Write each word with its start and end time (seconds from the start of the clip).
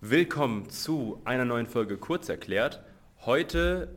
Willkommen 0.00 0.70
zu 0.70 1.20
einer 1.24 1.44
neuen 1.44 1.66
Folge 1.66 1.96
Kurz 1.96 2.28
erklärt. 2.28 2.84
Heute 3.26 3.96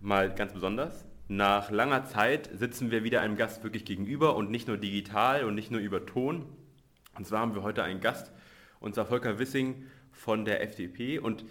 mal 0.00 0.32
ganz 0.32 0.52
besonders. 0.52 1.04
Nach 1.26 1.68
langer 1.68 2.04
Zeit 2.04 2.48
sitzen 2.54 2.92
wir 2.92 3.02
wieder 3.02 3.22
einem 3.22 3.36
Gast 3.36 3.64
wirklich 3.64 3.84
gegenüber 3.84 4.36
und 4.36 4.52
nicht 4.52 4.68
nur 4.68 4.76
digital 4.76 5.42
und 5.42 5.56
nicht 5.56 5.72
nur 5.72 5.80
über 5.80 6.06
Ton. 6.06 6.46
Und 7.16 7.26
zwar 7.26 7.40
haben 7.40 7.56
wir 7.56 7.64
heute 7.64 7.82
einen 7.82 8.00
Gast, 8.00 8.30
zwar 8.92 9.06
Volker 9.06 9.40
Wissing 9.40 9.86
von 10.12 10.44
der 10.44 10.62
FDP. 10.62 11.18
Und 11.18 11.44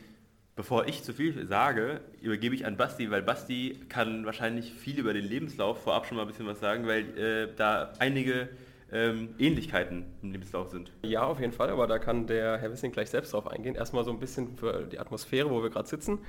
bevor 0.55 0.87
ich 0.87 1.03
zu 1.03 1.11
viel 1.11 1.45
sage, 1.45 1.99
übergebe 2.21 2.55
ich 2.55 2.65
an 2.65 2.77
Basti, 2.77 3.11
weil 3.11 3.23
Basti 3.23 3.81
kann 3.89 4.25
wahrscheinlich 4.25 4.71
viel 4.71 4.97
über 4.99 5.13
den 5.13 5.25
Lebenslauf 5.25 5.83
vorab 5.83 6.05
schon 6.05 6.15
mal 6.15 6.23
ein 6.23 6.29
bisschen 6.29 6.47
was 6.47 6.61
sagen, 6.61 6.87
weil 6.87 7.17
äh, 7.17 7.53
da 7.53 7.91
einige 7.99 8.47
ähm, 8.91 9.35
Ähnlichkeiten 9.39 10.05
im 10.21 10.31
Lebenslauf 10.31 10.69
sind. 10.69 10.91
Ja, 11.03 11.23
auf 11.23 11.39
jeden 11.39 11.53
Fall, 11.53 11.69
aber 11.69 11.87
da 11.87 11.99
kann 11.99 12.27
der 12.27 12.57
Herr 12.57 12.71
Wissing 12.71 12.91
gleich 12.91 13.09
selbst 13.09 13.33
drauf 13.33 13.47
eingehen. 13.47 13.75
Erstmal 13.75 14.03
so 14.03 14.11
ein 14.11 14.19
bisschen 14.19 14.55
für 14.55 14.85
die 14.85 14.99
Atmosphäre, 14.99 15.49
wo 15.49 15.61
wir 15.63 15.69
gerade 15.69 15.87
sitzen. 15.87 16.19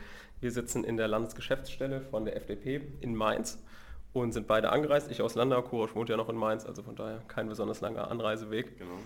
Wir 0.41 0.51
sitzen 0.51 0.85
in 0.85 0.97
der 0.97 1.09
Landesgeschäftsstelle 1.09 2.03
von 2.03 2.25
der 2.25 2.37
FDP 2.37 2.81
in 3.01 3.15
Mainz 3.15 3.63
und 4.13 4.33
sind 4.33 4.47
beide 4.47 4.71
angereist. 4.71 5.11
Ich 5.11 5.23
aus 5.23 5.35
Landau, 5.35 5.63
Kurosch 5.63 5.95
wohnt 5.95 6.09
ja 6.09 6.17
noch 6.17 6.29
in 6.29 6.37
Mainz, 6.37 6.65
also 6.65 6.83
von 6.83 6.97
daher 6.97 7.23
kein 7.29 7.49
besonders 7.49 7.81
langer 7.81 8.11
Anreiseweg. 8.11 8.79
Genau. 8.79 8.99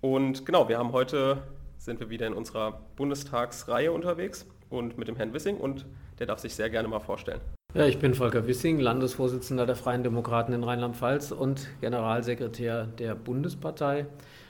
Und 0.00 0.46
genau, 0.46 0.68
wir 0.68 0.78
haben 0.78 0.92
heute, 0.92 1.42
sind 1.78 2.00
wir 2.00 2.10
wieder 2.10 2.26
in 2.26 2.34
unserer 2.34 2.82
Bundestagsreihe 2.96 3.92
unterwegs 3.92 4.46
und 4.70 4.98
mit 4.98 5.08
dem 5.08 5.16
Herrn 5.16 5.32
Wissing 5.32 5.56
und 5.56 5.86
der 6.18 6.26
darf 6.26 6.38
sich 6.38 6.54
sehr 6.54 6.70
gerne 6.70 6.88
mal 6.88 7.00
vorstellen. 7.00 7.40
Ja, 7.74 7.86
ich 7.86 7.98
bin 7.98 8.12
Volker 8.12 8.46
Wissing, 8.46 8.80
Landesvorsitzender 8.80 9.64
der 9.64 9.76
Freien 9.76 10.02
Demokraten 10.02 10.52
in 10.52 10.62
Rheinland-Pfalz 10.62 11.32
und 11.32 11.68
Generalsekretär 11.80 12.84
der 12.84 13.14
Bundespartei, 13.14 14.04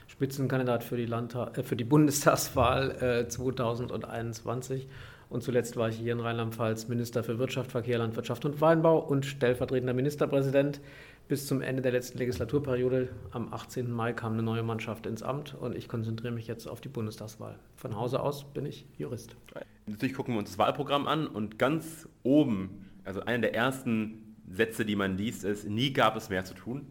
Spitzenkandidat 0.07 0.83
für 0.83 0.97
die, 0.97 1.05
Landtag, 1.05 1.57
äh, 1.57 1.63
für 1.63 1.77
die 1.77 1.85
Bundestagswahl 1.85 2.91
äh, 3.01 3.27
2021. 3.29 4.89
Und 5.29 5.41
zuletzt 5.41 5.77
war 5.77 5.87
ich 5.87 5.95
hier 5.95 6.11
in 6.11 6.19
Rheinland-Pfalz 6.19 6.89
Minister 6.89 7.23
für 7.23 7.39
Wirtschaft, 7.39 7.71
Verkehr, 7.71 7.97
Landwirtschaft 7.97 8.43
und 8.43 8.59
Weinbau 8.59 8.99
und 8.99 9.25
stellvertretender 9.25 9.93
Ministerpräsident 9.93 10.81
bis 11.29 11.47
zum 11.47 11.61
Ende 11.61 11.81
der 11.81 11.93
letzten 11.93 12.17
Legislaturperiode. 12.17 13.07
Am 13.31 13.53
18. 13.53 13.89
Mai 13.89 14.11
kam 14.11 14.33
eine 14.33 14.43
neue 14.43 14.63
Mannschaft 14.63 15.05
ins 15.05 15.23
Amt 15.23 15.55
und 15.57 15.77
ich 15.77 15.87
konzentriere 15.87 16.33
mich 16.33 16.47
jetzt 16.47 16.67
auf 16.67 16.81
die 16.81 16.89
Bundestagswahl. 16.89 17.57
Von 17.77 17.95
Hause 17.95 18.19
aus 18.19 18.43
bin 18.43 18.65
ich 18.65 18.85
Jurist. 18.97 19.37
Natürlich 19.85 20.13
gucken 20.13 20.33
wir 20.33 20.39
uns 20.39 20.49
das 20.49 20.57
Wahlprogramm 20.57 21.07
an 21.07 21.25
und 21.25 21.57
ganz 21.57 22.09
oben 22.23 22.89
also 23.03 23.21
einer 23.21 23.39
der 23.39 23.55
ersten 23.55 24.35
Sätze, 24.47 24.85
die 24.85 24.95
man 24.95 25.17
liest, 25.17 25.43
ist, 25.43 25.67
nie 25.67 25.93
gab 25.93 26.15
es 26.15 26.29
mehr 26.29 26.45
zu 26.45 26.53
tun. 26.53 26.87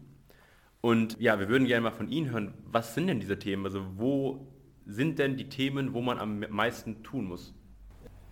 Und 0.81 1.19
ja, 1.19 1.39
wir 1.39 1.47
würden 1.47 1.67
gerne 1.67 1.81
mal 1.81 1.91
von 1.91 2.09
Ihnen 2.09 2.31
hören, 2.31 2.53
was 2.65 2.93
sind 2.93 3.07
denn 3.07 3.19
diese 3.19 3.39
Themen? 3.39 3.65
Also 3.65 3.85
wo 3.95 4.47
sind 4.85 5.17
denn 5.17 5.37
die 5.37 5.47
Themen, 5.47 5.93
wo 5.93 6.01
man 6.01 6.19
am 6.19 6.45
meisten 6.49 7.03
tun 7.03 7.25
muss? 7.25 7.53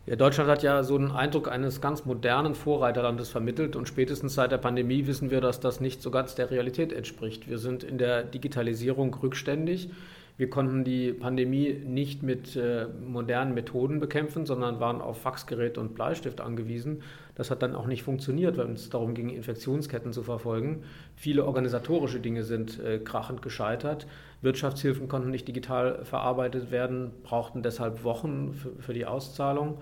Ja, 0.07 0.15
Deutschland 0.15 0.49
hat 0.49 0.63
ja 0.63 0.81
so 0.83 0.95
einen 0.95 1.11
Eindruck 1.11 1.49
eines 1.49 1.79
ganz 1.79 2.05
modernen 2.05 2.55
Vorreiterlandes 2.55 3.29
vermittelt 3.29 3.75
und 3.75 3.87
spätestens 3.87 4.33
seit 4.33 4.51
der 4.51 4.57
Pandemie 4.57 5.05
wissen 5.05 5.29
wir, 5.29 5.41
dass 5.41 5.59
das 5.59 5.79
nicht 5.79 6.01
so 6.01 6.09
ganz 6.09 6.33
der 6.33 6.49
Realität 6.49 6.91
entspricht. 6.91 7.47
Wir 7.47 7.59
sind 7.59 7.83
in 7.83 7.99
der 7.99 8.23
Digitalisierung 8.23 9.13
rückständig. 9.13 9.91
Wir 10.37 10.49
konnten 10.49 10.83
die 10.83 11.13
Pandemie 11.13 11.73
nicht 11.85 12.23
mit 12.23 12.55
äh, 12.55 12.87
modernen 12.87 13.53
Methoden 13.53 13.99
bekämpfen, 13.99 14.47
sondern 14.47 14.79
waren 14.79 15.01
auf 15.01 15.21
Faxgerät 15.21 15.77
und 15.77 15.93
Bleistift 15.93 16.41
angewiesen. 16.41 17.03
Das 17.35 17.49
hat 17.49 17.61
dann 17.61 17.75
auch 17.75 17.87
nicht 17.87 18.03
funktioniert, 18.03 18.57
weil 18.57 18.69
es 18.71 18.89
darum 18.89 19.13
ging, 19.13 19.29
Infektionsketten 19.29 20.11
zu 20.13 20.23
verfolgen. 20.23 20.83
Viele 21.15 21.45
organisatorische 21.45 22.19
Dinge 22.19 22.43
sind 22.43 22.79
äh, 22.79 22.99
krachend 22.99 23.41
gescheitert. 23.41 24.07
Wirtschaftshilfen 24.41 25.07
konnten 25.07 25.29
nicht 25.29 25.47
digital 25.47 26.03
verarbeitet 26.03 26.71
werden, 26.71 27.11
brauchten 27.23 27.63
deshalb 27.63 28.03
Wochen 28.03 28.53
für, 28.53 28.71
für 28.79 28.93
die 28.93 29.05
Auszahlung. 29.05 29.77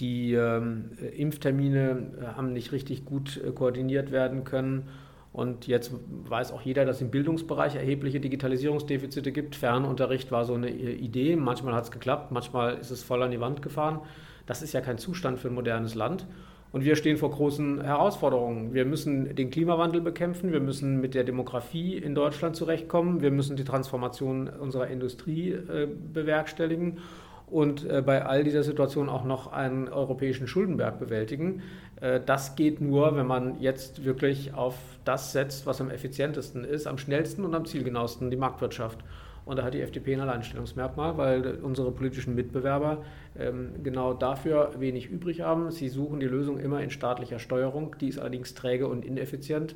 Die 0.00 0.34
ähm, 0.34 0.90
Impftermine 1.16 2.12
äh, 2.20 2.24
haben 2.36 2.52
nicht 2.52 2.72
richtig 2.72 3.04
gut 3.04 3.40
äh, 3.42 3.52
koordiniert 3.52 4.10
werden 4.10 4.44
können. 4.44 4.88
Und 5.32 5.66
jetzt 5.66 5.92
weiß 6.28 6.52
auch 6.52 6.60
jeder, 6.60 6.84
dass 6.84 6.96
es 6.96 7.02
im 7.02 7.10
Bildungsbereich 7.10 7.74
erhebliche 7.74 8.20
Digitalisierungsdefizite 8.20 9.32
gibt. 9.32 9.56
Fernunterricht 9.56 10.30
war 10.30 10.44
so 10.44 10.54
eine 10.54 10.68
Idee. 10.70 11.36
Manchmal 11.36 11.74
hat 11.74 11.84
es 11.84 11.90
geklappt, 11.90 12.32
manchmal 12.32 12.76
ist 12.76 12.90
es 12.90 13.02
voll 13.02 13.22
an 13.22 13.30
die 13.30 13.40
Wand 13.40 13.62
gefahren. 13.62 14.00
Das 14.44 14.60
ist 14.60 14.74
ja 14.74 14.82
kein 14.82 14.98
Zustand 14.98 15.38
für 15.38 15.48
ein 15.48 15.54
modernes 15.54 15.94
Land. 15.94 16.26
Und 16.72 16.84
wir 16.84 16.96
stehen 16.96 17.18
vor 17.18 17.30
großen 17.30 17.82
Herausforderungen. 17.82 18.72
Wir 18.72 18.86
müssen 18.86 19.34
den 19.36 19.50
Klimawandel 19.50 20.00
bekämpfen, 20.00 20.52
wir 20.52 20.60
müssen 20.60 21.00
mit 21.00 21.14
der 21.14 21.22
Demografie 21.22 21.98
in 21.98 22.14
Deutschland 22.14 22.56
zurechtkommen, 22.56 23.20
wir 23.20 23.30
müssen 23.30 23.56
die 23.56 23.64
Transformation 23.64 24.48
unserer 24.48 24.86
Industrie 24.86 25.50
äh, 25.50 25.86
bewerkstelligen 26.12 26.98
und 27.46 27.84
äh, 27.84 28.00
bei 28.00 28.24
all 28.24 28.42
dieser 28.42 28.62
Situation 28.62 29.10
auch 29.10 29.24
noch 29.24 29.52
einen 29.52 29.88
europäischen 29.88 30.46
Schuldenberg 30.46 30.98
bewältigen. 30.98 31.62
Äh, 32.00 32.20
das 32.24 32.56
geht 32.56 32.80
nur, 32.80 33.16
wenn 33.16 33.26
man 33.26 33.60
jetzt 33.60 34.06
wirklich 34.06 34.54
auf 34.54 34.76
das 35.04 35.32
setzt, 35.32 35.66
was 35.66 35.78
am 35.82 35.90
effizientesten 35.90 36.64
ist, 36.64 36.86
am 36.86 36.96
schnellsten 36.96 37.44
und 37.44 37.54
am 37.54 37.66
zielgenauesten, 37.66 38.30
die 38.30 38.38
Marktwirtschaft. 38.38 38.98
Und 39.44 39.58
da 39.58 39.64
hat 39.64 39.74
die 39.74 39.80
FDP 39.80 40.14
ein 40.14 40.20
Alleinstellungsmerkmal, 40.20 41.16
weil 41.16 41.58
unsere 41.62 41.90
politischen 41.90 42.34
Mitbewerber 42.34 43.04
ähm, 43.36 43.82
genau 43.82 44.14
dafür 44.14 44.72
wenig 44.78 45.10
übrig 45.10 45.40
haben. 45.40 45.70
Sie 45.70 45.88
suchen 45.88 46.20
die 46.20 46.26
Lösung 46.26 46.58
immer 46.58 46.80
in 46.80 46.90
staatlicher 46.90 47.38
Steuerung, 47.38 47.96
die 48.00 48.08
ist 48.08 48.18
allerdings 48.18 48.54
träge 48.54 48.86
und 48.86 49.04
ineffizient. 49.04 49.74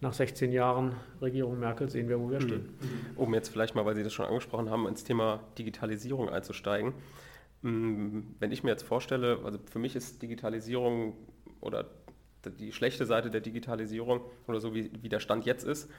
Nach 0.00 0.12
16 0.12 0.52
Jahren 0.52 0.96
Regierung 1.22 1.58
Merkel 1.58 1.88
sehen 1.88 2.08
wir, 2.08 2.20
wo 2.20 2.28
wir 2.30 2.40
mhm. 2.40 2.44
stehen. 2.44 2.68
Um 3.16 3.32
jetzt 3.32 3.48
vielleicht 3.48 3.74
mal, 3.74 3.86
weil 3.86 3.94
Sie 3.94 4.02
das 4.02 4.12
schon 4.12 4.26
angesprochen 4.26 4.68
haben, 4.68 4.86
ins 4.88 5.04
Thema 5.04 5.40
Digitalisierung 5.56 6.28
einzusteigen. 6.28 6.92
Mm, 7.62 8.20
wenn 8.38 8.52
ich 8.52 8.64
mir 8.64 8.70
jetzt 8.70 8.82
vorstelle, 8.82 9.38
also 9.44 9.58
für 9.70 9.78
mich 9.78 9.96
ist 9.96 10.20
Digitalisierung 10.20 11.14
oder 11.60 11.86
die 12.58 12.72
schlechte 12.72 13.06
Seite 13.06 13.30
der 13.30 13.40
Digitalisierung 13.40 14.20
oder 14.46 14.60
so 14.60 14.74
wie, 14.74 14.90
wie 15.00 15.08
der 15.08 15.20
Stand 15.20 15.46
jetzt 15.46 15.64
ist, 15.64 15.90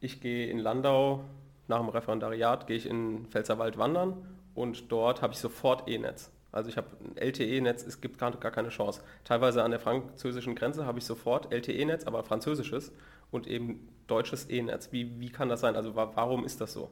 ich 0.00 0.22
gehe 0.22 0.46
in 0.46 0.58
Landau 0.58 1.24
nach 1.70 1.80
dem 1.80 1.88
Referendariat 1.88 2.66
gehe 2.66 2.76
ich 2.76 2.86
in 2.86 3.26
Pfälzerwald 3.26 3.78
wandern 3.78 4.14
und 4.54 4.92
dort 4.92 5.22
habe 5.22 5.32
ich 5.32 5.38
sofort 5.38 5.88
E-Netz. 5.88 6.30
Also 6.52 6.68
ich 6.68 6.76
habe 6.76 6.88
ein 7.02 7.16
LTE-Netz, 7.16 7.86
es 7.86 8.00
gibt 8.00 8.18
gar, 8.18 8.32
gar 8.32 8.50
keine 8.50 8.68
Chance. 8.68 9.02
Teilweise 9.24 9.62
an 9.62 9.70
der 9.70 9.80
französischen 9.80 10.56
Grenze 10.56 10.84
habe 10.84 10.98
ich 10.98 11.04
sofort 11.04 11.52
LTE-Netz, 11.52 12.06
aber 12.06 12.24
französisches 12.24 12.92
und 13.30 13.46
eben 13.46 13.88
deutsches 14.08 14.50
E-Netz. 14.50 14.90
Wie, 14.90 15.20
wie 15.20 15.30
kann 15.30 15.48
das 15.48 15.60
sein? 15.60 15.76
Also 15.76 15.94
warum 15.94 16.44
ist 16.44 16.60
das 16.60 16.72
so? 16.72 16.90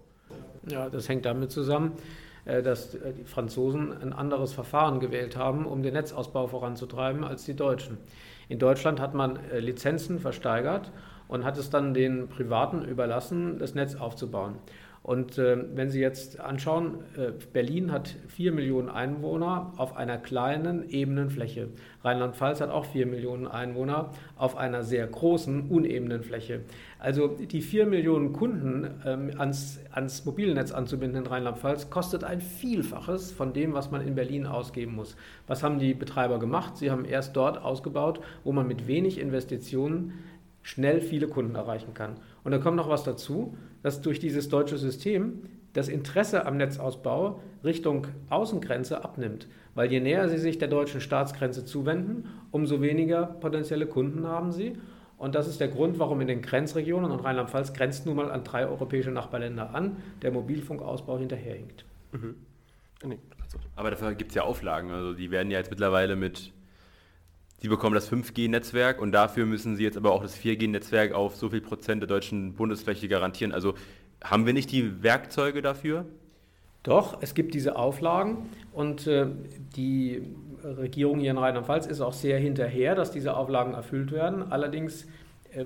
Ja, 0.69 0.89
das 0.89 1.09
hängt 1.09 1.25
damit 1.25 1.51
zusammen, 1.51 1.95
äh, 2.45 2.63
dass 2.63 2.95
äh, 2.95 3.13
die 3.13 3.25
Franzosen 3.25 4.01
ein 4.01 4.13
anderes 4.13 4.53
Verfahren 4.53 5.01
gewählt 5.01 5.37
haben, 5.37 5.67
um 5.67 5.83
den 5.83 5.95
Netzausbau 5.95 6.47
voranzutreiben 6.47 7.25
als 7.25 7.45
die 7.45 7.57
Deutschen. 7.57 7.99
In 8.49 8.61
Deutschland 8.61 9.01
hat 9.01 9.15
man 9.15 9.37
äh, 9.51 9.59
Lizenzen 9.59 10.21
versteigert 10.21 10.93
und 11.29 11.45
hat 11.45 11.59
es 11.59 11.71
dann 11.71 11.95
den 11.95 12.29
Privaten 12.29 12.83
überlassen, 12.85 13.59
das 13.59 13.75
Netz 13.75 13.95
aufzubauen. 13.95 14.57
Und 15.09 15.39
äh, 15.39 15.57
wenn 15.75 15.89
Sie 15.89 16.01
jetzt 16.01 16.39
anschauen, 16.39 16.99
äh, 17.17 17.31
Berlin 17.53 17.93
hat 17.93 18.15
4 18.27 18.53
Millionen 18.53 18.91
Einwohner 18.91 19.73
auf 19.79 19.97
einer 19.97 20.19
kleinen, 20.19 20.91
ebenen 20.91 21.31
Fläche. 21.31 21.69
Rheinland-Pfalz 22.05 22.61
hat 22.61 22.69
auch 22.69 22.85
4 22.85 23.07
Millionen 23.07 23.47
Einwohner 23.47 24.11
auf 24.37 24.59
einer 24.59 24.83
sehr 24.83 25.07
großen, 25.07 25.71
unebenen 25.71 26.23
Fläche. 26.23 26.61
Also 26.99 27.29
die 27.29 27.63
4 27.63 27.87
Millionen 27.87 28.35
Kunden 28.35 29.01
ähm, 29.07 29.31
ans, 29.39 29.81
ans 29.93 30.27
Mobilnetz 30.27 30.73
anzubinden 30.73 31.25
in 31.25 31.27
Rheinland-Pfalz 31.27 31.89
kostet 31.89 32.23
ein 32.23 32.43
Vielfaches 32.43 33.33
von 33.33 33.55
dem, 33.55 33.73
was 33.73 33.91
man 33.91 34.07
in 34.07 34.15
Berlin 34.15 34.47
ausgeben 34.47 34.95
muss. 34.95 35.17
Was 35.47 35.63
haben 35.63 35.79
die 35.79 35.95
Betreiber 35.95 36.39
gemacht? 36.39 36.77
Sie 36.77 36.91
haben 36.91 37.07
erst 37.07 37.35
dort 37.35 37.57
ausgebaut, 37.57 38.21
wo 38.45 38.53
man 38.53 38.67
mit 38.67 38.87
wenig 38.87 39.19
Investitionen 39.19 40.19
schnell 40.69 41.01
viele 41.01 41.29
Kunden 41.29 41.55
erreichen 41.55 41.95
kann. 41.95 42.17
Und 42.45 42.53
da 42.53 42.59
kommt 42.59 42.77
noch 42.77 42.91
was 42.91 43.03
dazu, 43.03 43.57
dass 43.83 44.03
durch 44.03 44.19
dieses 44.19 44.51
deutsche 44.51 44.77
System 44.77 45.45
das 45.73 45.89
Interesse 45.89 46.45
am 46.45 46.59
Netzausbau 46.59 47.41
Richtung 47.65 48.07
Außengrenze 48.29 49.03
abnimmt. 49.03 49.49
Weil 49.75 49.91
je 49.91 50.01
näher 50.01 50.29
sie 50.29 50.37
sich 50.37 50.59
der 50.59 50.69
deutschen 50.69 51.01
Staatsgrenze 51.01 51.65
zuwenden, 51.65 52.29
umso 52.51 52.83
weniger 52.83 53.25
potenzielle 53.25 53.87
Kunden 53.87 54.27
haben 54.27 54.53
sie. 54.53 54.75
Und 55.17 55.35
das 55.35 55.49
ist 55.49 55.59
der 55.59 55.69
Grund, 55.69 55.99
warum 55.99 56.21
in 56.21 56.29
den 56.29 56.43
Grenzregionen, 56.43 57.11
und 57.11 57.21
Rheinland-Pfalz 57.21 57.73
grenzt 57.73 58.05
nun 58.05 58.17
mal 58.17 58.31
an 58.31 58.45
drei 58.45 58.67
europäische 58.67 59.11
Nachbarländer 59.11 59.75
an, 59.75 59.97
der 60.21 60.33
Mobilfunkausbau 60.33 61.19
hinterherhinkt. 61.19 61.87
Mhm. 62.13 62.35
Aber 63.75 63.91
dafür 63.91 64.15
gibt 64.15 64.33
es 64.33 64.35
ja 64.35 64.43
Auflagen. 64.43 64.91
Also 64.91 65.15
die 65.15 65.31
werden 65.31 65.51
ja 65.51 65.57
jetzt 65.57 65.71
mittlerweile 65.71 66.15
mit 66.15 66.53
Sie 67.61 67.69
bekommen 67.69 67.95
das 67.95 68.11
5G-Netzwerk 68.11 69.01
und 69.01 69.13
dafür 69.13 69.45
müssen 69.45 69.77
Sie 69.77 69.83
jetzt 69.83 69.97
aber 69.97 70.13
auch 70.13 70.23
das 70.23 70.39
4G-Netzwerk 70.39 71.13
auf 71.13 71.35
so 71.35 71.51
viel 71.51 71.61
Prozent 71.61 72.03
der 72.03 72.07
deutschen 72.07 72.55
Bundesfläche 72.55 73.09
garantieren. 73.09 73.53
Also 73.53 73.75
haben 74.23 74.47
wir 74.47 74.53
nicht 74.53 74.71
die 74.71 75.03
Werkzeuge 75.03 75.61
dafür? 75.61 76.05
Doch, 76.85 77.19
es 77.21 77.35
gibt 77.35 77.55
diese 77.55 77.75
Auflagen 77.77 78.49
und 78.73 79.09
äh, 79.09 79.27
die 79.75 80.23
Regierung 80.63 81.19
hier 81.19 81.33
in 81.33 81.39
Rheinland-Pfalz 81.39 81.87
ist 81.87 82.01
auch 82.01 82.13
sehr 82.13 82.39
hinterher, 82.39 82.95
dass 82.95 83.11
diese 83.11 83.37
Auflagen 83.37 83.75
erfüllt 83.75 84.13
werden. 84.13 84.53
Allerdings 84.53 85.07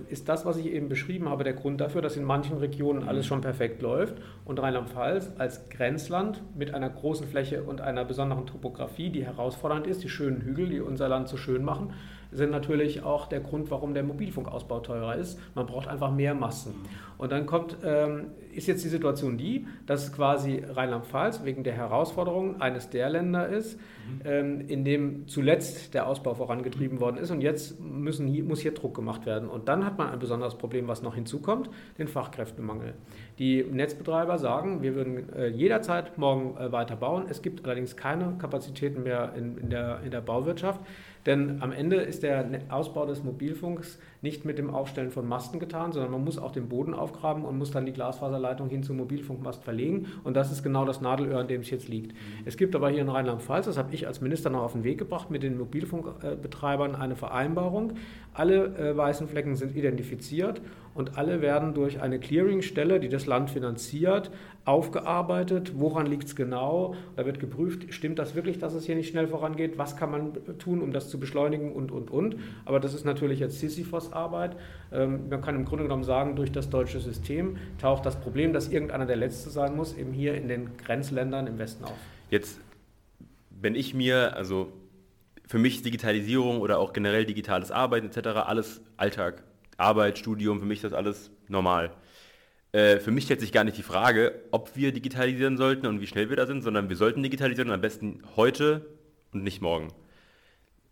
ist 0.08 0.28
das, 0.28 0.44
was 0.44 0.56
ich 0.56 0.66
eben 0.66 0.88
beschrieben 0.88 1.28
habe, 1.28 1.44
der 1.44 1.52
Grund 1.52 1.80
dafür, 1.80 2.02
dass 2.02 2.16
in 2.16 2.24
manchen 2.24 2.58
Regionen 2.58 3.08
alles 3.08 3.26
schon 3.26 3.40
perfekt 3.40 3.82
läuft? 3.82 4.14
Und 4.44 4.60
Rheinland-Pfalz 4.60 5.32
als 5.38 5.68
Grenzland 5.68 6.42
mit 6.56 6.74
einer 6.74 6.90
großen 6.90 7.26
Fläche 7.26 7.62
und 7.62 7.80
einer 7.80 8.04
besonderen 8.04 8.46
Topografie, 8.46 9.10
die 9.10 9.24
herausfordernd 9.24 9.86
ist, 9.86 10.02
die 10.02 10.08
schönen 10.08 10.42
Hügel, 10.42 10.68
die 10.68 10.80
unser 10.80 11.08
Land 11.08 11.28
so 11.28 11.36
schön 11.36 11.64
machen, 11.64 11.92
sind 12.32 12.50
natürlich 12.50 13.02
auch 13.02 13.26
der 13.26 13.40
Grund, 13.40 13.70
warum 13.70 13.94
der 13.94 14.02
Mobilfunkausbau 14.02 14.80
teurer 14.80 15.16
ist. 15.16 15.38
Man 15.54 15.66
braucht 15.66 15.88
einfach 15.88 16.10
mehr 16.10 16.34
Massen. 16.34 16.74
Und 17.18 17.30
dann 17.30 17.46
kommt, 17.46 17.76
ähm, 17.84 18.32
ist 18.52 18.66
jetzt 18.66 18.84
die 18.84 18.88
Situation 18.88 19.38
die, 19.38 19.66
dass 19.86 20.12
quasi 20.12 20.60
Rheinland-Pfalz 20.68 21.44
wegen 21.44 21.62
der 21.62 21.74
Herausforderungen 21.74 22.60
eines 22.60 22.90
der 22.90 23.08
Länder 23.10 23.48
ist, 23.48 23.78
mhm. 23.78 24.20
ähm, 24.24 24.60
in 24.66 24.84
dem 24.84 25.28
zuletzt 25.28 25.94
der 25.94 26.08
Ausbau 26.08 26.34
vorangetrieben 26.34 27.00
worden 27.00 27.18
ist 27.18 27.30
und 27.30 27.40
jetzt 27.40 27.80
müssen, 27.80 28.26
muss 28.48 28.60
hier 28.60 28.74
Druck 28.74 28.96
gemacht 28.96 29.24
werden. 29.24 29.48
Und 29.48 29.68
dann 29.68 29.84
hat 29.84 29.98
man 29.98 30.08
ein 30.10 30.18
besonderes 30.18 30.56
Problem, 30.56 30.88
was 30.88 31.02
noch 31.02 31.14
hinzukommt, 31.14 31.70
den 31.96 32.08
Fachkräftemangel. 32.08 32.94
Die 33.38 33.62
Netzbetreiber 33.62 34.38
sagen, 34.38 34.82
wir 34.82 34.96
würden 34.96 35.32
äh, 35.32 35.46
jederzeit 35.46 36.18
morgen 36.18 36.56
äh, 36.56 36.72
weiter 36.72 36.96
bauen. 36.96 37.26
Es 37.28 37.42
gibt 37.42 37.64
allerdings 37.64 37.96
keine 37.96 38.34
Kapazitäten 38.38 39.04
mehr 39.04 39.32
in, 39.36 39.58
in, 39.58 39.70
der, 39.70 40.00
in 40.04 40.10
der 40.10 40.22
Bauwirtschaft. 40.22 40.80
Denn 41.26 41.62
am 41.62 41.72
Ende 41.72 41.96
ist 41.96 42.22
der 42.22 42.46
Ausbau 42.68 43.06
des 43.06 43.22
Mobilfunks 43.22 43.98
nicht 44.22 44.44
mit 44.44 44.58
dem 44.58 44.70
Aufstellen 44.70 45.10
von 45.10 45.26
Masten 45.26 45.60
getan, 45.60 45.92
sondern 45.92 46.10
man 46.10 46.24
muss 46.24 46.38
auch 46.38 46.50
den 46.52 46.68
Boden 46.68 46.94
aufgraben 46.94 47.44
und 47.44 47.58
muss 47.58 47.70
dann 47.70 47.86
die 47.86 47.92
Glasfaserleitung 47.92 48.68
hin 48.68 48.82
zum 48.82 48.96
Mobilfunkmast 48.96 49.62
verlegen. 49.62 50.06
Und 50.24 50.36
das 50.36 50.50
ist 50.50 50.62
genau 50.62 50.84
das 50.84 51.00
Nadelöhr, 51.00 51.38
an 51.38 51.48
dem 51.48 51.60
es 51.60 51.70
jetzt 51.70 51.88
liegt. 51.88 52.12
Mhm. 52.12 52.18
Es 52.44 52.56
gibt 52.56 52.74
aber 52.74 52.90
hier 52.90 53.02
in 53.02 53.08
Rheinland-Pfalz, 53.08 53.66
das 53.66 53.78
habe 53.78 53.94
ich 53.94 54.06
als 54.06 54.20
Minister 54.20 54.50
noch 54.50 54.62
auf 54.62 54.72
den 54.72 54.84
Weg 54.84 54.98
gebracht, 54.98 55.30
mit 55.30 55.42
den 55.42 55.58
Mobilfunkbetreibern 55.58 56.94
eine 56.94 57.16
Vereinbarung. 57.16 57.94
Alle 58.34 58.76
äh, 58.76 58.96
weißen 58.96 59.28
Flecken 59.28 59.54
sind 59.56 59.76
identifiziert 59.76 60.60
und 60.94 61.18
alle 61.18 61.40
werden 61.40 61.74
durch 61.74 62.00
eine 62.00 62.18
Clearingstelle, 62.18 63.00
die 63.00 63.08
das 63.08 63.26
Land 63.26 63.50
finanziert, 63.50 64.30
aufgearbeitet. 64.64 65.72
Woran 65.76 66.06
liegt 66.06 66.24
es 66.24 66.36
genau? 66.36 66.94
Da 67.16 67.26
wird 67.26 67.40
geprüft, 67.40 67.92
stimmt 67.92 68.18
das 68.18 68.34
wirklich, 68.34 68.58
dass 68.58 68.74
es 68.74 68.86
hier 68.86 68.94
nicht 68.94 69.08
schnell 69.08 69.26
vorangeht? 69.26 69.78
Was 69.78 69.96
kann 69.96 70.10
man 70.10 70.58
tun, 70.58 70.82
um 70.82 70.92
das 70.92 71.08
zu 71.08 71.18
beschleunigen 71.18 71.72
und, 71.72 71.90
und, 71.90 72.10
und. 72.10 72.36
Aber 72.64 72.78
das 72.80 72.94
ist 72.94 73.04
natürlich 73.04 73.40
jetzt 73.40 73.58
Sisyphos-Arbeit. 73.60 74.56
Ähm, 74.92 75.28
man 75.28 75.40
kann 75.40 75.56
im 75.56 75.64
Grunde 75.64 75.84
genommen 75.84 76.04
sagen, 76.04 76.36
durch 76.36 76.52
das 76.52 76.70
deutsche 76.70 77.00
System 77.00 77.56
taucht 77.80 78.06
das 78.06 78.20
Problem, 78.20 78.52
dass 78.52 78.68
irgendeiner 78.68 79.06
der 79.06 79.16
Letzte 79.16 79.50
sein 79.50 79.76
muss, 79.76 79.96
eben 79.96 80.12
hier 80.12 80.34
in 80.34 80.48
den 80.48 80.76
Grenzländern 80.76 81.46
im 81.46 81.58
Westen 81.58 81.84
auf. 81.84 81.96
Jetzt, 82.30 82.60
wenn 83.50 83.74
ich 83.74 83.94
mir, 83.94 84.36
also 84.36 84.72
für 85.46 85.58
mich 85.58 85.82
Digitalisierung 85.82 86.60
oder 86.60 86.78
auch 86.78 86.92
generell 86.92 87.26
digitales 87.26 87.70
Arbeiten 87.70 88.06
etc. 88.06 88.28
alles 88.46 88.80
Alltag. 88.96 89.44
Arbeit, 89.76 90.18
Studium, 90.18 90.60
für 90.60 90.66
mich 90.66 90.78
ist 90.78 90.84
das 90.84 90.92
alles 90.92 91.30
normal. 91.48 91.92
Äh, 92.72 93.00
für 93.00 93.10
mich 93.10 93.24
stellt 93.24 93.40
sich 93.40 93.52
gar 93.52 93.64
nicht 93.64 93.76
die 93.76 93.82
Frage, 93.82 94.42
ob 94.50 94.76
wir 94.76 94.92
digitalisieren 94.92 95.56
sollten 95.56 95.86
und 95.86 96.00
wie 96.00 96.06
schnell 96.06 96.30
wir 96.30 96.36
da 96.36 96.46
sind, 96.46 96.62
sondern 96.62 96.88
wir 96.88 96.96
sollten 96.96 97.22
digitalisieren 97.22 97.68
und 97.68 97.74
am 97.74 97.80
besten 97.80 98.22
heute 98.36 98.86
und 99.32 99.42
nicht 99.42 99.60
morgen. 99.60 99.88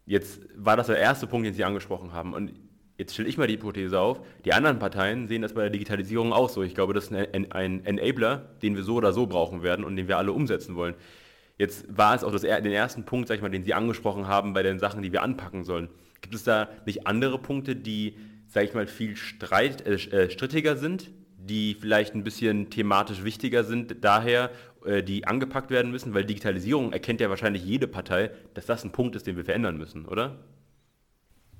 Jetzt 0.06 0.40
war 0.56 0.76
das 0.76 0.88
der 0.88 0.98
erste 0.98 1.26
Punkt, 1.26 1.46
den 1.46 1.54
Sie 1.54 1.64
angesprochen 1.64 2.12
haben. 2.12 2.34
Und 2.34 2.52
jetzt 2.98 3.14
stelle 3.14 3.28
ich 3.28 3.38
mal 3.38 3.46
die 3.46 3.54
Hypothese 3.54 3.98
auf, 3.98 4.20
die 4.44 4.52
anderen 4.52 4.78
Parteien 4.78 5.28
sehen 5.28 5.40
das 5.40 5.54
bei 5.54 5.62
der 5.62 5.70
Digitalisierung 5.70 6.32
auch 6.32 6.50
so. 6.50 6.62
Ich 6.62 6.74
glaube, 6.74 6.92
das 6.92 7.04
ist 7.04 7.12
ein, 7.14 7.52
ein 7.52 7.86
Enabler, 7.86 8.50
den 8.62 8.76
wir 8.76 8.82
so 8.82 8.96
oder 8.96 9.12
so 9.12 9.26
brauchen 9.26 9.62
werden 9.62 9.84
und 9.84 9.96
den 9.96 10.08
wir 10.08 10.18
alle 10.18 10.32
umsetzen 10.32 10.76
wollen. 10.76 10.94
Jetzt 11.56 11.84
war 11.88 12.14
es 12.14 12.24
auch 12.24 12.32
das, 12.32 12.42
den 12.42 12.66
ersten 12.66 13.04
Punkt, 13.04 13.28
sag 13.28 13.36
ich 13.36 13.42
mal, 13.42 13.50
den 13.50 13.64
Sie 13.64 13.74
angesprochen 13.74 14.26
haben 14.26 14.52
bei 14.52 14.62
den 14.62 14.78
Sachen, 14.78 15.02
die 15.02 15.12
wir 15.12 15.22
anpacken 15.22 15.64
sollen. 15.64 15.88
Gibt 16.22 16.34
es 16.34 16.44
da 16.44 16.68
nicht 16.86 17.06
andere 17.06 17.38
Punkte, 17.38 17.76
die, 17.76 18.16
sage 18.50 18.66
ich 18.66 18.74
mal, 18.74 18.86
viel 18.86 19.16
streit, 19.16 19.86
äh, 19.86 19.94
äh, 19.94 20.30
strittiger 20.30 20.76
sind, 20.76 21.10
die 21.38 21.74
vielleicht 21.74 22.14
ein 22.14 22.24
bisschen 22.24 22.68
thematisch 22.68 23.24
wichtiger 23.24 23.64
sind, 23.64 24.04
daher, 24.04 24.50
äh, 24.84 25.02
die 25.02 25.26
angepackt 25.26 25.70
werden 25.70 25.90
müssen? 25.92 26.14
Weil 26.14 26.24
Digitalisierung 26.24 26.92
erkennt 26.92 27.20
ja 27.20 27.30
wahrscheinlich 27.30 27.64
jede 27.64 27.86
Partei, 27.86 28.30
dass 28.54 28.66
das 28.66 28.84
ein 28.84 28.92
Punkt 28.92 29.14
ist, 29.14 29.26
den 29.26 29.36
wir 29.36 29.44
verändern 29.44 29.78
müssen, 29.78 30.04
oder? 30.04 30.40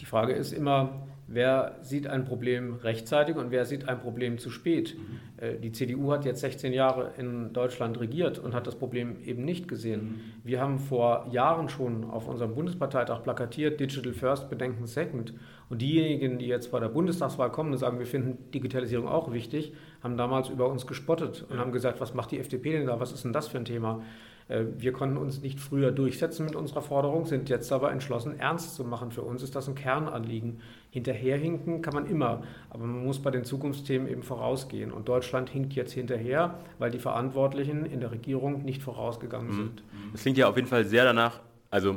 Die 0.00 0.06
Frage 0.06 0.32
ist 0.32 0.52
immer, 0.52 1.06
wer 1.30 1.76
sieht 1.80 2.06
ein 2.06 2.24
Problem 2.24 2.74
rechtzeitig 2.74 3.36
und 3.36 3.50
wer 3.50 3.64
sieht 3.64 3.88
ein 3.88 4.00
Problem 4.00 4.38
zu 4.38 4.50
spät. 4.50 4.96
Mhm. 4.98 5.44
Äh, 5.44 5.58
die 5.58 5.72
CDU 5.72 6.10
hat 6.10 6.24
jetzt 6.24 6.40
16 6.40 6.72
Jahre 6.72 7.12
in 7.18 7.52
Deutschland 7.52 8.00
regiert 8.00 8.38
und 8.38 8.54
hat 8.54 8.66
das 8.66 8.76
Problem 8.76 9.16
eben 9.24 9.44
nicht 9.44 9.68
gesehen. 9.68 10.02
Mhm. 10.02 10.20
Wir 10.42 10.60
haben 10.60 10.78
vor 10.78 11.28
Jahren 11.30 11.68
schon 11.68 12.10
auf 12.10 12.26
unserem 12.28 12.54
Bundesparteitag 12.54 13.22
plakatiert, 13.22 13.78
Digital 13.78 14.12
First, 14.12 14.50
Bedenken 14.50 14.86
Second. 14.86 15.34
Und 15.68 15.82
diejenigen, 15.82 16.38
die 16.38 16.46
jetzt 16.46 16.72
bei 16.72 16.80
der 16.80 16.88
Bundestagswahl 16.88 17.52
kommen 17.52 17.72
und 17.72 17.78
sagen, 17.78 17.98
wir 17.98 18.06
finden 18.06 18.50
Digitalisierung 18.50 19.06
auch 19.06 19.32
wichtig, 19.32 19.72
haben 20.02 20.16
damals 20.16 20.48
über 20.48 20.68
uns 20.68 20.86
gespottet 20.86 21.44
und 21.48 21.58
haben 21.58 21.72
gesagt, 21.72 22.00
was 22.00 22.14
macht 22.14 22.30
die 22.30 22.38
FDP 22.38 22.72
denn 22.72 22.86
da, 22.86 23.00
was 23.00 23.12
ist 23.12 23.24
denn 23.24 23.32
das 23.32 23.48
für 23.48 23.58
ein 23.58 23.64
Thema? 23.64 24.02
Äh, 24.48 24.64
wir 24.78 24.92
konnten 24.92 25.16
uns 25.16 25.40
nicht 25.40 25.60
früher 25.60 25.92
durchsetzen 25.92 26.44
mit 26.44 26.56
unserer 26.56 26.82
Forderung, 26.82 27.24
sind 27.26 27.48
jetzt 27.48 27.72
aber 27.72 27.92
entschlossen, 27.92 28.38
ernst 28.38 28.74
zu 28.74 28.84
machen. 28.84 29.10
Für 29.10 29.22
uns 29.22 29.42
ist 29.42 29.54
das 29.54 29.68
ein 29.68 29.74
Kernanliegen. 29.74 30.60
Hinterherhinken 30.90 31.82
kann 31.82 31.94
man 31.94 32.06
immer, 32.06 32.42
aber 32.68 32.84
man 32.84 33.04
muss 33.04 33.20
bei 33.20 33.30
den 33.30 33.44
Zukunftsthemen 33.44 34.08
eben 34.08 34.22
vorausgehen. 34.22 34.90
Und 34.90 35.08
Deutschland 35.08 35.48
hinkt 35.48 35.74
jetzt 35.74 35.92
hinterher, 35.92 36.58
weil 36.78 36.90
die 36.90 36.98
Verantwortlichen 36.98 37.86
in 37.86 38.00
der 38.00 38.10
Regierung 38.10 38.64
nicht 38.64 38.82
vorausgegangen 38.82 39.48
mhm. 39.48 39.56
sind. 39.56 39.82
Das 40.12 40.22
klingt 40.22 40.38
ja 40.38 40.48
auf 40.48 40.56
jeden 40.56 40.68
Fall 40.68 40.84
sehr 40.84 41.04
danach, 41.04 41.40
also 41.70 41.96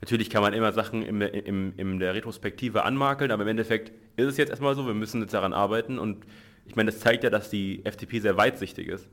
Natürlich 0.00 0.30
kann 0.30 0.40
man 0.40 0.54
immer 0.54 0.72
Sachen 0.72 1.02
im, 1.02 1.20
im, 1.20 1.74
in 1.76 1.98
der 1.98 2.14
Retrospektive 2.14 2.84
anmakeln, 2.84 3.30
aber 3.30 3.42
im 3.42 3.48
Endeffekt 3.48 3.92
ist 4.16 4.26
es 4.26 4.36
jetzt 4.38 4.48
erstmal 4.48 4.74
so, 4.74 4.86
wir 4.86 4.94
müssen 4.94 5.20
jetzt 5.20 5.34
daran 5.34 5.52
arbeiten 5.52 5.98
und 5.98 6.24
ich 6.66 6.76
meine, 6.76 6.90
das 6.90 7.00
zeigt 7.00 7.24
ja, 7.24 7.30
dass 7.30 7.50
die 7.50 7.84
FDP 7.84 8.20
sehr 8.20 8.36
weitsichtig 8.36 8.88
ist. 8.88 9.08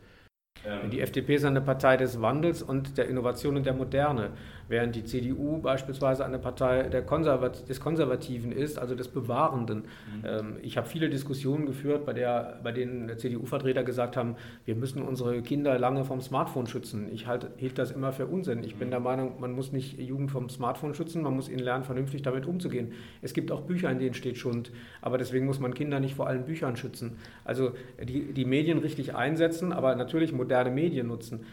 Ähm. 0.68 0.90
Die 0.90 1.02
FDP 1.02 1.36
ist 1.36 1.46
eine 1.46 1.62
Partei 1.62 1.98
des 1.98 2.22
Wandels 2.22 2.62
und 2.62 2.98
der 2.98 3.08
Innovation 3.08 3.58
und 3.58 3.66
der 3.66 3.74
Moderne, 3.74 4.32
während 4.68 4.96
die 4.96 5.06
CDU 5.06 5.60
beispielsweise 5.60 6.26
eine 6.26 6.40
Partei 6.40 6.84
Konservat 7.02 7.70
des 7.70 7.80
Konservativen 7.80 8.52
ist, 8.52 8.78
also 8.78 8.96
des 8.96 9.08
Bewahrenden. 9.08 9.80
Mhm. 9.80 10.26
Ähm, 10.26 10.56
ich 10.62 10.78
habe 10.78 10.88
viele 10.88 11.10
Diskussionen 11.10 11.66
geführt, 11.66 12.06
bei, 12.06 12.14
der, 12.14 12.60
bei 12.64 12.72
denen 12.72 13.18
CDU-Vertreter 13.18 13.84
gesagt 13.84 14.18
haben, 14.18 14.36
wir 14.66 14.76
müssen 14.76 15.02
unsere 15.02 15.42
Kinder 15.42 15.80
lange 15.80 16.04
vom 16.04 16.22
Smartphone 16.22 16.68
schützen. 16.68 17.08
Ich 17.12 17.28
halt, 17.28 17.48
hielt 17.58 17.78
das 17.78 17.92
immer 17.92 18.12
für 18.12 18.28
Unsinn. 18.28 18.64
Ich 18.64 18.76
bin 18.76 18.90
mhm. 18.90 18.92
der 18.92 19.00
Meinung, 19.00 19.40
man 19.40 19.54
muss 19.54 19.72
nicht 19.72 20.00
Jugend 20.00 20.32
vom 20.32 20.50
Smartphone 20.50 20.94
schützen, 20.94 21.22
man 21.24 21.36
muss 21.36 21.50
ihnen 21.50 21.60
lernen, 21.60 21.84
vernünftig 21.84 22.22
damit 22.24 22.46
umzugehen. 22.46 22.92
Es 23.22 23.34
gibt 23.34 23.52
auch 23.52 23.62
Bücher, 23.62 23.90
in 23.90 24.00
denen 24.00 24.14
steht 24.14 24.38
Schund, 24.38 24.72
aber 25.02 25.18
deswegen 25.18 25.46
muss 25.46 25.60
man 25.60 25.74
Kinder 25.74 26.00
nicht 26.00 26.16
vor 26.16 26.28
allen 26.28 26.46
Büchern 26.46 26.76
schützen. 26.76 27.18
Also 27.46 27.72
die, 28.04 28.34
die 28.34 28.46
Medien 28.46 28.80
richtig 28.80 29.16
einsetzen, 29.16 29.72
aber 29.72 29.96
natürlich 29.96 30.34
moderne 30.58 30.72
Medien 30.72 31.08
nutzen. 31.08 31.46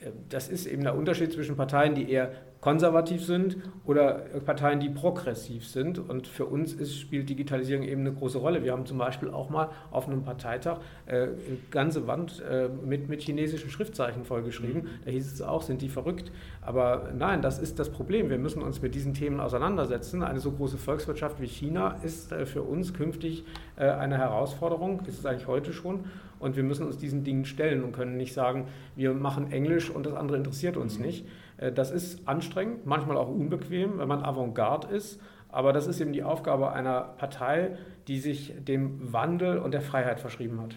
Äh, 0.00 0.10
das 0.28 0.48
ist 0.48 0.66
eben 0.66 0.82
der 0.82 0.94
Unterschied 0.94 1.32
zwischen 1.32 1.56
Parteien, 1.56 1.94
die 1.94 2.10
eher 2.10 2.32
konservativ 2.60 3.24
sind 3.24 3.56
oder 3.86 4.24
Parteien, 4.44 4.80
die 4.80 4.90
progressiv 4.90 5.66
sind. 5.66 5.98
Und 5.98 6.26
für 6.26 6.44
uns 6.46 6.72
ist, 6.72 6.98
spielt 6.98 7.28
Digitalisierung 7.28 7.84
eben 7.84 8.02
eine 8.02 8.12
große 8.12 8.38
Rolle. 8.38 8.62
Wir 8.62 8.72
haben 8.72 8.86
zum 8.86 8.98
Beispiel 8.98 9.30
auch 9.30 9.48
mal 9.48 9.70
auf 9.90 10.06
einem 10.06 10.22
Parteitag 10.22 10.78
äh, 11.06 11.22
eine 11.22 11.34
ganze 11.70 12.06
Wand 12.06 12.42
äh, 12.48 12.68
mit, 12.68 13.08
mit 13.08 13.22
chinesischen 13.22 13.70
Schriftzeichen 13.70 14.24
vollgeschrieben. 14.24 14.88
Da 15.04 15.10
hieß 15.10 15.32
es 15.32 15.42
auch, 15.42 15.62
sind 15.62 15.80
die 15.80 15.88
verrückt. 15.88 16.30
Aber 16.60 17.10
nein, 17.16 17.40
das 17.40 17.58
ist 17.58 17.78
das 17.78 17.90
Problem. 17.90 18.28
Wir 18.28 18.38
müssen 18.38 18.62
uns 18.62 18.82
mit 18.82 18.94
diesen 18.94 19.14
Themen 19.14 19.40
auseinandersetzen. 19.40 20.22
Eine 20.22 20.40
so 20.40 20.52
große 20.52 20.76
Volkswirtschaft 20.76 21.40
wie 21.40 21.48
China 21.48 21.96
ist 22.02 22.32
äh, 22.32 22.44
für 22.44 22.62
uns 22.62 22.92
künftig 22.92 23.44
äh, 23.76 23.84
eine 23.84 24.18
Herausforderung. 24.18 25.00
Ist 25.06 25.18
es 25.18 25.26
eigentlich 25.26 25.46
heute 25.46 25.72
schon. 25.72 26.04
Und 26.38 26.56
wir 26.56 26.62
müssen 26.62 26.86
uns 26.86 26.96
diesen 26.96 27.22
Dingen 27.22 27.44
stellen 27.44 27.84
und 27.84 27.92
können 27.92 28.16
nicht 28.16 28.32
sagen, 28.32 28.66
wir 28.96 29.12
machen 29.12 29.52
Englisch 29.52 29.90
und 29.90 30.06
das 30.06 30.14
andere 30.14 30.38
interessiert 30.38 30.78
uns 30.78 30.98
nicht. 30.98 31.26
Äh, 31.60 31.72
das 31.72 31.90
ist 31.90 32.26
anstrengend, 32.26 32.86
manchmal 32.86 33.16
auch 33.16 33.28
unbequem, 33.28 33.98
wenn 33.98 34.08
man 34.08 34.22
Avantgarde 34.22 34.88
ist. 34.88 35.20
Aber 35.48 35.72
das 35.72 35.86
ist 35.86 36.00
eben 36.00 36.12
die 36.12 36.22
Aufgabe 36.22 36.72
einer 36.72 37.00
Partei, 37.00 37.76
die 38.06 38.20
sich 38.20 38.54
dem 38.58 39.12
Wandel 39.12 39.58
und 39.58 39.72
der 39.72 39.80
Freiheit 39.80 40.20
verschrieben 40.20 40.60
hat. 40.60 40.76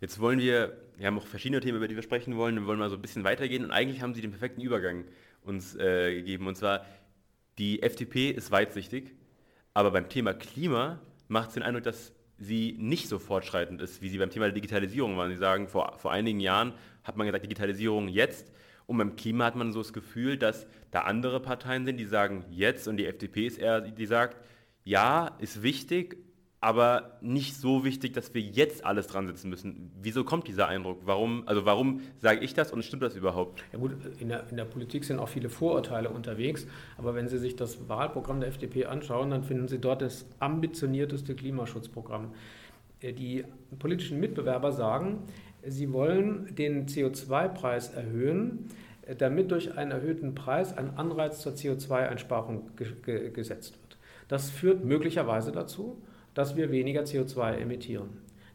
Jetzt 0.00 0.20
wollen 0.20 0.38
wir, 0.38 0.76
wir 0.96 1.06
haben 1.06 1.18
auch 1.18 1.26
verschiedene 1.26 1.60
Themen, 1.60 1.78
über 1.78 1.88
die 1.88 1.96
wir 1.96 2.02
sprechen 2.02 2.36
wollen. 2.36 2.54
Wir 2.54 2.66
wollen 2.66 2.78
mal 2.78 2.90
so 2.90 2.96
ein 2.96 3.02
bisschen 3.02 3.24
weitergehen. 3.24 3.64
Und 3.64 3.72
eigentlich 3.72 4.02
haben 4.02 4.14
Sie 4.14 4.20
den 4.20 4.30
perfekten 4.30 4.60
Übergang 4.60 5.04
uns 5.42 5.74
äh, 5.76 6.14
gegeben. 6.14 6.46
Und 6.46 6.56
zwar, 6.56 6.84
die 7.58 7.82
FDP 7.82 8.30
ist 8.30 8.50
weitsichtig, 8.50 9.14
aber 9.74 9.90
beim 9.90 10.08
Thema 10.08 10.34
Klima 10.34 11.00
macht 11.28 11.48
es 11.48 11.54
den 11.54 11.62
Eindruck, 11.62 11.84
dass 11.84 12.12
sie 12.38 12.76
nicht 12.78 13.08
so 13.08 13.18
fortschreitend 13.18 13.80
ist, 13.80 14.02
wie 14.02 14.10
sie 14.10 14.18
beim 14.18 14.30
Thema 14.30 14.44
der 14.44 14.54
Digitalisierung 14.54 15.16
waren. 15.16 15.30
Sie 15.30 15.38
sagen, 15.38 15.68
vor, 15.68 15.96
vor 15.98 16.12
einigen 16.12 16.40
Jahren 16.40 16.74
hat 17.02 17.16
man 17.16 17.26
gesagt, 17.26 17.44
Digitalisierung 17.44 18.08
jetzt. 18.08 18.52
Und 18.86 18.98
beim 18.98 19.16
Klima 19.16 19.44
hat 19.44 19.56
man 19.56 19.72
so 19.72 19.80
das 19.80 19.92
Gefühl, 19.92 20.36
dass 20.36 20.66
da 20.90 21.00
andere 21.00 21.40
Parteien 21.40 21.84
sind, 21.84 21.98
die 21.98 22.04
sagen 22.04 22.44
jetzt 22.50 22.86
und 22.86 22.96
die 22.96 23.06
FDP 23.06 23.46
ist 23.46 23.58
eher, 23.58 23.80
die 23.80 24.06
sagt, 24.06 24.36
ja, 24.84 25.32
ist 25.40 25.62
wichtig, 25.62 26.18
aber 26.60 27.18
nicht 27.20 27.54
so 27.54 27.84
wichtig, 27.84 28.12
dass 28.14 28.32
wir 28.32 28.40
jetzt 28.40 28.84
alles 28.84 29.08
dran 29.08 29.26
setzen 29.26 29.50
müssen. 29.50 29.90
Wieso 30.00 30.24
kommt 30.24 30.48
dieser 30.48 30.68
Eindruck? 30.68 31.00
Warum, 31.04 31.46
also 31.46 31.64
warum 31.64 32.00
sage 32.18 32.40
ich 32.40 32.54
das 32.54 32.72
und 32.72 32.84
stimmt 32.84 33.02
das 33.02 33.14
überhaupt? 33.14 33.62
Ja 33.72 33.78
gut, 33.78 33.92
in 34.18 34.28
der, 34.28 34.48
in 34.50 34.56
der 34.56 34.64
Politik 34.64 35.04
sind 35.04 35.18
auch 35.18 35.28
viele 35.28 35.48
Vorurteile 35.48 36.08
unterwegs, 36.08 36.66
aber 36.96 37.14
wenn 37.14 37.28
Sie 37.28 37.38
sich 37.38 37.56
das 37.56 37.88
Wahlprogramm 37.88 38.40
der 38.40 38.48
FDP 38.48 38.86
anschauen, 38.86 39.30
dann 39.30 39.44
finden 39.44 39.68
Sie 39.68 39.78
dort 39.78 40.02
das 40.02 40.26
ambitionierteste 40.38 41.34
Klimaschutzprogramm. 41.34 42.32
Äh, 43.00 43.12
die 43.12 43.44
politischen 43.78 44.18
Mitbewerber 44.18 44.72
sagen, 44.72 45.18
sie 45.66 45.92
wollen 45.92 46.54
den 46.54 46.86
CO2-Preis 46.86 47.90
erhöhen, 47.94 48.70
damit 49.18 49.50
durch 49.50 49.76
einen 49.76 49.92
erhöhten 49.92 50.34
Preis 50.34 50.76
ein 50.76 50.96
Anreiz 50.96 51.40
zur 51.40 51.52
CO2-Einsparung 51.52 52.70
ge 52.76 53.30
gesetzt 53.30 53.78
wird. 53.80 53.98
Das 54.28 54.50
führt 54.50 54.84
möglicherweise 54.84 55.52
dazu, 55.52 56.02
dass 56.34 56.56
wir 56.56 56.70
weniger 56.70 57.02
CO2 57.02 57.54
emittieren. 57.58 58.08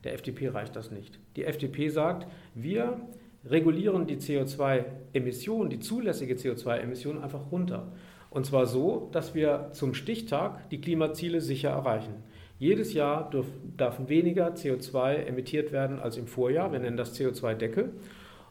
Der 0.04 0.14
FDP 0.14 0.50
reicht 0.50 0.76
das 0.76 0.92
nicht. 0.92 1.20
Die 1.36 1.46
FDP 1.46 1.90
sagt, 1.90 2.28
wir 2.54 3.00
regulieren 3.46 4.08
die 4.08 4.18
CO2-Emission, 4.18 5.70
die 5.70 5.80
zulässige 5.80 6.36
CO2-Emission 6.36 7.24
einfach 7.24 7.52
runter. 7.52 7.92
Und 8.30 8.46
zwar 8.46 8.66
so, 8.66 9.10
dass 9.12 9.34
wir 9.36 9.70
zum 9.72 9.94
Stichtag 9.94 10.70
die 10.70 10.80
Klimaziele 10.80 11.42
sicher 11.42 11.70
erreichen. 11.70 12.24
Jedes 12.62 12.94
Jahr 12.94 13.28
darf, 13.32 13.48
darf 13.76 14.08
weniger 14.08 14.50
CO2 14.50 15.16
emittiert 15.26 15.72
werden 15.72 16.00
als 16.00 16.16
im 16.18 16.28
Vorjahr. 16.28 16.72
Wir 16.72 16.78
nennen 16.78 16.96
das 16.96 17.20
CO2-Deckel. 17.20 17.92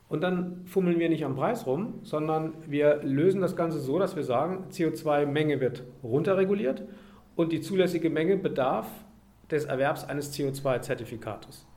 Und 0.08 0.24
dann 0.24 0.62
fummeln 0.64 0.98
wir 0.98 1.08
nicht 1.08 1.24
am 1.24 1.36
Preis 1.36 1.64
rum, 1.64 2.00
sondern 2.02 2.54
wir 2.66 3.04
lösen 3.04 3.40
das 3.40 3.54
Ganze 3.54 3.78
so, 3.78 4.00
dass 4.00 4.16
wir 4.16 4.24
sagen, 4.24 4.64
CO2-Menge 4.72 5.60
wird 5.60 5.84
runterreguliert 6.02 6.82
und 7.36 7.52
die 7.52 7.60
zulässige 7.60 8.10
Menge 8.10 8.36
bedarf 8.36 8.88
des 9.48 9.66
Erwerbs 9.66 10.02
eines 10.02 10.36
CO2-Zertifikates. 10.36 11.68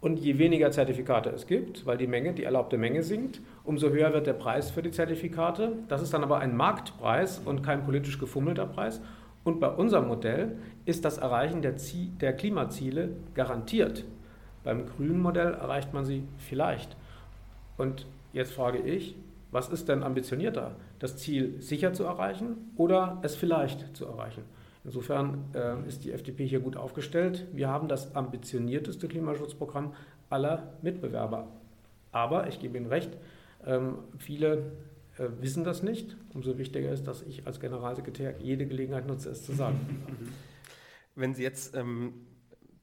Und 0.00 0.20
je 0.20 0.38
weniger 0.38 0.70
Zertifikate 0.70 1.30
es 1.30 1.48
gibt, 1.48 1.86
weil 1.86 1.96
die 1.96 2.06
Menge, 2.06 2.34
die 2.34 2.44
erlaubte 2.44 2.78
Menge 2.78 3.02
sinkt, 3.02 3.40
umso 3.64 3.88
höher 3.88 4.12
wird 4.12 4.28
der 4.28 4.34
Preis 4.34 4.70
für 4.70 4.82
die 4.82 4.92
Zertifikate. 4.92 5.72
Das 5.88 6.02
ist 6.02 6.14
dann 6.14 6.22
aber 6.22 6.38
ein 6.38 6.56
Marktpreis 6.56 7.40
und 7.44 7.64
kein 7.64 7.84
politisch 7.84 8.20
gefummelter 8.20 8.66
Preis. 8.66 9.00
Und 9.44 9.60
bei 9.60 9.68
unserem 9.68 10.08
Modell 10.08 10.56
ist 10.86 11.04
das 11.04 11.18
Erreichen 11.18 11.62
der, 11.62 11.76
Ziel, 11.76 12.08
der 12.20 12.32
Klimaziele 12.32 13.10
garantiert. 13.34 14.04
Beim 14.64 14.86
grünen 14.86 15.20
Modell 15.20 15.52
erreicht 15.52 15.92
man 15.92 16.06
sie 16.06 16.24
vielleicht. 16.38 16.96
Und 17.76 18.06
jetzt 18.32 18.52
frage 18.52 18.78
ich, 18.78 19.14
was 19.50 19.68
ist 19.68 19.88
denn 19.88 20.02
ambitionierter? 20.02 20.72
Das 20.98 21.18
Ziel 21.18 21.60
sicher 21.60 21.92
zu 21.92 22.04
erreichen 22.04 22.72
oder 22.76 23.18
es 23.22 23.36
vielleicht 23.36 23.94
zu 23.94 24.06
erreichen? 24.06 24.42
Insofern 24.84 25.44
äh, 25.54 25.86
ist 25.86 26.04
die 26.04 26.12
FDP 26.12 26.46
hier 26.46 26.60
gut 26.60 26.76
aufgestellt. 26.76 27.46
Wir 27.52 27.68
haben 27.68 27.86
das 27.86 28.16
ambitionierteste 28.16 29.06
Klimaschutzprogramm 29.08 29.92
aller 30.28 30.74
Mitbewerber. 30.82 31.46
Aber 32.12 32.48
ich 32.48 32.58
gebe 32.58 32.76
Ihnen 32.76 32.86
recht, 32.86 33.10
ähm, 33.66 33.96
viele 34.18 34.72
wissen 35.16 35.64
das 35.64 35.82
nicht. 35.82 36.16
Umso 36.32 36.58
wichtiger 36.58 36.90
ist, 36.92 37.04
dass 37.04 37.22
ich 37.22 37.46
als 37.46 37.60
Generalsekretär 37.60 38.40
jede 38.40 38.66
Gelegenheit 38.66 39.06
nutze, 39.06 39.30
es 39.30 39.44
zu 39.44 39.52
sagen. 39.52 40.04
Wenn 41.14 41.34
Sie 41.34 41.42
jetzt 41.42 41.76
ähm, 41.76 42.26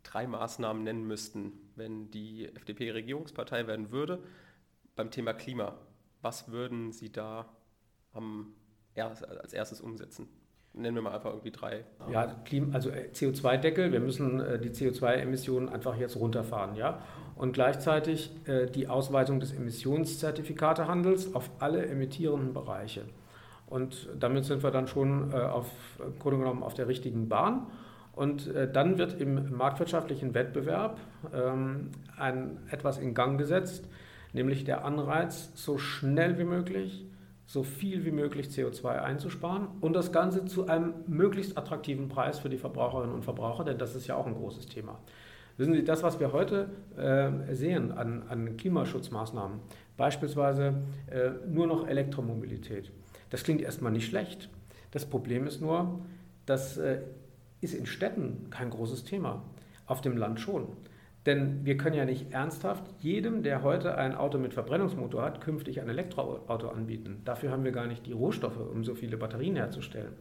drei 0.03 0.27
Maßnahmen 0.27 0.83
nennen 0.83 1.05
müssten, 1.05 1.53
wenn 1.75 2.11
die 2.11 2.47
FDP 2.55 2.91
Regierungspartei 2.91 3.67
werden 3.67 3.91
würde, 3.91 4.23
beim 4.95 5.11
Thema 5.11 5.33
Klima, 5.33 5.77
was 6.21 6.49
würden 6.49 6.91
Sie 6.93 7.11
da 7.11 7.49
am, 8.13 8.53
als 8.95 9.53
erstes 9.53 9.81
umsetzen? 9.81 10.27
Nennen 10.73 10.95
wir 10.95 11.01
mal 11.01 11.13
einfach 11.13 11.31
irgendwie 11.31 11.51
drei. 11.51 11.83
Ja, 12.11 12.35
also 12.71 12.89
äh, 12.89 13.09
CO2-Deckel, 13.13 13.91
wir 13.91 13.99
müssen 13.99 14.39
äh, 14.39 14.59
die 14.59 14.69
CO2-Emissionen 14.69 15.69
einfach 15.69 15.97
jetzt 15.97 16.15
runterfahren, 16.15 16.75
ja. 16.75 16.99
Und 17.35 17.53
gleichzeitig 17.53 18.31
äh, 18.47 18.67
die 18.67 18.87
Ausweitung 18.87 19.39
des 19.39 19.51
Emissionszertifikatehandels 19.51 21.35
auf 21.35 21.49
alle 21.59 21.85
emittierenden 21.85 22.53
Bereiche. 22.53 23.03
Und 23.67 24.09
damit 24.19 24.45
sind 24.45 24.63
wir 24.63 24.71
dann 24.71 24.87
schon 24.87 25.33
auf, 25.33 25.65
im 26.05 26.19
Grunde 26.19 26.39
genommen 26.39 26.61
auf 26.61 26.73
der 26.73 26.89
richtigen 26.89 27.29
Bahn. 27.29 27.67
Und 28.11 28.53
dann 28.73 28.97
wird 28.97 29.21
im 29.21 29.55
marktwirtschaftlichen 29.55 30.33
Wettbewerb 30.33 30.99
ähm, 31.33 31.91
ein, 32.17 32.57
etwas 32.69 32.97
in 32.97 33.13
Gang 33.13 33.37
gesetzt, 33.37 33.87
nämlich 34.33 34.65
der 34.65 34.83
Anreiz, 34.83 35.51
so 35.55 35.77
schnell 35.77 36.37
wie 36.37 36.43
möglich 36.43 37.05
so 37.51 37.63
viel 37.63 38.05
wie 38.05 38.11
möglich 38.11 38.47
CO2 38.47 39.01
einzusparen 39.01 39.67
und 39.81 39.91
das 39.91 40.13
Ganze 40.13 40.45
zu 40.45 40.67
einem 40.67 40.93
möglichst 41.07 41.57
attraktiven 41.57 42.07
Preis 42.07 42.39
für 42.39 42.47
die 42.47 42.57
Verbraucherinnen 42.57 43.13
und 43.13 43.25
Verbraucher, 43.25 43.65
denn 43.65 43.77
das 43.77 43.93
ist 43.93 44.07
ja 44.07 44.15
auch 44.15 44.25
ein 44.25 44.35
großes 44.35 44.67
Thema. 44.67 44.99
Wissen 45.57 45.73
Sie, 45.73 45.83
das, 45.83 46.01
was 46.01 46.21
wir 46.21 46.31
heute 46.31 46.69
äh, 46.95 47.53
sehen 47.53 47.91
an, 47.91 48.23
an, 48.29 48.55
Klimaschutzmaßnahmen, 48.55 49.59
beispielsweise 49.97 50.75
äh, 51.07 51.31
nur 51.45 51.67
noch 51.67 51.85
Elektromobilität, 51.85 52.89
das 53.31 53.43
klingt 53.43 53.61
erstmal 53.61 53.91
nicht 53.91 54.07
schlecht. 54.07 54.49
Das 54.91 55.05
Problem 55.05 55.45
ist 55.45 55.59
nur, 55.59 55.99
das 56.45 56.77
äh, 56.77 57.01
ist 57.59 57.73
in 57.73 57.85
Städten 57.85 58.47
kein 58.49 58.69
großes 58.69 59.03
Thema, 59.03 59.43
auf 59.87 59.99
dem 59.99 60.15
Land 60.15 60.39
schon. 60.39 60.67
Denn 61.25 61.65
wir 61.65 61.77
können 61.77 61.95
ja 61.95 62.05
nicht 62.05 62.31
ernsthaft 62.31 62.83
jedem, 62.99 63.43
der 63.43 63.61
heute 63.61 63.95
ein 63.97 64.15
Auto 64.15 64.39
mit 64.39 64.53
Verbrennungsmotor 64.53 65.21
hat, 65.21 65.41
künftig 65.41 65.79
ein 65.79 65.87
Elektroauto 65.87 66.69
anbieten. 66.69 67.21
Dafür 67.25 67.51
haben 67.51 67.63
wir 67.63 67.71
gar 67.71 67.85
nicht 67.85 68.07
die 68.07 68.13
Rohstoffe, 68.13 68.57
um 68.57 68.83
so 68.83 68.95
viele 68.95 69.17
Batterien 69.17 69.55
herzustellen. 69.55 70.13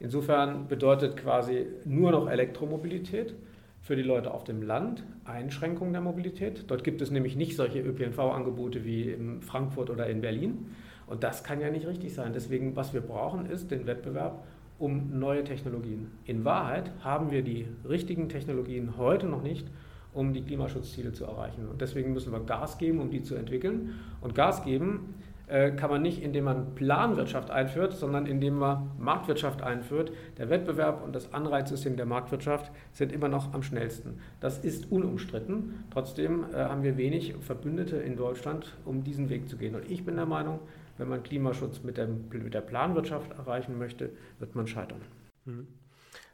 Insofern 0.00 0.66
bedeutet 0.66 1.16
quasi 1.16 1.66
nur 1.84 2.10
noch 2.10 2.28
Elektromobilität 2.28 3.36
für 3.82 3.94
die 3.94 4.02
Leute 4.02 4.34
auf 4.34 4.42
dem 4.42 4.62
Land 4.62 5.04
Einschränkung 5.24 5.92
der 5.92 6.00
Mobilität. 6.00 6.64
Dort 6.66 6.82
gibt 6.82 7.02
es 7.02 7.12
nämlich 7.12 7.36
nicht 7.36 7.54
solche 7.54 7.80
ÖPNV-Angebote 7.80 8.84
wie 8.84 9.10
in 9.10 9.42
Frankfurt 9.42 9.90
oder 9.90 10.08
in 10.08 10.20
Berlin. 10.20 10.70
Und 11.06 11.22
das 11.22 11.44
kann 11.44 11.60
ja 11.60 11.70
nicht 11.70 11.86
richtig 11.86 12.14
sein. 12.14 12.32
Deswegen, 12.32 12.74
was 12.74 12.92
wir 12.92 13.00
brauchen, 13.00 13.46
ist 13.46 13.70
den 13.70 13.86
Wettbewerb 13.86 14.44
um 14.80 15.20
neue 15.20 15.44
Technologien. 15.44 16.10
In 16.24 16.44
Wahrheit 16.44 16.90
haben 17.00 17.30
wir 17.30 17.42
die 17.42 17.68
richtigen 17.88 18.28
Technologien 18.28 18.96
heute 18.96 19.26
noch 19.26 19.42
nicht 19.42 19.68
um 20.12 20.32
die 20.32 20.42
Klimaschutzziele 20.42 21.12
zu 21.12 21.24
erreichen. 21.24 21.68
Und 21.68 21.80
deswegen 21.80 22.12
müssen 22.12 22.32
wir 22.32 22.40
Gas 22.40 22.78
geben, 22.78 23.00
um 23.00 23.10
die 23.10 23.22
zu 23.22 23.34
entwickeln. 23.34 24.00
Und 24.20 24.34
Gas 24.34 24.64
geben 24.64 25.14
äh, 25.46 25.70
kann 25.72 25.90
man 25.90 26.02
nicht, 26.02 26.22
indem 26.22 26.44
man 26.44 26.74
Planwirtschaft 26.74 27.50
einführt, 27.50 27.92
sondern 27.92 28.26
indem 28.26 28.58
man 28.58 28.90
Marktwirtschaft 28.98 29.62
einführt. 29.62 30.12
Der 30.38 30.48
Wettbewerb 30.48 31.04
und 31.04 31.14
das 31.14 31.32
Anreizsystem 31.34 31.96
der 31.96 32.06
Marktwirtschaft 32.06 32.72
sind 32.92 33.12
immer 33.12 33.28
noch 33.28 33.52
am 33.52 33.62
schnellsten. 33.62 34.18
Das 34.40 34.58
ist 34.58 34.90
unumstritten. 34.90 35.84
Trotzdem 35.90 36.44
äh, 36.52 36.56
haben 36.56 36.82
wir 36.82 36.96
wenig 36.96 37.34
Verbündete 37.40 37.96
in 37.96 38.16
Deutschland, 38.16 38.76
um 38.84 39.04
diesen 39.04 39.28
Weg 39.28 39.48
zu 39.48 39.56
gehen. 39.56 39.74
Und 39.74 39.90
ich 39.90 40.04
bin 40.04 40.16
der 40.16 40.26
Meinung, 40.26 40.60
wenn 40.98 41.08
man 41.08 41.22
Klimaschutz 41.22 41.82
mit 41.82 41.96
der, 41.96 42.06
mit 42.06 42.54
der 42.54 42.60
Planwirtschaft 42.60 43.32
erreichen 43.32 43.78
möchte, 43.78 44.10
wird 44.38 44.54
man 44.54 44.66
scheitern. 44.66 45.00
Mhm. 45.44 45.66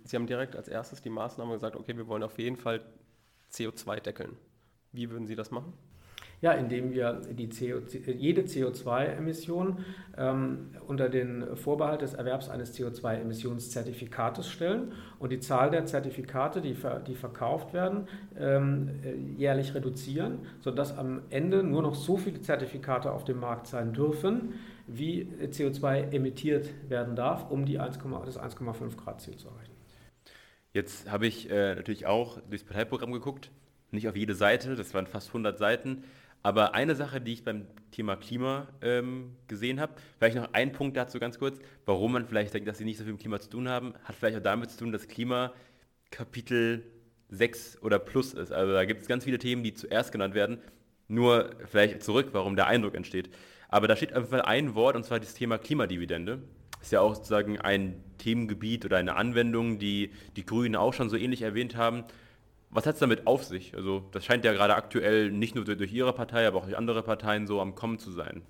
Sie 0.05 0.17
haben 0.17 0.27
direkt 0.27 0.57
als 0.57 0.69
erstes 0.69 1.03
die 1.03 1.11
Maßnahme 1.11 1.55
gesagt, 1.55 1.77
okay, 1.77 1.97
wir 1.97 2.07
wollen 2.09 2.23
auf 2.23 2.39
jeden 2.39 2.57
Fall 2.57 2.81
CO2 3.53 4.01
deckeln. 4.01 4.37
Wie 4.93 5.11
würden 5.11 5.27
Sie 5.27 5.37
das 5.37 5.51
machen? 5.51 5.73
Ja, 6.41 6.53
indem 6.53 6.93
wir 6.93 7.21
die 7.33 7.49
CO, 7.49 7.81
jede 8.07 8.43
CO2-Emission 8.43 9.85
ähm, 10.17 10.71
unter 10.87 11.09
den 11.09 11.57
Vorbehalt 11.57 12.03
des 12.03 12.15
Erwerbs 12.15 12.49
eines 12.49 12.79
CO2-Emissionszertifikates 12.79 14.49
stellen 14.49 14.93
und 15.19 15.33
die 15.33 15.41
Zahl 15.41 15.71
der 15.71 15.87
Zertifikate, 15.87 16.61
die, 16.61 16.75
ver, 16.75 17.01
die 17.01 17.17
verkauft 17.17 17.73
werden, 17.73 18.07
ähm, 18.39 18.91
jährlich 19.37 19.75
reduzieren, 19.75 20.47
sodass 20.61 20.97
am 20.97 21.23
Ende 21.31 21.65
nur 21.65 21.83
noch 21.83 21.97
so 21.97 22.17
viele 22.17 22.41
Zertifikate 22.41 23.11
auf 23.11 23.25
dem 23.25 23.41
Markt 23.41 23.67
sein 23.67 23.93
dürfen, 23.93 24.55
wie 24.87 25.29
CO2 25.43 26.13
emittiert 26.13 26.69
werden 26.89 27.17
darf, 27.17 27.51
um 27.51 27.67
die 27.67 27.81
1, 27.81 27.99
das 28.25 28.39
1,5 28.39 28.97
Grad 28.97 29.21
Ziel 29.21 29.37
zu 29.37 29.49
erreichen. 29.49 29.78
Jetzt 30.73 31.11
habe 31.11 31.27
ich 31.27 31.51
äh, 31.51 31.75
natürlich 31.75 32.07
auch 32.07 32.41
durchs 32.49 32.65
Parteiprogramm 32.65 33.13
geguckt, 33.13 33.51
nicht 33.91 34.09
auf 34.09 34.17
jede 34.17 34.35
Seite, 34.35 34.77
das 34.77 34.93
waren 34.93 35.07
fast 35.07 35.29
100 35.29 35.59
Seiten, 35.59 36.05
aber 36.43 36.75
eine 36.75 36.95
Sache, 36.95 37.21
die 37.21 37.33
ich 37.33 37.45
beim 37.45 37.67
Thema 37.91 38.17
Klima 38.17 38.69
ähm, 38.83 39.35
gesehen 39.49 39.81
habe, 39.81 39.95
vielleicht 40.19 40.37
noch 40.37 40.53
ein 40.53 40.73
Punkt 40.73 40.97
dazu 40.97 41.19
ganz 41.19 41.39
kurz, 41.39 41.59
warum 41.87 42.13
man 42.13 42.27
vielleicht 42.27 42.55
denkt, 42.55 42.69
dass 42.69 42.79
sie 42.79 42.85
nicht 42.85 42.99
so 42.99 43.05
viel 43.05 43.15
mit 43.15 43.21
Klima 43.23 43.41
zu 43.41 43.51
tun 43.51 43.69
haben, 43.69 43.95
hat 44.05 44.15
vielleicht 44.15 44.37
auch 44.39 44.43
damit 44.43 44.71
zu 44.71 44.79
tun, 44.79 44.93
dass 44.93 45.09
Klima 45.09 45.53
Kapitel 46.11 46.85
6 47.31 47.83
oder 47.83 47.99
plus 47.99 48.35
ist. 48.35 48.53
Also 48.53 48.73
da 48.73 48.85
gibt 48.85 49.03
es 49.03 49.09
ganz 49.09 49.25
viele 49.25 49.39
Themen, 49.39 49.63
die 49.63 49.75
zuerst 49.75 50.13
genannt 50.13 50.35
werden, 50.35 50.59
nur 51.09 51.51
vielleicht 51.67 52.03
zurück, 52.03 52.29
warum 52.33 52.57
der 52.57 52.67
Eindruck 52.67 52.95
entsteht. 52.95 53.31
Aber 53.69 53.89
da 53.89 53.97
steht 53.97 54.13
auf 54.13 54.19
jeden 54.19 54.31
Fall 54.31 54.43
ein 54.43 54.75
Wort, 54.75 54.97
und 54.97 55.05
zwar 55.05 55.21
das 55.21 55.35
Thema 55.35 55.59
Klimadividende 55.59 56.43
ist 56.81 56.93
ja 56.93 57.01
auch 57.01 57.15
sozusagen 57.15 57.61
ein 57.61 58.03
Themengebiet 58.19 58.85
oder 58.85 58.97
eine 58.97 59.17
Anwendung, 59.17 59.79
die 59.79 60.11
die 60.37 60.45
Grünen 60.45 60.77
auch 60.77 60.93
schon 60.93 61.09
so 61.09 61.17
ähnlich 61.17 61.43
erwähnt 61.43 61.77
haben. 61.77 62.05
Was 62.71 62.87
hat 62.87 62.95
es 62.95 63.01
damit 63.01 63.27
auf 63.27 63.45
sich? 63.45 63.75
Also 63.75 64.05
das 64.13 64.25
scheint 64.25 64.45
ja 64.45 64.53
gerade 64.53 64.75
aktuell 64.75 65.31
nicht 65.31 65.55
nur 65.55 65.65
durch 65.65 65.93
Ihre 65.93 66.13
Partei, 66.13 66.47
aber 66.47 66.59
auch 66.59 66.65
durch 66.65 66.77
andere 66.77 67.03
Parteien 67.03 67.47
so 67.47 67.61
am 67.61 67.75
Kommen 67.75 67.99
zu 67.99 68.11
sein. 68.11 68.43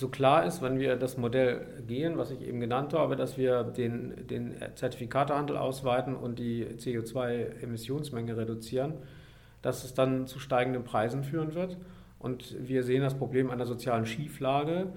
So 0.00 0.08
klar 0.08 0.46
ist, 0.46 0.62
wenn 0.62 0.78
wir 0.78 0.96
das 0.96 1.18
Modell 1.18 1.84
gehen, 1.86 2.16
was 2.16 2.30
ich 2.30 2.40
eben 2.40 2.58
genannt 2.58 2.94
habe, 2.94 3.16
dass 3.16 3.36
wir 3.36 3.64
den, 3.64 4.26
den 4.26 4.54
Zertifikatehandel 4.74 5.58
ausweiten 5.58 6.16
und 6.16 6.38
die 6.38 6.64
CO2-Emissionsmenge 6.64 8.34
reduzieren, 8.34 8.94
dass 9.60 9.84
es 9.84 9.92
dann 9.92 10.26
zu 10.26 10.38
steigenden 10.38 10.84
Preisen 10.84 11.22
führen 11.22 11.54
wird. 11.54 11.76
Und 12.18 12.56
wir 12.66 12.82
sehen 12.82 13.02
das 13.02 13.18
Problem 13.18 13.50
einer 13.50 13.66
sozialen 13.66 14.06
Schieflage, 14.06 14.90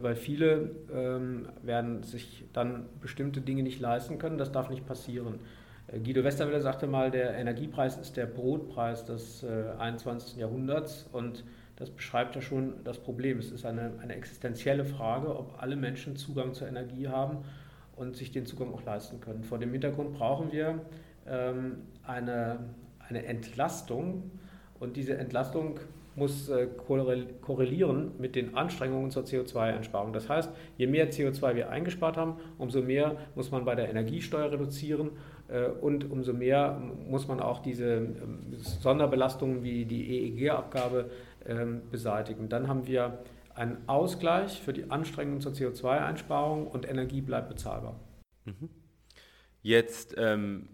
weil 0.00 0.16
viele 0.16 0.70
ähm, 0.92 1.48
werden 1.62 2.02
sich 2.02 2.44
dann 2.52 2.86
bestimmte 3.00 3.40
Dinge 3.40 3.62
nicht 3.62 3.80
leisten 3.80 4.18
können. 4.18 4.38
Das 4.38 4.52
darf 4.52 4.70
nicht 4.70 4.86
passieren. 4.86 5.40
Äh, 5.88 6.00
Guido 6.00 6.24
Westerwelle 6.24 6.60
sagte 6.60 6.86
mal, 6.86 7.10
der 7.10 7.34
Energiepreis 7.34 7.96
ist 7.96 8.16
der 8.16 8.26
Brotpreis 8.26 9.04
des 9.04 9.42
äh, 9.42 9.64
21. 9.78 10.36
Jahrhunderts 10.36 11.08
und 11.12 11.44
das 11.76 11.90
beschreibt 11.90 12.34
ja 12.34 12.42
schon 12.42 12.82
das 12.82 12.98
Problem. 12.98 13.38
Es 13.38 13.52
ist 13.52 13.64
eine, 13.64 13.92
eine 14.02 14.16
existenzielle 14.16 14.84
Frage, 14.84 15.36
ob 15.36 15.62
alle 15.62 15.76
Menschen 15.76 16.16
Zugang 16.16 16.52
zur 16.52 16.66
Energie 16.66 17.06
haben 17.08 17.44
und 17.94 18.16
sich 18.16 18.32
den 18.32 18.46
Zugang 18.46 18.74
auch 18.74 18.84
leisten 18.84 19.20
können. 19.20 19.44
Vor 19.44 19.58
dem 19.58 19.70
Hintergrund 19.70 20.12
brauchen 20.14 20.50
wir 20.50 20.80
ähm, 21.26 21.82
eine, 22.02 22.58
eine 23.08 23.24
Entlastung 23.26 24.30
und 24.80 24.96
diese 24.96 25.16
Entlastung 25.16 25.78
muss 26.18 26.48
äh, 26.48 26.66
korrelieren 26.66 28.12
mit 28.18 28.34
den 28.34 28.54
Anstrengungen 28.54 29.10
zur 29.10 29.24
CO2-Einsparung. 29.24 30.12
Das 30.12 30.28
heißt, 30.28 30.50
je 30.76 30.86
mehr 30.86 31.10
CO2 31.10 31.54
wir 31.54 31.70
eingespart 31.70 32.16
haben, 32.16 32.36
umso 32.58 32.82
mehr 32.82 33.16
muss 33.34 33.50
man 33.50 33.64
bei 33.64 33.74
der 33.74 33.88
Energiesteuer 33.88 34.50
reduzieren 34.52 35.12
äh, 35.48 35.66
und 35.68 36.10
umso 36.10 36.32
mehr 36.32 36.80
muss 37.08 37.28
man 37.28 37.40
auch 37.40 37.60
diese 37.60 37.96
ähm, 37.96 38.54
Sonderbelastungen 38.58 39.62
wie 39.62 39.84
die 39.84 40.34
EEG-Abgabe 40.36 41.10
ähm, 41.46 41.82
beseitigen. 41.90 42.48
Dann 42.48 42.68
haben 42.68 42.86
wir 42.86 43.20
einen 43.54 43.88
Ausgleich 43.88 44.60
für 44.60 44.72
die 44.72 44.90
Anstrengungen 44.90 45.40
zur 45.40 45.52
CO2-Einsparung 45.52 46.66
und 46.66 46.88
Energie 46.88 47.20
bleibt 47.20 47.48
bezahlbar. 47.48 47.98
Mhm. 48.44 48.68
Jetzt 49.62 50.14
ähm, 50.16 50.68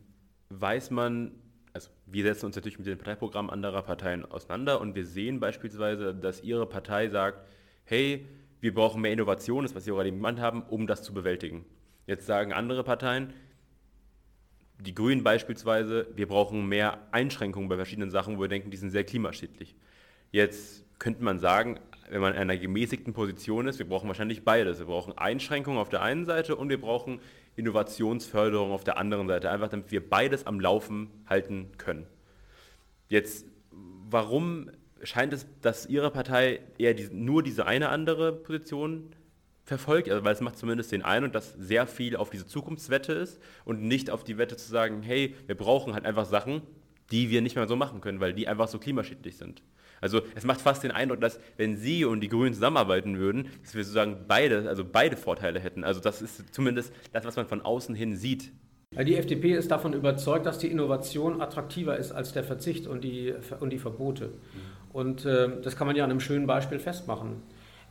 weiß 0.51 0.91
man, 0.91 1.33
also 1.75 1.91
wir 2.07 2.23
setzen 2.23 2.47
uns 2.47 2.57
natürlich 2.57 2.79
mit 2.79 2.87
den 2.87 2.97
Parteiprogrammen 2.97 3.51
anderer 3.51 3.83
Parteien 3.83 4.25
auseinander 4.25 4.81
und 4.81 4.95
wir 4.95 5.05
sehen 5.05 5.41
beispielsweise, 5.41 6.15
dass 6.15 6.43
Ihre 6.43 6.67
Partei 6.67 7.09
sagt, 7.09 7.47
hey, 7.85 8.27
wir 8.61 8.73
brauchen 8.73 9.03
mehr 9.03 9.13
Innovation, 9.13 9.65
das 9.65 9.75
was 9.75 9.85
Sie 9.85 9.91
gerade 9.91 10.09
eben 10.09 10.19
genannt 10.19 10.41
haben, 10.41 10.63
um 10.63 10.87
das 10.87 11.03
zu 11.03 11.13
bewältigen. 11.13 11.67
Jetzt 12.07 12.27
sagen 12.27 12.53
andere 12.53 12.85
Parteien, 12.85 13.33
die 14.79 14.95
Grünen 14.95 15.25
beispielsweise, 15.25 16.07
wir 16.15 16.29
brauchen 16.29 16.67
mehr 16.69 17.09
Einschränkungen 17.11 17.69
bei 17.69 17.77
verschiedenen 17.77 18.11
Sachen, 18.11 18.39
wo 18.39 18.43
wir 18.43 18.49
denken, 18.49 18.71
die 18.71 18.77
sind 18.77 18.91
sehr 18.91 19.05
klimaschädlich. 19.05 19.75
Jetzt 20.31 20.85
könnte 21.01 21.25
man 21.25 21.41
sagen, 21.41 21.81
wenn 22.09 22.21
man 22.21 22.35
in 22.35 22.39
einer 22.39 22.57
gemäßigten 22.57 23.15
Position 23.15 23.67
ist, 23.67 23.79
wir 23.79 23.89
brauchen 23.89 24.07
wahrscheinlich 24.07 24.45
beides. 24.45 24.79
Wir 24.79 24.87
brauchen 24.87 25.17
Einschränkungen 25.19 25.79
auf 25.79 25.89
der 25.89 26.03
einen 26.03 26.25
Seite 26.25 26.55
und 26.55 26.69
wir 26.69 26.81
brauchen 26.81 27.21
Innovationsförderung 27.57 28.73
auf 28.73 28.85
der 28.85 28.99
anderen 28.99 29.29
Seite, 29.29 29.51
einfach 29.51 29.69
damit 29.69 29.91
wir 29.91 30.09
beides 30.09 30.47
am 30.47 30.61
Laufen 30.61 31.11
halten 31.27 31.71
können. 31.79 32.07
Jetzt, 33.09 33.47
warum 33.71 34.71
scheint 35.03 35.33
es, 35.33 35.47
dass 35.61 35.87
Ihre 35.87 36.11
Partei 36.11 36.61
eher 36.79 36.95
die, 36.95 37.09
nur 37.13 37.43
diese 37.43 37.67
eine 37.67 37.91
andere 37.91 38.33
Position 38.33 39.15
verfolgt? 39.65 40.09
Also, 40.09 40.25
weil 40.25 40.35
es 40.35 40.41
macht 40.41 40.59
zumindest 40.59 40.93
den 40.93 41.03
Eindruck, 41.03 41.33
dass 41.33 41.53
sehr 41.55 41.87
viel 41.87 42.17
auf 42.17 42.31
diese 42.31 42.47
Zukunftswette 42.47 43.13
ist 43.13 43.41
und 43.65 43.83
nicht 43.83 44.11
auf 44.11 44.25
die 44.25 44.39
Wette 44.39 44.57
zu 44.57 44.69
sagen, 44.69 45.03
hey, 45.03 45.35
wir 45.47 45.57
brauchen 45.57 45.95
halt 45.95 46.05
einfach 46.05 46.27
Sachen, 46.27 46.63
die 47.11 47.31
wir 47.31 47.43
nicht 47.43 47.57
mehr 47.57 47.69
so 47.69 47.77
machen 47.77 48.01
können, 48.01 48.21
weil 48.21 48.33
die 48.33 48.49
einfach 48.49 48.69
so 48.69 48.79
klimaschädlich 48.79 49.37
sind. 49.37 49.63
Also 50.01 50.23
es 50.35 50.45
macht 50.45 50.61
fast 50.61 50.83
den 50.83 50.91
Eindruck, 50.91 51.21
dass 51.21 51.41
wenn 51.57 51.77
Sie 51.77 52.05
und 52.05 52.21
die 52.21 52.29
Grünen 52.29 52.55
zusammenarbeiten 52.55 53.19
würden, 53.19 53.49
dass 53.63 53.75
wir 53.75 53.85
sozusagen 53.85 54.25
beide, 54.29 54.69
also 54.69 54.85
beide 54.85 55.17
Vorteile 55.17 55.61
hätten. 55.61 55.85
Also 55.85 56.01
das 56.01 56.23
ist 56.23 56.55
zumindest 56.55 56.93
das, 57.13 57.25
was 57.25 57.37
man 57.37 57.47
von 57.47 57.63
außen 57.63 57.95
hin 57.95 58.17
sieht. 58.17 58.53
Die 58.93 59.17
FDP 59.17 59.55
ist 59.55 59.71
davon 59.73 59.93
überzeugt, 59.93 60.47
dass 60.47 60.59
die 60.59 60.69
Innovation 60.69 61.41
attraktiver 61.41 61.97
ist 61.97 62.13
als 62.13 62.33
der 62.33 62.45
Verzicht 62.45 62.87
und 62.87 63.03
die, 63.03 63.35
und 63.59 63.71
die 63.71 63.79
Verbote. 63.79 64.31
Und 64.93 65.25
äh, 65.25 65.49
das 65.63 65.77
kann 65.77 65.89
man 65.89 65.97
ja 65.97 66.05
an 66.05 66.11
einem 66.11 66.21
schönen 66.21 66.47
Beispiel 66.47 66.79
festmachen. 66.79 67.43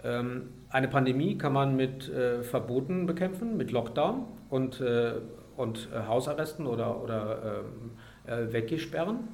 Ähm, 0.02 0.50
eine 0.70 0.88
Pandemie 0.88 1.38
kann 1.38 1.52
man 1.52 1.76
mit 1.76 2.10
äh, 2.10 2.42
Verboten 2.44 3.06
bekämpfen, 3.06 3.58
mit 3.58 3.72
Lockdown 3.72 4.26
und, 4.50 4.80
äh, 4.80 5.16
und 5.58 5.90
äh, 5.94 6.08
Hausarresten 6.08 6.66
oder, 6.66 7.04
oder 7.04 7.64
ähm, 7.66 7.92
äh, 8.26 8.54
Weggesperren. 8.54 9.28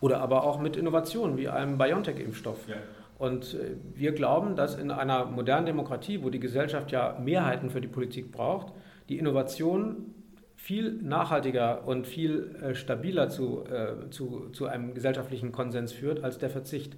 Oder 0.00 0.20
aber 0.20 0.44
auch 0.44 0.58
mit 0.58 0.76
Innovationen 0.76 1.36
wie 1.36 1.48
einem 1.48 1.78
BioNTech-Impfstoff. 1.78 2.68
Ja. 2.68 2.76
Und 3.20 3.52
äh, 3.52 3.76
wir 3.94 4.12
glauben, 4.12 4.56
dass 4.56 4.76
in 4.76 4.90
einer 4.90 5.26
modernen 5.26 5.66
Demokratie, 5.66 6.22
wo 6.22 6.30
die 6.30 6.40
Gesellschaft 6.40 6.90
ja 6.90 7.18
Mehrheiten 7.22 7.68
für 7.68 7.82
die 7.82 7.86
Politik 7.86 8.32
braucht, 8.32 8.72
die 9.10 9.18
Innovation 9.18 10.14
viel 10.56 10.92
nachhaltiger 11.02 11.86
und 11.86 12.06
viel 12.06 12.56
äh, 12.62 12.74
stabiler 12.74 13.28
zu, 13.28 13.64
äh, 13.66 14.08
zu, 14.08 14.48
zu 14.52 14.66
einem 14.66 14.94
gesellschaftlichen 14.94 15.52
Konsens 15.52 15.92
führt 15.92 16.24
als 16.24 16.38
der 16.38 16.48
Verzicht. 16.48 16.96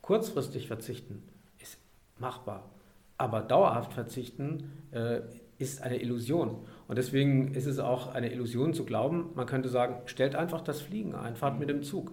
Kurzfristig 0.00 0.68
verzichten 0.68 1.24
ist 1.58 1.78
machbar, 2.18 2.70
aber 3.18 3.40
dauerhaft 3.40 3.94
verzichten 3.94 4.70
ist 5.58 5.82
eine 5.82 6.00
Illusion. 6.00 6.58
Und 6.86 6.98
deswegen 6.98 7.54
ist 7.54 7.66
es 7.66 7.78
auch 7.78 8.14
eine 8.14 8.30
Illusion 8.30 8.74
zu 8.74 8.84
glauben, 8.84 9.30
man 9.34 9.46
könnte 9.46 9.68
sagen, 9.68 10.02
stellt 10.06 10.36
einfach 10.36 10.60
das 10.60 10.82
Fliegen 10.82 11.14
ein, 11.14 11.36
fahrt 11.36 11.58
mit 11.58 11.68
dem 11.68 11.82
Zug. 11.82 12.12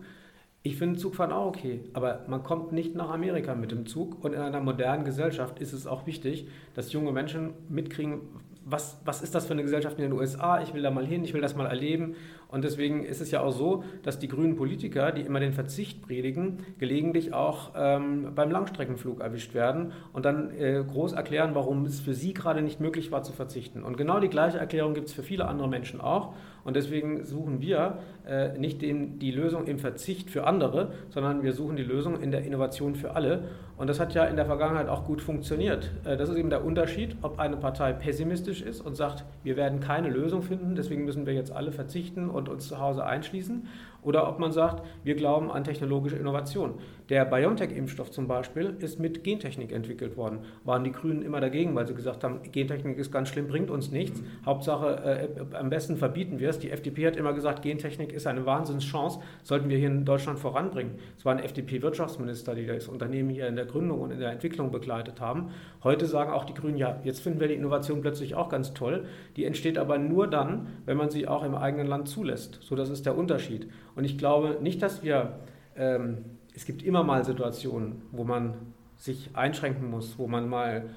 Ich 0.64 0.78
finde 0.78 1.00
Zugfahren 1.00 1.32
auch 1.32 1.48
okay, 1.48 1.80
aber 1.94 2.24
man 2.28 2.44
kommt 2.44 2.72
nicht 2.72 2.94
nach 2.94 3.10
Amerika 3.10 3.56
mit 3.56 3.72
dem 3.72 3.88
Zug 3.88 4.24
und 4.24 4.34
in 4.34 4.40
einer 4.40 4.62
modernen 4.62 5.06
Gesellschaft 5.06 5.60
ist 5.60 5.74
es 5.74 5.88
auch 5.88 6.06
wichtig, 6.06 6.48
dass 6.76 6.94
junge 6.94 7.12
Menschen 7.12 7.54
mitkriegen, 7.68 8.22
was, 8.64 9.02
was 9.04 9.24
ist 9.24 9.34
das 9.34 9.48
für 9.48 9.54
eine 9.54 9.64
Gesellschaft 9.64 9.98
in 9.98 10.04
den 10.04 10.14
USA? 10.14 10.62
Ich 10.62 10.76
will 10.76 10.84
da 10.84 10.92
mal 10.92 11.04
hin, 11.04 11.24
ich 11.24 11.34
will 11.34 11.42
das 11.42 11.56
mal 11.56 11.66
erleben. 11.66 12.16
Und 12.48 12.64
deswegen 12.64 13.04
ist 13.04 13.22
es 13.22 13.32
ja 13.32 13.42
auch 13.42 13.52
so, 13.52 13.84
dass 14.04 14.20
die 14.20 14.28
grünen 14.28 14.56
Politiker, 14.56 15.12
die 15.12 15.22
immer 15.22 15.40
den 15.40 15.54
Verzicht 15.54 16.04
predigen, 16.04 16.60
gelegentlich 16.78 17.34
auch 17.34 17.72
ähm, 17.76 18.34
beim 18.36 18.52
Langstreckenflug 18.52 19.20
erwischt 19.20 19.56
werden 19.56 19.94
und 20.14 20.26
dann 20.26 20.52
äh, 20.52 20.84
groß 20.86 21.14
erklären, 21.14 21.56
warum 21.56 21.86
es 21.86 22.02
für 22.02 22.14
sie 22.14 22.34
gerade 22.34 22.62
nicht 22.62 22.80
möglich 22.80 23.12
war 23.12 23.24
zu 23.24 23.34
verzichten. 23.34 23.84
Und 23.84 23.98
genau 23.98 24.20
die 24.20 24.30
gleiche 24.30 24.60
Erklärung 24.60 24.94
gibt 24.94 25.08
es 25.08 25.14
für 25.14 25.24
viele 25.24 25.48
andere 25.48 25.68
Menschen 25.68 26.00
auch. 26.00 26.36
Und 26.64 26.76
deswegen 26.76 27.26
suchen 27.26 27.62
wir 27.62 28.00
äh, 28.28 28.58
nicht 28.58 28.82
den, 28.82 29.20
die 29.20 29.32
Lösung 29.32 29.66
im 29.66 29.80
Verzicht 29.80 30.30
für 30.30 30.46
andere, 30.46 30.92
sondern 31.10 31.44
wir 31.44 31.54
suchen 31.54 31.76
die 31.76 31.84
Lösung 31.84 32.20
in 32.22 32.32
der 32.32 32.44
Innovation 32.44 32.96
für 32.96 33.16
alle. 33.16 33.46
Und 33.78 33.88
das 33.88 34.00
hat 34.00 34.14
ja 34.14 34.26
in 34.26 34.36
der 34.36 34.46
Vergangenheit 34.46 34.88
auch 34.88 35.06
gut 35.06 35.22
funktioniert. 35.22 35.92
Äh, 36.06 36.18
das 36.18 36.30
ist 36.30 36.36
eben 36.36 36.50
der 36.50 36.64
Unterschied, 36.64 37.16
ob 37.24 37.40
eine 37.40 37.58
Partei 37.58 37.94
pessimistisch 37.94 38.62
ist 38.62 38.82
und 38.82 38.96
sagt, 38.96 39.24
wir 39.44 39.58
werden 39.58 39.80
keine 39.80 40.10
Lösung 40.10 40.44
finden, 40.44 40.76
deswegen 40.76 41.06
müssen 41.06 41.26
wir 41.26 41.34
jetzt 41.34 41.52
alle 41.52 41.72
verzichten 41.72 42.30
und 42.30 42.48
uns 42.48 42.68
zu 42.68 42.80
Hause 42.80 43.06
einschließen 43.06 43.68
oder 44.04 44.28
ob 44.28 44.40
man 44.40 44.52
sagt, 44.52 44.84
wir 45.04 45.16
glauben 45.16 45.52
an 45.52 45.64
technologische 45.64 46.16
Innovation. 46.16 46.76
Der 47.10 47.26
BioNTech-Impfstoff 47.26 48.10
zum 48.12 48.28
Beispiel 48.28 48.74
ist 48.80 48.98
mit 48.98 49.24
Gentechnik 49.24 49.74
entwickelt 49.74 50.16
worden. 50.16 50.40
Waren 50.64 50.86
die 50.86 50.94
Grünen 50.94 51.22
immer 51.24 51.42
dagegen, 51.42 51.76
weil 51.76 51.86
sie 51.86 51.94
gesagt 51.94 52.24
haben, 52.24 52.40
Gentechnik 52.52 52.98
ist 52.98 53.12
ganz 53.12 53.28
schlimm, 53.28 53.48
bringt 53.48 53.70
uns 53.70 53.92
nichts. 53.92 54.22
Hauptsache, 54.46 55.30
äh, 55.52 55.56
am 55.58 55.70
besten 55.70 55.98
verbieten 55.98 56.40
wir 56.40 56.50
es. 56.50 56.60
Die 56.60 56.72
FDP 56.72 57.08
hat 57.08 57.18
immer 57.18 57.34
gesagt, 57.34 57.64
Gentechnik 57.64 58.14
ist 58.14 58.28
eine 58.28 58.46
Wahnsinnschance, 58.46 59.20
sollten 59.44 59.68
wir 59.68 59.78
hier 59.78 59.90
in 59.90 60.06
Deutschland 60.06 60.40
voranbringen. 60.40 60.96
Es 61.18 61.26
waren 61.26 61.40
FDP-Wirtschaftsminister, 61.40 62.56
die 62.56 62.66
das 62.66 62.88
Unternehmen 62.88 63.30
hier 63.30 63.48
in 63.48 63.58
der 63.58 63.66
Gründung 63.66 64.00
und 64.00 64.12
in 64.12 64.20
der 64.20 64.32
Entwicklung 64.32 64.72
begleitet 64.72 65.20
haben. 65.20 65.50
Heute 65.84 66.06
sagen 66.06 66.32
auch 66.32 66.46
die 66.46 66.54
Grünen, 66.54 66.78
ja, 66.78 67.02
jetzt 67.04 67.20
finden 67.20 67.42
wir 67.42 67.50
die 67.50 67.56
Innovation 67.56 68.00
plötzlich 68.00 68.36
auch 68.36 68.48
ganz 68.48 68.74
toll. 68.74 69.04
Die 69.36 69.44
entsteht 69.44 69.78
aber 69.78 69.98
nur 69.98 70.28
dann, 70.28 70.68
wenn 70.86 70.96
man 70.96 71.10
sie 71.10 71.28
auch 71.28 71.44
im 71.44 71.56
eigenen 71.56 71.88
Land 71.88 72.08
zulässt. 72.08 72.60
So, 72.62 72.76
das 72.76 72.90
ist 72.90 73.06
der 73.06 73.18
Unterschied. 73.18 73.68
Und 73.96 74.04
ich 74.04 74.18
glaube 74.18 74.58
nicht, 74.62 74.82
dass 74.82 75.04
wir, 75.04 75.40
ähm, 75.76 76.18
es 76.56 76.66
gibt 76.66 76.84
immer 76.84 77.04
mal 77.04 77.24
Situationen, 77.26 78.02
wo 78.12 78.24
man 78.24 78.56
sich 78.98 79.30
einschränken 79.34 79.90
muss, 79.90 80.18
wo 80.18 80.28
man 80.28 80.48
mal, 80.48 80.90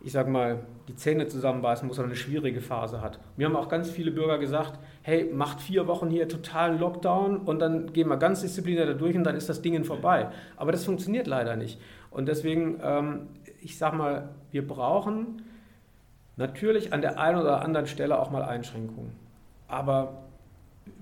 ich 0.00 0.12
sage 0.12 0.30
mal, 0.30 0.60
die 0.86 0.94
Zähne 0.94 1.26
zusammenbeißen 1.26 1.86
muss 1.86 1.98
oder 1.98 2.06
eine 2.06 2.16
schwierige 2.16 2.60
Phase 2.60 3.02
hat. 3.02 3.18
Mir 3.36 3.46
haben 3.46 3.56
auch 3.56 3.68
ganz 3.68 3.90
viele 3.90 4.12
Bürger 4.12 4.38
gesagt, 4.38 4.78
hey, 5.02 5.28
macht 5.32 5.60
vier 5.60 5.86
Wochen 5.86 6.08
hier 6.08 6.28
totalen 6.28 6.78
Lockdown 6.78 7.38
und 7.38 7.58
dann 7.58 7.92
gehen 7.92 8.08
wir 8.08 8.16
ganz 8.16 8.40
diszipliniert 8.40 8.88
da 8.88 8.94
durch 8.94 9.16
und 9.16 9.24
dann 9.24 9.34
ist 9.36 9.48
das 9.48 9.60
Ding 9.60 9.82
vorbei. 9.84 10.28
Aber 10.56 10.72
das 10.72 10.84
funktioniert 10.84 11.26
leider 11.26 11.56
nicht. 11.56 11.80
Und 12.10 12.26
deswegen, 12.26 12.80
ähm, 12.82 13.28
ich 13.60 13.76
sage 13.76 13.96
mal, 13.96 14.28
wir 14.52 14.66
brauchen 14.66 15.42
natürlich 16.36 16.92
an 16.92 17.02
der 17.02 17.18
einen 17.18 17.40
oder 17.40 17.62
anderen 17.62 17.86
Stelle 17.86 18.18
auch 18.18 18.30
mal 18.30 18.42
Einschränkungen. 18.42 19.12
Aber 19.66 20.22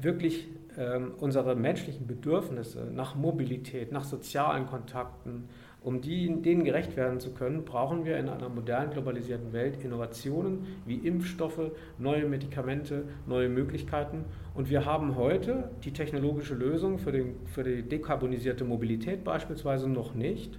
wirklich 0.00 0.48
ähm, 0.78 1.12
unsere 1.18 1.54
menschlichen 1.54 2.06
Bedürfnisse 2.06 2.90
nach 2.92 3.14
Mobilität, 3.14 3.92
nach 3.92 4.04
sozialen 4.04 4.66
Kontakten, 4.66 5.48
um 5.82 6.00
die, 6.00 6.42
denen 6.42 6.64
gerecht 6.64 6.96
werden 6.96 7.20
zu 7.20 7.32
können, 7.32 7.64
brauchen 7.64 8.04
wir 8.04 8.18
in 8.18 8.28
einer 8.28 8.48
modernen 8.48 8.90
globalisierten 8.90 9.52
Welt 9.52 9.82
Innovationen 9.84 10.66
wie 10.84 10.96
Impfstoffe, 10.96 11.70
neue 11.98 12.26
Medikamente, 12.26 13.04
neue 13.26 13.48
Möglichkeiten. 13.48 14.24
Und 14.54 14.68
wir 14.68 14.84
haben 14.84 15.14
heute 15.14 15.70
die 15.84 15.92
technologische 15.92 16.54
Lösung 16.54 16.98
für, 16.98 17.12
den, 17.12 17.36
für 17.46 17.62
die 17.62 17.82
dekarbonisierte 17.82 18.64
Mobilität 18.64 19.22
beispielsweise 19.22 19.88
noch 19.88 20.14
nicht. 20.14 20.58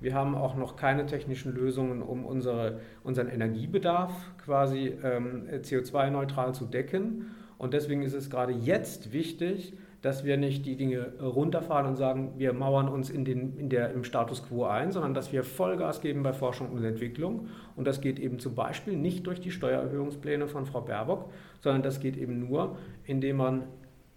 Wir 0.00 0.14
haben 0.14 0.34
auch 0.34 0.56
noch 0.56 0.74
keine 0.74 1.06
technischen 1.06 1.54
Lösungen, 1.54 2.02
um 2.02 2.24
unsere, 2.24 2.80
unseren 3.04 3.28
Energiebedarf 3.28 4.12
quasi 4.44 4.94
ähm, 5.04 5.46
CO2-neutral 5.50 6.54
zu 6.54 6.64
decken. 6.64 7.26
Und 7.62 7.74
deswegen 7.74 8.02
ist 8.02 8.12
es 8.12 8.28
gerade 8.28 8.52
jetzt 8.52 9.12
wichtig, 9.12 9.74
dass 10.00 10.24
wir 10.24 10.36
nicht 10.36 10.66
die 10.66 10.74
Dinge 10.74 11.12
runterfahren 11.20 11.86
und 11.86 11.94
sagen, 11.94 12.32
wir 12.36 12.52
mauern 12.52 12.88
uns 12.88 13.08
in 13.08 13.24
den, 13.24 13.56
in 13.56 13.68
der, 13.68 13.92
im 13.92 14.02
Status 14.02 14.42
quo 14.42 14.64
ein, 14.64 14.90
sondern 14.90 15.14
dass 15.14 15.32
wir 15.32 15.44
Vollgas 15.44 16.00
geben 16.00 16.24
bei 16.24 16.32
Forschung 16.32 16.70
und 16.70 16.82
Entwicklung. 16.82 17.50
Und 17.76 17.86
das 17.86 18.00
geht 18.00 18.18
eben 18.18 18.40
zum 18.40 18.56
Beispiel 18.56 18.96
nicht 18.96 19.28
durch 19.28 19.40
die 19.40 19.52
Steuererhöhungspläne 19.52 20.48
von 20.48 20.66
Frau 20.66 20.80
Baerbock, 20.80 21.30
sondern 21.60 21.84
das 21.84 22.00
geht 22.00 22.16
eben 22.16 22.40
nur, 22.40 22.76
indem 23.04 23.36
man 23.36 23.68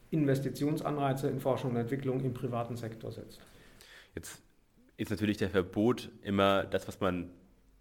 Investitionsanreize 0.09 1.29
in 1.29 1.39
Forschung 1.39 1.69
und 1.69 1.77
Entwicklung 1.77 2.21
im 2.21 2.33
privaten 2.33 2.77
Sektor 2.77 3.11
setzt. 3.11 3.41
Jetzt 4.15 4.41
ist 4.97 5.11
natürlich 5.11 5.37
der 5.37 5.51
Verbot 5.51 6.09
immer 6.23 6.63
das, 6.63 6.87
was 6.87 6.99
man 6.99 7.29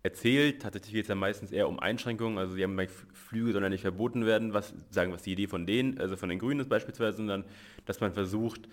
erzählt. 0.05 0.63
Tatsächlich 0.63 0.93
geht 0.93 1.03
es 1.03 1.09
ja 1.09 1.15
meistens 1.17 1.51
eher 1.51 1.69
um 1.69 1.81
Einschränkungen. 1.81 2.39
Also 2.39 2.55
sie 2.55 2.63
haben 2.63 2.79
Flüge 3.13 3.53
sollen 3.53 3.65
ja 3.65 3.71
nicht 3.71 3.81
verboten 3.81 4.27
werden, 4.27 4.53
was 4.53 4.75
sagen, 4.91 5.13
was 5.13 5.23
die 5.23 5.33
Idee 5.33 5.49
von 5.49 5.67
denen, 5.67 5.99
also 5.99 6.17
von 6.17 6.29
den 6.29 6.39
Grünen 6.39 6.61
ist 6.61 6.69
beispielsweise, 6.69 7.17
sondern 7.17 7.45
dass 7.87 8.01
man 8.01 8.13
versucht, 8.13 8.69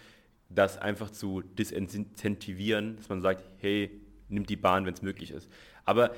das 0.50 0.78
einfach 0.78 1.10
zu 1.10 1.42
disincentivieren, 1.42 2.98
dass 2.98 3.10
man 3.10 3.22
sagt, 3.22 3.44
hey, 3.60 3.90
nimm 4.28 4.46
die 4.46 4.58
Bahn, 4.58 4.86
wenn 4.86 4.94
es 4.94 5.02
möglich 5.02 5.32
ist. 5.32 5.50
Aber 5.86 6.12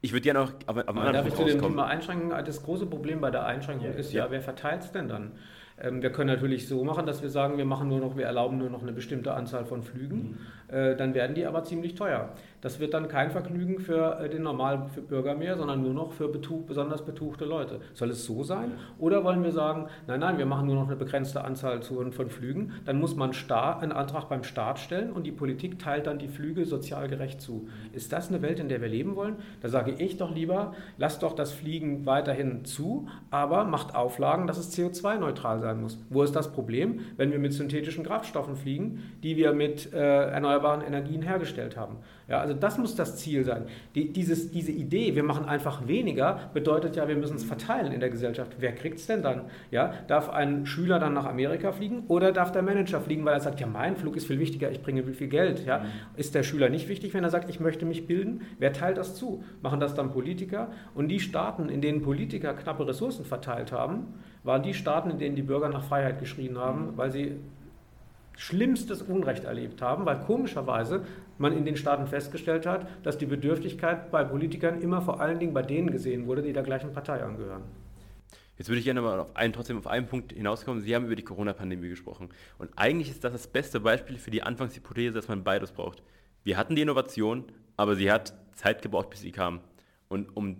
ich 0.00 0.12
würde 0.12 0.22
gerne 0.22 0.40
auch 0.40 0.52
auf, 0.66 0.76
auf 0.76 0.88
einen 0.88 0.98
anderen 0.98 1.12
Darf 1.12 1.26
ich 1.26 1.34
zu 1.34 1.44
dem 1.44 1.60
Thema 1.60 1.86
Einschränkungen? 1.86 2.44
Das 2.44 2.62
große 2.62 2.86
Problem 2.86 3.20
bei 3.20 3.30
der 3.30 3.44
Einschränkung 3.44 3.86
ja. 3.86 3.92
ist 3.92 4.12
ja, 4.12 4.26
ja 4.26 4.30
wer 4.30 4.40
verteilt 4.40 4.82
es 4.82 4.92
denn 4.92 5.08
dann? 5.08 5.32
Ähm, 5.80 6.02
wir 6.02 6.10
können 6.10 6.30
natürlich 6.30 6.68
so 6.68 6.84
machen, 6.84 7.06
dass 7.06 7.22
wir 7.22 7.30
sagen, 7.30 7.58
wir 7.58 7.64
machen 7.64 7.88
nur 7.88 8.00
noch, 8.00 8.16
wir 8.16 8.26
erlauben 8.26 8.58
nur 8.58 8.70
noch 8.70 8.82
eine 8.82 8.92
bestimmte 8.92 9.34
Anzahl 9.34 9.64
von 9.64 9.82
Flügen. 9.82 10.16
Mhm. 10.16 10.38
Äh, 10.74 10.96
dann 10.96 11.14
werden 11.14 11.34
die 11.34 11.46
aber 11.46 11.64
ziemlich 11.64 11.94
teuer. 11.94 12.30
Das 12.60 12.80
wird 12.80 12.94
dann 12.94 13.08
kein 13.08 13.30
Vergnügen 13.30 13.78
für 13.78 14.18
äh, 14.18 14.28
den 14.30 14.42
normalen 14.42 14.84
Bürger 15.08 15.34
mehr, 15.34 15.56
sondern 15.56 15.82
nur 15.82 15.92
noch 15.92 16.12
für 16.12 16.28
betuch, 16.28 16.62
besonders 16.62 17.04
betuchte 17.04 17.44
Leute. 17.44 17.80
Soll 17.92 18.10
es 18.10 18.24
so 18.24 18.42
sein? 18.42 18.72
Oder 18.98 19.22
wollen 19.24 19.42
wir 19.42 19.52
sagen, 19.52 19.88
nein, 20.06 20.20
nein, 20.20 20.38
wir 20.38 20.46
machen 20.46 20.66
nur 20.66 20.76
noch 20.76 20.86
eine 20.86 20.96
begrenzte 20.96 21.44
Anzahl 21.44 21.82
von 21.82 22.30
Flügen? 22.30 22.72
Dann 22.86 22.98
muss 22.98 23.14
man 23.16 23.32
einen 23.50 23.92
Antrag 23.92 24.28
beim 24.28 24.44
Staat 24.44 24.78
stellen 24.78 25.12
und 25.12 25.24
die 25.24 25.32
Politik 25.32 25.78
teilt 25.78 26.06
dann 26.06 26.18
die 26.18 26.28
Flüge 26.28 26.64
sozial 26.64 27.08
gerecht 27.08 27.40
zu. 27.40 27.68
Ist 27.92 28.12
das 28.12 28.28
eine 28.28 28.40
Welt, 28.40 28.60
in 28.60 28.68
der 28.68 28.80
wir 28.80 28.88
leben 28.88 29.16
wollen? 29.16 29.36
Da 29.60 29.68
sage 29.68 29.92
ich 29.92 30.16
doch 30.16 30.34
lieber, 30.34 30.74
lasst 30.96 31.22
doch 31.22 31.34
das 31.34 31.52
Fliegen 31.52 32.06
weiterhin 32.06 32.64
zu, 32.64 33.08
aber 33.30 33.64
macht 33.64 33.94
Auflagen, 33.94 34.46
dass 34.46 34.56
es 34.56 34.76
CO2-neutral 34.76 35.60
sein 35.64 35.80
muss. 35.80 35.98
Wo 36.10 36.22
ist 36.22 36.36
das 36.36 36.52
Problem? 36.52 37.00
Wenn 37.16 37.32
wir 37.32 37.38
mit 37.38 37.52
synthetischen 37.52 38.04
Kraftstoffen 38.04 38.54
fliegen, 38.54 39.02
die 39.22 39.36
wir 39.36 39.52
mit 39.52 39.92
äh, 39.92 39.96
erneuerbaren 39.96 40.82
Energien 40.82 41.22
hergestellt 41.22 41.76
haben. 41.76 41.96
Ja, 42.28 42.40
also 42.40 42.54
das 42.54 42.78
muss 42.78 42.94
das 42.94 43.16
Ziel 43.16 43.44
sein. 43.44 43.66
Die, 43.94 44.12
dieses, 44.12 44.50
diese 44.50 44.72
Idee, 44.72 45.14
wir 45.14 45.22
machen 45.22 45.44
einfach 45.44 45.86
weniger, 45.86 46.50
bedeutet 46.54 46.96
ja, 46.96 47.06
wir 47.06 47.16
müssen 47.16 47.36
es 47.36 47.44
verteilen 47.44 47.92
in 47.92 48.00
der 48.00 48.08
Gesellschaft. 48.08 48.56
Wer 48.58 48.74
kriegt 48.74 48.98
es 48.98 49.06
denn 49.06 49.22
dann? 49.22 49.42
Ja, 49.70 49.92
darf 50.06 50.30
ein 50.30 50.64
Schüler 50.64 50.98
dann 50.98 51.12
nach 51.12 51.26
Amerika 51.26 51.72
fliegen 51.72 52.04
oder 52.08 52.32
darf 52.32 52.50
der 52.50 52.62
Manager 52.62 53.00
fliegen, 53.00 53.24
weil 53.24 53.34
er 53.34 53.40
sagt, 53.40 53.60
ja, 53.60 53.66
mein 53.66 53.96
Flug 53.96 54.16
ist 54.16 54.26
viel 54.26 54.38
wichtiger, 54.38 54.70
ich 54.70 54.82
bringe 54.82 55.02
viel 55.02 55.28
Geld. 55.28 55.66
Ja? 55.66 55.80
Mhm. 55.80 55.84
Ist 56.16 56.34
der 56.34 56.42
Schüler 56.42 56.70
nicht 56.70 56.88
wichtig, 56.88 57.12
wenn 57.12 57.24
er 57.24 57.30
sagt, 57.30 57.50
ich 57.50 57.60
möchte 57.60 57.84
mich 57.84 58.06
bilden? 58.06 58.42
Wer 58.58 58.72
teilt 58.72 58.96
das 58.96 59.14
zu? 59.14 59.44
Machen 59.60 59.80
das 59.80 59.94
dann 59.94 60.10
Politiker? 60.10 60.68
Und 60.94 61.08
die 61.08 61.20
Staaten, 61.20 61.68
in 61.68 61.82
denen 61.82 62.00
Politiker 62.00 62.54
knappe 62.54 62.86
Ressourcen 62.86 63.24
verteilt 63.26 63.70
haben, 63.70 64.14
waren 64.44 64.62
die 64.62 64.74
Staaten, 64.74 65.10
in 65.10 65.18
denen 65.18 65.36
die 65.36 65.42
Bürger 65.42 65.68
nach 65.68 65.84
Freiheit 65.84 66.20
geschrien 66.20 66.58
haben, 66.58 66.92
mhm. 66.92 66.96
weil 66.96 67.10
sie 67.10 67.36
schlimmstes 68.36 69.02
Unrecht 69.02 69.44
erlebt 69.44 69.82
haben, 69.82 70.06
weil 70.06 70.20
komischerweise 70.20 71.04
man 71.38 71.56
in 71.56 71.64
den 71.64 71.76
Staaten 71.76 72.06
festgestellt 72.06 72.66
hat, 72.66 72.86
dass 73.02 73.18
die 73.18 73.26
Bedürftigkeit 73.26 74.10
bei 74.10 74.24
Politikern 74.24 74.80
immer 74.80 75.02
vor 75.02 75.20
allen 75.20 75.38
Dingen 75.38 75.54
bei 75.54 75.62
denen 75.62 75.90
gesehen 75.90 76.26
wurde, 76.26 76.42
die 76.42 76.52
der 76.52 76.62
gleichen 76.62 76.92
Partei 76.92 77.22
angehören. 77.22 77.62
Jetzt 78.56 78.68
würde 78.68 78.78
ich 78.78 78.84
gerne 78.84 79.00
mal 79.00 79.18
auf 79.18 79.34
einen, 79.34 79.52
trotzdem 79.52 79.78
auf 79.78 79.88
einen 79.88 80.06
Punkt 80.06 80.32
hinauskommen. 80.32 80.80
Sie 80.80 80.94
haben 80.94 81.06
über 81.06 81.16
die 81.16 81.24
Corona-Pandemie 81.24 81.88
gesprochen. 81.88 82.28
Und 82.58 82.70
eigentlich 82.76 83.10
ist 83.10 83.24
das 83.24 83.32
das 83.32 83.46
beste 83.48 83.80
Beispiel 83.80 84.16
für 84.16 84.30
die 84.30 84.44
Anfangshypothese, 84.44 85.12
dass 85.12 85.26
man 85.26 85.42
beides 85.42 85.72
braucht. 85.72 86.02
Wir 86.44 86.56
hatten 86.56 86.76
die 86.76 86.82
Innovation, 86.82 87.44
aber 87.76 87.96
sie 87.96 88.12
hat 88.12 88.34
Zeit 88.54 88.82
gebraucht, 88.82 89.10
bis 89.10 89.22
sie 89.22 89.32
kam. 89.32 89.60
Und 90.08 90.36
um 90.36 90.56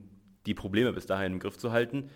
die 0.47 0.55
Probleme 0.55 0.93
bis 0.93 1.07
dahin 1.07 1.35
im 1.35 1.39
Griff 1.39 1.57
zu 1.57 1.71
halten, 1.71 2.11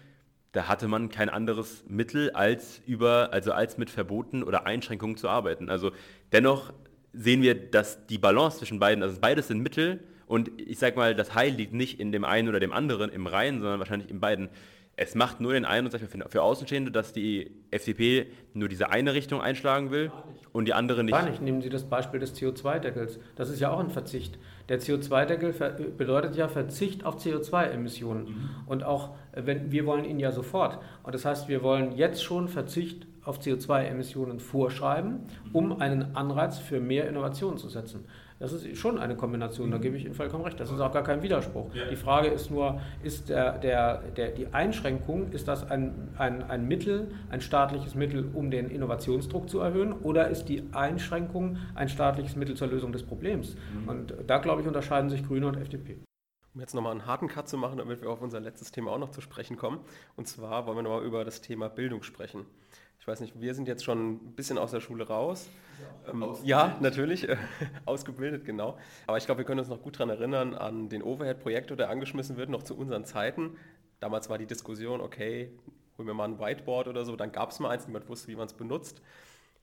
da 0.53 0.69
hatte 0.69 0.89
man 0.89 1.11
kein 1.11 1.29
anderes 1.29 1.85
Mittel 1.89 2.31
als 2.31 2.81
über, 2.87 3.31
also 3.33 3.53
als 3.53 3.79
mit 3.79 3.91
Verboten 3.91 4.43
oder 4.43 4.67
Einschränkungen 4.67 5.17
zu 5.17 5.29
arbeiten. 5.29 5.69
Also 5.69 5.93
dennoch 6.33 6.73
sehen 7.13 7.43
wir, 7.43 7.55
dass 7.55 8.07
die 8.07 8.19
Balance 8.19 8.59
zwischen 8.59 8.79
beiden, 8.79 9.03
also 9.03 9.21
beides 9.21 9.49
sind 9.49 9.61
Mittel 9.61 10.01
und 10.27 10.51
ich 10.61 10.79
sage 10.79 10.97
mal, 10.97 11.15
das 11.15 11.35
Heil 11.35 11.53
liegt 11.53 11.73
nicht 11.73 12.01
in 12.01 12.13
dem 12.13 12.25
einen 12.25 12.49
oder 12.49 12.61
dem 12.61 12.73
anderen 12.73 13.11
im 13.11 13.27
Reihen, 13.27 13.61
sondern 13.61 13.79
wahrscheinlich 13.79 14.11
in 14.11 14.21
beiden. 14.21 14.49
Es 14.97 15.15
macht 15.15 15.41
nur 15.41 15.53
den 15.53 15.65
Eindruck 15.65 16.01
für, 16.01 16.29
für 16.29 16.43
Außenstehende, 16.43 16.91
dass 16.91 17.13
die 17.13 17.53
FDP 17.71 18.27
nur 18.53 18.69
diese 18.69 18.91
eine 18.91 19.15
Richtung 19.15 19.41
einschlagen 19.41 19.91
will 19.91 20.11
und 20.53 20.67
die 20.67 20.75
andere 20.75 21.05
nicht. 21.05 21.13
Gar 21.13 21.31
nicht. 21.31 21.41
Nehmen 21.41 21.63
Sie 21.63 21.69
das 21.69 21.89
Beispiel 21.89 22.21
des 22.21 22.35
CO2-Deckels. 22.35 23.21
Das 23.37 23.49
ist 23.49 23.61
ja 23.61 23.71
auch 23.71 23.79
ein 23.79 23.91
Verzicht. 23.91 24.39
Der 24.69 24.81
CO2-Deckel 24.81 25.55
bedeutet 25.97 26.37
ja 26.37 26.49
Verzicht 26.49 27.05
auf 27.05 27.17
CO2-Emissionen. 27.17 28.25
Mhm. 28.25 28.51
Und 28.67 28.85
auch, 28.85 29.15
wenn 29.33 29.73
wir 29.73 29.87
wollen 29.87 30.05
ihn 30.05 30.19
ja 30.19 30.31
sofort. 30.31 30.79
Und 31.03 31.15
das 31.15 31.25
heißt, 31.25 31.49
wir 31.49 31.63
wollen 31.63 31.97
jetzt 31.97 32.23
schon 32.23 32.49
Verzicht 32.49 33.07
auf 33.29 33.41
CO2-Emissionen 33.41 34.41
vorschreiben, 34.41 35.21
um 35.53 35.81
einen 35.81 36.17
Anreiz 36.17 36.59
für 36.59 36.81
mehr 36.81 37.09
Innovation 37.09 37.59
zu 37.59 37.69
setzen. 37.69 38.07
Das 38.39 38.53
ist 38.53 38.79
schon 38.79 38.99
eine 38.99 39.17
Kombination, 39.17 39.71
da 39.71 39.79
gebe 39.79 39.97
ich 39.97 40.05
Ihnen 40.05 40.15
vollkommen 40.15 40.45
recht. 40.45 40.59
Das 40.61 40.71
ist 40.71 40.81
auch 40.81 40.93
gar 40.93 41.03
kein 41.03 41.23
Widerspruch. 41.23 41.71
Die 41.91 41.97
Frage 41.97 42.29
ist 42.29 42.51
nur, 42.51 42.81
ist 43.03 43.29
der, 43.29 43.59
der, 43.59 43.99
der, 44.17 44.31
die 44.31 44.47
Einschränkung, 44.55 45.33
ist 45.33 45.49
das 45.49 45.69
ein, 45.69 46.09
ein, 46.17 46.49
ein 46.49 46.67
Mittel, 46.67 47.09
ein 47.31 47.41
staatliches 47.41 47.97
Mittel, 47.97 48.31
um 48.33 48.51
den 48.51 48.71
Innovationsdruck 48.71 49.51
zu 49.51 49.59
erhöhen, 49.59 49.93
oder 49.93 50.29
ist 50.29 50.45
die 50.45 50.63
Einschränkung 50.73 51.59
ein 51.75 51.89
staatliches 51.89 52.37
Mittel 52.37 52.57
zur 52.57 52.69
Lösung 52.69 52.93
des 52.93 53.03
Problems? 53.03 53.57
Mhm. 53.83 53.89
Und 53.89 54.15
da, 54.27 54.39
glaube 54.39 54.63
ich, 54.63 54.69
unterscheiden 54.69 55.11
sich 55.11 55.27
Grüne 55.27 55.49
und 55.49 55.57
FDP. 55.57 55.99
Um 56.55 56.61
jetzt 56.61 56.75
nochmal 56.75 56.93
einen 56.93 57.07
harten 57.07 57.29
Cut 57.29 57.49
zu 57.49 57.59
machen, 57.59 57.79
damit 57.79 58.01
wir 58.03 58.09
auf 58.09 58.23
unser 58.23 58.41
letztes 58.41 58.71
Thema 58.73 58.93
auch 58.93 58.99
noch 58.99 59.11
zu 59.11 59.21
sprechen 59.21 59.57
kommen. 59.57 59.81
Und 60.17 60.29
zwar 60.29 60.67
wollen 60.67 60.79
wir 60.79 60.83
nochmal 60.83 61.05
über 61.05 61.25
das 61.25 61.41
Thema 61.41 61.69
Bildung 61.69 62.03
sprechen 62.03 62.47
weiß 63.07 63.21
nicht, 63.21 63.41
wir 63.41 63.55
sind 63.55 63.69
jetzt 63.69 63.85
schon 63.85 64.15
ein 64.15 64.33
bisschen 64.35 64.59
aus 64.59 64.71
der 64.71 64.81
Schule 64.81 65.07
raus. 65.07 65.49
Ja, 66.07 66.13
ähm, 66.13 66.35
ja 66.43 66.77
natürlich, 66.81 67.29
äh, 67.29 67.37
ausgebildet, 67.85 68.45
genau. 68.45 68.79
Aber 69.07 69.19
ich 69.19 69.27
glaube, 69.27 69.39
wir 69.39 69.45
können 69.45 69.61
uns 69.61 69.69
noch 69.69 69.83
gut 69.83 69.97
daran 69.97 70.11
erinnern 70.11 70.55
an 70.55 70.89
den 70.89 71.03
Overhead-Projektor, 71.03 71.77
der 71.77 71.91
angeschmissen 71.91 72.37
wird, 72.37 72.51
noch 72.51 72.63
zu 72.63 72.77
unseren 72.77 73.05
Zeiten. 73.05 73.57
Damals 74.01 74.29
war 74.29 74.39
die 74.39 74.47
Diskussion, 74.47 75.01
okay, 75.01 75.53
holen 75.97 76.07
wir 76.07 76.15
mal 76.15 76.25
ein 76.25 76.39
Whiteboard 76.39 76.89
oder 76.89 77.05
so, 77.05 77.17
dann 77.17 77.33
gab 77.33 77.51
es 77.51 77.61
mal 77.61 77.71
eins, 77.71 77.87
niemand 77.87 78.09
wusste, 78.09 78.29
wie 78.29 78.37
man 78.37 78.47
es 78.47 78.55
benutzt. 78.55 79.03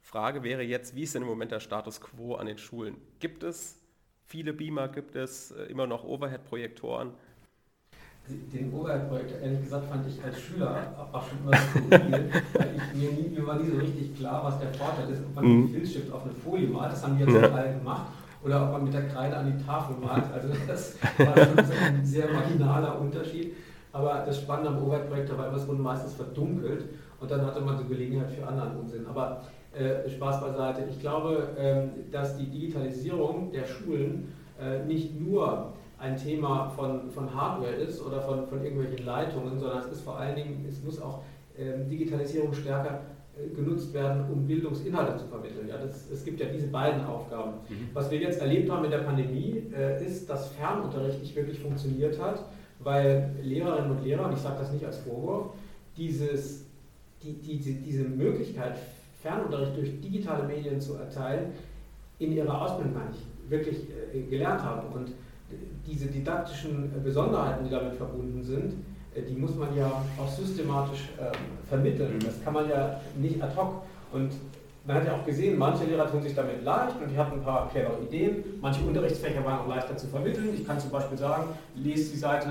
Frage 0.01 0.43
wäre 0.43 0.61
jetzt, 0.61 0.95
wie 0.95 1.03
ist 1.03 1.15
denn 1.15 1.23
im 1.23 1.27
Moment 1.27 1.51
der 1.51 1.59
Status 1.59 1.99
quo 1.99 2.35
an 2.35 2.45
den 2.45 2.57
Schulen? 2.57 2.97
Gibt 3.19 3.43
es 3.43 3.81
viele 4.25 4.53
Beamer, 4.53 4.87
gibt 4.87 5.15
es 5.15 5.51
äh, 5.51 5.63
immer 5.63 5.87
noch 5.87 6.03
Overhead-Projektoren? 6.03 7.13
Den 8.27 8.73
Overhead-Projekt, 8.73 9.41
ehrlich 9.41 9.61
gesagt, 9.61 9.85
fand 9.89 10.07
ich 10.07 10.23
als 10.23 10.39
Schüler 10.39 10.77
auch 11.11 11.23
schon 11.27 11.37
immer 11.39 11.51
so 11.55 11.79
skurril, 11.79 12.29
weil 12.53 12.69
ich, 12.75 12.99
mir, 12.99 13.11
nie, 13.11 13.29
mir 13.29 13.47
war 13.47 13.59
nie 13.59 13.69
so 13.69 13.77
richtig 13.77 14.17
klar, 14.17 14.43
was 14.43 14.59
der 14.59 14.73
Vorteil 14.73 15.09
ist, 15.11 15.21
ob 15.23 15.35
man 15.35 15.45
mhm. 15.45 15.67
den 15.67 15.75
Filzstift 15.75 16.11
auf 16.11 16.23
eine 16.23 16.33
Folie 16.33 16.67
malt, 16.67 16.91
das 16.91 17.03
haben 17.03 17.17
die 17.17 17.23
ja 17.23 17.29
zum 17.29 17.55
Teil 17.55 17.77
gemacht, 17.77 18.07
oder 18.43 18.63
ob 18.63 18.71
man 18.71 18.83
mit 18.85 18.93
der 18.93 19.07
Kreide 19.07 19.37
an 19.37 19.57
die 19.57 19.63
Tafel 19.63 19.95
malt. 19.97 20.23
Also 20.33 20.49
das 20.67 20.95
war 21.17 21.37
schon 21.37 21.65
so 21.65 21.73
ein 21.85 22.05
sehr 22.05 22.31
marginaler 22.31 22.99
Unterschied. 22.99 23.55
Aber 23.91 24.23
das 24.25 24.41
Spannende 24.41 24.71
am 24.71 24.83
Overhead-Projekt 24.83 25.37
war 25.37 25.47
immer, 25.47 25.57
es 25.57 25.67
wurde 25.67 25.81
meistens 25.81 26.13
verdunkelt 26.15 26.85
und 27.19 27.31
dann 27.31 27.45
hatte 27.45 27.61
man 27.61 27.77
so 27.77 27.85
Gelegenheit 27.85 28.29
für 28.29 28.45
anderen 28.45 28.75
Unsinn. 28.77 29.05
Aber 29.07 29.41
äh, 29.73 30.09
Spaß 30.09 30.41
beiseite. 30.41 30.83
Ich 30.89 30.99
glaube, 30.99 31.49
ähm, 31.57 31.89
dass 32.11 32.37
die 32.37 32.45
Digitalisierung 32.45 33.51
der 33.51 33.65
Schulen 33.65 34.33
äh, 34.59 34.83
nicht 34.85 35.19
nur 35.19 35.73
ein 35.97 36.17
Thema 36.17 36.69
von, 36.69 37.09
von 37.09 37.33
Hardware 37.33 37.73
ist 37.73 38.01
oder 38.01 38.21
von, 38.21 38.47
von 38.47 38.63
irgendwelchen 38.63 39.05
Leitungen, 39.05 39.57
sondern 39.59 39.79
es 39.79 39.87
ist 39.87 40.01
vor 40.01 40.17
allen 40.17 40.35
Dingen, 40.35 40.65
es 40.67 40.83
muss 40.83 41.01
auch 41.01 41.21
ähm, 41.57 41.87
Digitalisierung 41.89 42.53
stärker 42.53 43.01
äh, 43.37 43.53
genutzt 43.55 43.93
werden, 43.93 44.25
um 44.31 44.45
Bildungsinhalte 44.45 45.17
zu 45.17 45.27
vermitteln. 45.27 45.67
Ja, 45.67 45.77
das, 45.77 46.09
es 46.11 46.23
gibt 46.25 46.39
ja 46.39 46.47
diese 46.47 46.67
beiden 46.67 47.05
Aufgaben. 47.05 47.53
Mhm. 47.69 47.89
Was 47.93 48.11
wir 48.11 48.19
jetzt 48.19 48.41
erlebt 48.41 48.69
haben 48.69 48.81
mit 48.81 48.91
der 48.91 48.99
Pandemie, 48.99 49.63
äh, 49.75 50.05
ist, 50.05 50.29
dass 50.29 50.49
Fernunterricht 50.49 51.21
nicht 51.21 51.35
wirklich 51.35 51.59
funktioniert 51.59 52.19
hat, 52.21 52.43
weil 52.79 53.31
Lehrerinnen 53.41 53.91
und 53.91 54.03
Lehrer, 54.03 54.25
und 54.25 54.33
ich 54.33 54.39
sage 54.39 54.57
das 54.59 54.71
nicht 54.71 54.85
als 54.85 54.97
Vorwurf, 54.97 55.47
dieses, 55.97 56.65
die, 57.23 57.33
die, 57.33 57.57
diese 57.57 58.03
Möglichkeit, 58.03 58.77
Fernunterricht 59.21 59.77
durch 59.77 60.01
digitale 60.01 60.43
Medien 60.43 60.79
zu 60.79 60.95
erteilen, 60.95 61.53
in 62.19 62.31
ihrer 62.33 62.61
Ausbildung 62.61 62.93
gar 62.93 63.09
nicht 63.09 63.21
wirklich 63.49 63.77
äh, 64.13 64.21
gelernt 64.21 64.61
haben. 64.61 64.93
Und 64.93 65.11
diese 65.85 66.07
didaktischen 66.07 66.91
Besonderheiten, 67.03 67.65
die 67.65 67.69
damit 67.69 67.95
verbunden 67.95 68.43
sind, 68.43 68.73
äh, 69.15 69.21
die 69.21 69.35
muss 69.35 69.55
man 69.55 69.75
ja 69.75 70.03
auch 70.17 70.29
systematisch 70.29 71.09
äh, 71.17 71.31
vermitteln. 71.67 72.19
Das 72.23 72.43
kann 72.43 72.53
man 72.53 72.69
ja 72.69 72.99
nicht 73.17 73.41
ad 73.41 73.55
hoc. 73.55 73.83
Und 74.11 74.31
man 74.85 74.97
hat 74.97 75.05
ja 75.05 75.15
auch 75.15 75.25
gesehen, 75.25 75.57
manche 75.57 75.85
Lehrer 75.85 76.09
tun 76.09 76.21
sich 76.21 76.35
damit 76.35 76.63
leicht 76.63 76.95
und 77.01 77.09
die 77.09 77.17
hatten 77.17 77.39
ein 77.39 77.43
paar 77.43 77.69
clevere 77.69 78.01
Ideen. 78.03 78.43
Manche 78.61 78.83
Unterrichtsfächer 78.83 79.43
waren 79.43 79.59
auch 79.59 79.67
leichter 79.67 79.97
zu 79.97 80.07
vermitteln. 80.07 80.49
Ich 80.53 80.65
kann 80.65 80.79
zum 80.79 80.91
Beispiel 80.91 81.17
sagen, 81.17 81.45
lese 81.75 82.11
die 82.11 82.19
Seite 82.19 82.49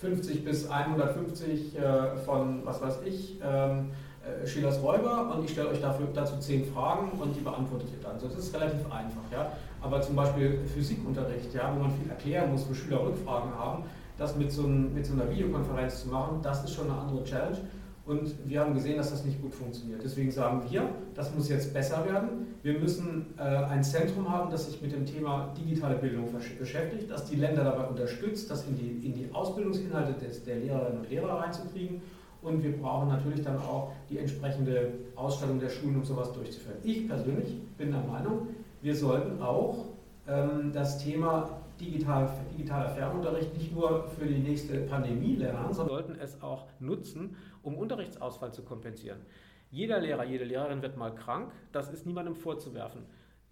50 0.00 0.44
bis 0.44 0.68
150 0.68 1.78
äh, 1.78 2.16
von, 2.24 2.60
was 2.64 2.82
weiß 2.82 3.00
ich, 3.06 3.38
ähm, 3.42 3.90
äh, 4.26 4.46
Schillers 4.46 4.82
Räuber 4.82 5.34
und 5.34 5.44
ich 5.44 5.52
stelle 5.52 5.68
euch 5.68 5.80
dafür, 5.80 6.08
dazu 6.14 6.38
zehn 6.38 6.64
Fragen 6.72 7.10
und 7.18 7.34
die 7.36 7.40
beantwortet 7.40 7.88
ihr 7.92 8.02
dann. 8.02 8.14
Also 8.14 8.28
das 8.28 8.38
ist 8.38 8.54
relativ 8.54 8.84
einfach. 8.90 9.22
Ja? 9.32 9.52
Aber 9.80 10.00
zum 10.00 10.16
Beispiel 10.16 10.60
Physikunterricht, 10.74 11.54
ja, 11.54 11.72
wo 11.74 11.82
man 11.82 11.92
viel 11.92 12.10
erklären 12.10 12.50
muss, 12.50 12.68
wo 12.68 12.74
Schüler 12.74 13.04
Rückfragen 13.04 13.54
haben, 13.56 13.84
das 14.18 14.36
mit 14.36 14.50
so, 14.50 14.64
ein, 14.64 14.94
mit 14.94 15.06
so 15.06 15.12
einer 15.12 15.30
Videokonferenz 15.30 16.02
zu 16.02 16.08
machen, 16.08 16.40
das 16.42 16.64
ist 16.64 16.74
schon 16.74 16.90
eine 16.90 17.00
andere 17.00 17.22
Challenge. 17.24 17.58
Und 18.06 18.48
wir 18.48 18.60
haben 18.60 18.72
gesehen, 18.72 18.96
dass 18.96 19.10
das 19.10 19.24
nicht 19.24 19.42
gut 19.42 19.52
funktioniert. 19.52 20.00
Deswegen 20.02 20.30
sagen 20.30 20.62
wir, 20.70 20.88
das 21.16 21.34
muss 21.34 21.48
jetzt 21.48 21.74
besser 21.74 22.04
werden. 22.06 22.54
Wir 22.62 22.78
müssen 22.78 23.34
äh, 23.36 23.42
ein 23.42 23.82
Zentrum 23.82 24.30
haben, 24.30 24.48
das 24.48 24.66
sich 24.66 24.80
mit 24.80 24.92
dem 24.92 25.04
Thema 25.04 25.52
digitale 25.58 25.96
Bildung 25.96 26.28
beschäftigt, 26.58 27.10
das 27.10 27.24
die 27.24 27.34
Länder 27.34 27.64
dabei 27.64 27.84
unterstützt, 27.84 28.48
das 28.48 28.64
in 28.68 28.76
die, 28.76 29.04
in 29.04 29.12
die 29.12 29.28
Ausbildungsinhalte 29.32 30.12
des, 30.24 30.44
der 30.44 30.56
Lehrerinnen 30.56 31.00
und 31.00 31.10
Lehrer 31.10 31.40
reinzukriegen. 31.40 32.00
Und 32.46 32.62
wir 32.62 32.76
brauchen 32.76 33.08
natürlich 33.08 33.42
dann 33.42 33.56
auch 33.56 33.90
die 34.08 34.18
entsprechende 34.18 34.92
Ausstattung 35.16 35.58
der 35.58 35.68
Schulen, 35.68 35.96
um 35.96 36.04
sowas 36.04 36.32
durchzuführen. 36.32 36.78
Ich 36.84 37.08
persönlich 37.08 37.60
bin 37.76 37.90
der 37.90 38.02
Meinung, 38.02 38.46
wir 38.82 38.94
sollten 38.94 39.42
auch 39.42 39.86
ähm, 40.28 40.70
das 40.72 41.02
Thema 41.02 41.58
digital, 41.80 42.30
digitaler 42.56 42.90
Fernunterricht 42.90 43.52
nicht 43.52 43.74
nur 43.74 44.06
für 44.16 44.26
die 44.26 44.38
nächste 44.38 44.78
Pandemie 44.82 45.34
lernen, 45.34 45.72
sondern 45.72 45.96
sollten 45.96 46.20
es 46.20 46.40
auch 46.40 46.66
nutzen, 46.78 47.36
um 47.64 47.74
Unterrichtsausfall 47.74 48.52
zu 48.52 48.62
kompensieren. 48.62 49.18
Jeder 49.72 49.98
Lehrer, 49.98 50.22
jede 50.22 50.44
Lehrerin 50.44 50.82
wird 50.82 50.96
mal 50.96 51.12
krank, 51.12 51.50
das 51.72 51.92
ist 51.92 52.06
niemandem 52.06 52.36
vorzuwerfen. 52.36 53.02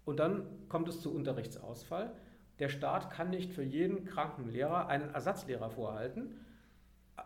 Und 0.05 0.21
dann 0.21 0.43
kommt 0.69 0.87
es 0.87 1.01
zu 1.01 1.13
Unterrichtsausfall. 1.13 2.13
Der 2.59 2.69
Staat 2.69 3.11
kann 3.11 3.29
nicht 3.29 3.51
für 3.51 3.63
jeden 3.63 4.05
kranken 4.05 4.47
Lehrer 4.47 4.87
einen 4.87 5.09
Ersatzlehrer 5.13 5.69
vorhalten, 5.69 6.39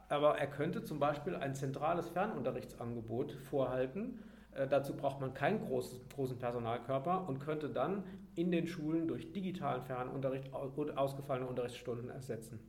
aber 0.10 0.38
er 0.38 0.48
könnte 0.48 0.84
zum 0.84 1.00
Beispiel 1.00 1.36
ein 1.36 1.56
zentrales 1.56 2.10
Fernunterrichtsangebot 2.10 3.34
vorhalten. 3.34 4.20
Äh, 4.52 4.68
dazu 4.68 4.96
braucht 4.96 5.20
man 5.20 5.34
keinen 5.34 5.66
großen, 5.66 6.00
großen 6.14 6.38
Personalkörper 6.38 7.28
und 7.28 7.40
könnte 7.40 7.70
dann 7.70 8.04
in 8.36 8.52
den 8.52 8.68
Schulen 8.68 9.08
durch 9.08 9.32
digitalen 9.32 9.84
Fernunterricht 9.84 10.54
ausgefallene 10.54 11.48
Unterrichtsstunden 11.48 12.10
ersetzen. 12.10 12.60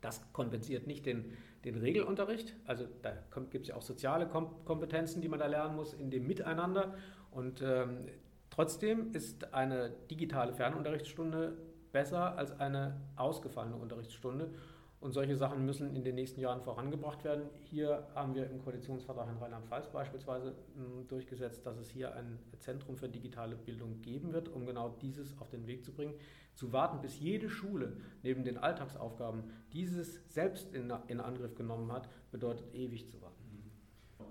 Das 0.00 0.32
kompensiert 0.32 0.86
nicht 0.86 1.06
den, 1.06 1.36
den 1.64 1.76
Regelunterricht. 1.76 2.54
Also 2.64 2.86
da 3.02 3.12
gibt 3.50 3.64
es 3.64 3.68
ja 3.68 3.76
auch 3.76 3.82
soziale 3.82 4.26
Kompetenzen, 4.26 5.20
die 5.20 5.28
man 5.28 5.38
da 5.38 5.46
lernen 5.46 5.76
muss 5.76 5.92
in 5.92 6.10
dem 6.10 6.26
Miteinander. 6.26 6.94
Und 7.30 7.62
ähm, 7.62 8.06
trotzdem 8.48 9.12
ist 9.12 9.52
eine 9.52 9.90
digitale 10.10 10.52
Fernunterrichtsstunde 10.52 11.56
besser 11.92 12.36
als 12.38 12.58
eine 12.58 13.00
ausgefallene 13.16 13.76
Unterrichtsstunde. 13.76 14.54
Und 15.00 15.12
solche 15.12 15.34
Sachen 15.34 15.64
müssen 15.64 15.96
in 15.96 16.04
den 16.04 16.14
nächsten 16.14 16.40
Jahren 16.40 16.60
vorangebracht 16.60 17.24
werden. 17.24 17.44
Hier 17.70 18.06
haben 18.14 18.34
wir 18.34 18.50
im 18.50 18.62
Koalitionsvertrag 18.62 19.30
in 19.30 19.38
Rheinland-Pfalz 19.38 19.88
beispielsweise 19.88 20.54
hm, 20.74 21.08
durchgesetzt, 21.08 21.64
dass 21.64 21.78
es 21.78 21.88
hier 21.88 22.14
ein 22.14 22.38
Zentrum 22.58 22.98
für 22.98 23.08
digitale 23.08 23.56
Bildung 23.56 24.02
geben 24.02 24.34
wird, 24.34 24.50
um 24.50 24.66
genau 24.66 24.90
dieses 25.00 25.40
auf 25.40 25.48
den 25.48 25.66
Weg 25.66 25.86
zu 25.86 25.92
bringen. 25.92 26.12
Zu 26.54 26.74
warten, 26.74 27.00
bis 27.00 27.18
jede 27.18 27.48
Schule 27.48 27.96
neben 28.22 28.44
den 28.44 28.58
Alltagsaufgaben 28.58 29.44
dieses 29.72 30.20
selbst 30.28 30.74
in, 30.74 30.90
Angriff 30.90 31.54
genommen 31.54 31.90
hat, 31.92 32.06
bedeutet 32.30 32.74
ewig 32.74 33.08
zu 33.08 33.22
warten. 33.22 33.40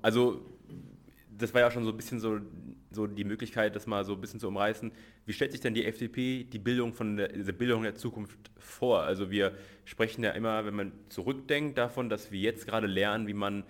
Also 0.03 0.58
das 1.39 1.53
war 1.53 1.61
ja 1.61 1.71
schon 1.71 1.83
so 1.83 1.91
ein 1.91 1.97
bisschen 1.97 2.19
so, 2.19 2.39
so 2.91 3.07
die 3.07 3.23
Möglichkeit, 3.23 3.75
das 3.75 3.87
mal 3.87 4.03
so 4.03 4.13
ein 4.13 4.21
bisschen 4.21 4.39
zu 4.39 4.47
umreißen. 4.47 4.91
Wie 5.25 5.33
stellt 5.33 5.51
sich 5.51 5.61
denn 5.61 5.73
die 5.73 5.85
FDP 5.85 6.43
die 6.43 6.59
Bildung 6.59 6.93
von 6.93 7.17
der, 7.17 7.29
diese 7.29 7.53
Bildung 7.53 7.83
der 7.83 7.95
Zukunft 7.95 8.37
vor? 8.57 9.01
Also 9.01 9.31
wir 9.31 9.53
sprechen 9.85 10.23
ja 10.23 10.31
immer, 10.31 10.65
wenn 10.65 10.75
man 10.75 10.91
zurückdenkt, 11.09 11.77
davon, 11.77 12.09
dass 12.09 12.31
wir 12.31 12.39
jetzt 12.39 12.67
gerade 12.67 12.87
lernen, 12.87 13.27
wie 13.27 13.33
man 13.33 13.63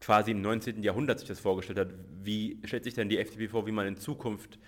quasi 0.00 0.30
im 0.30 0.40
19. 0.40 0.82
Jahrhundert 0.82 1.18
sich 1.18 1.28
das 1.28 1.40
vorgestellt 1.40 1.78
hat. 1.78 1.88
Wie 2.22 2.58
stellt 2.64 2.84
sich 2.84 2.94
denn 2.94 3.08
die 3.08 3.18
FDP 3.18 3.48
vor, 3.48 3.66
wie 3.66 3.72
man 3.72 3.86
in 3.86 3.96
Zukunft 3.96 4.58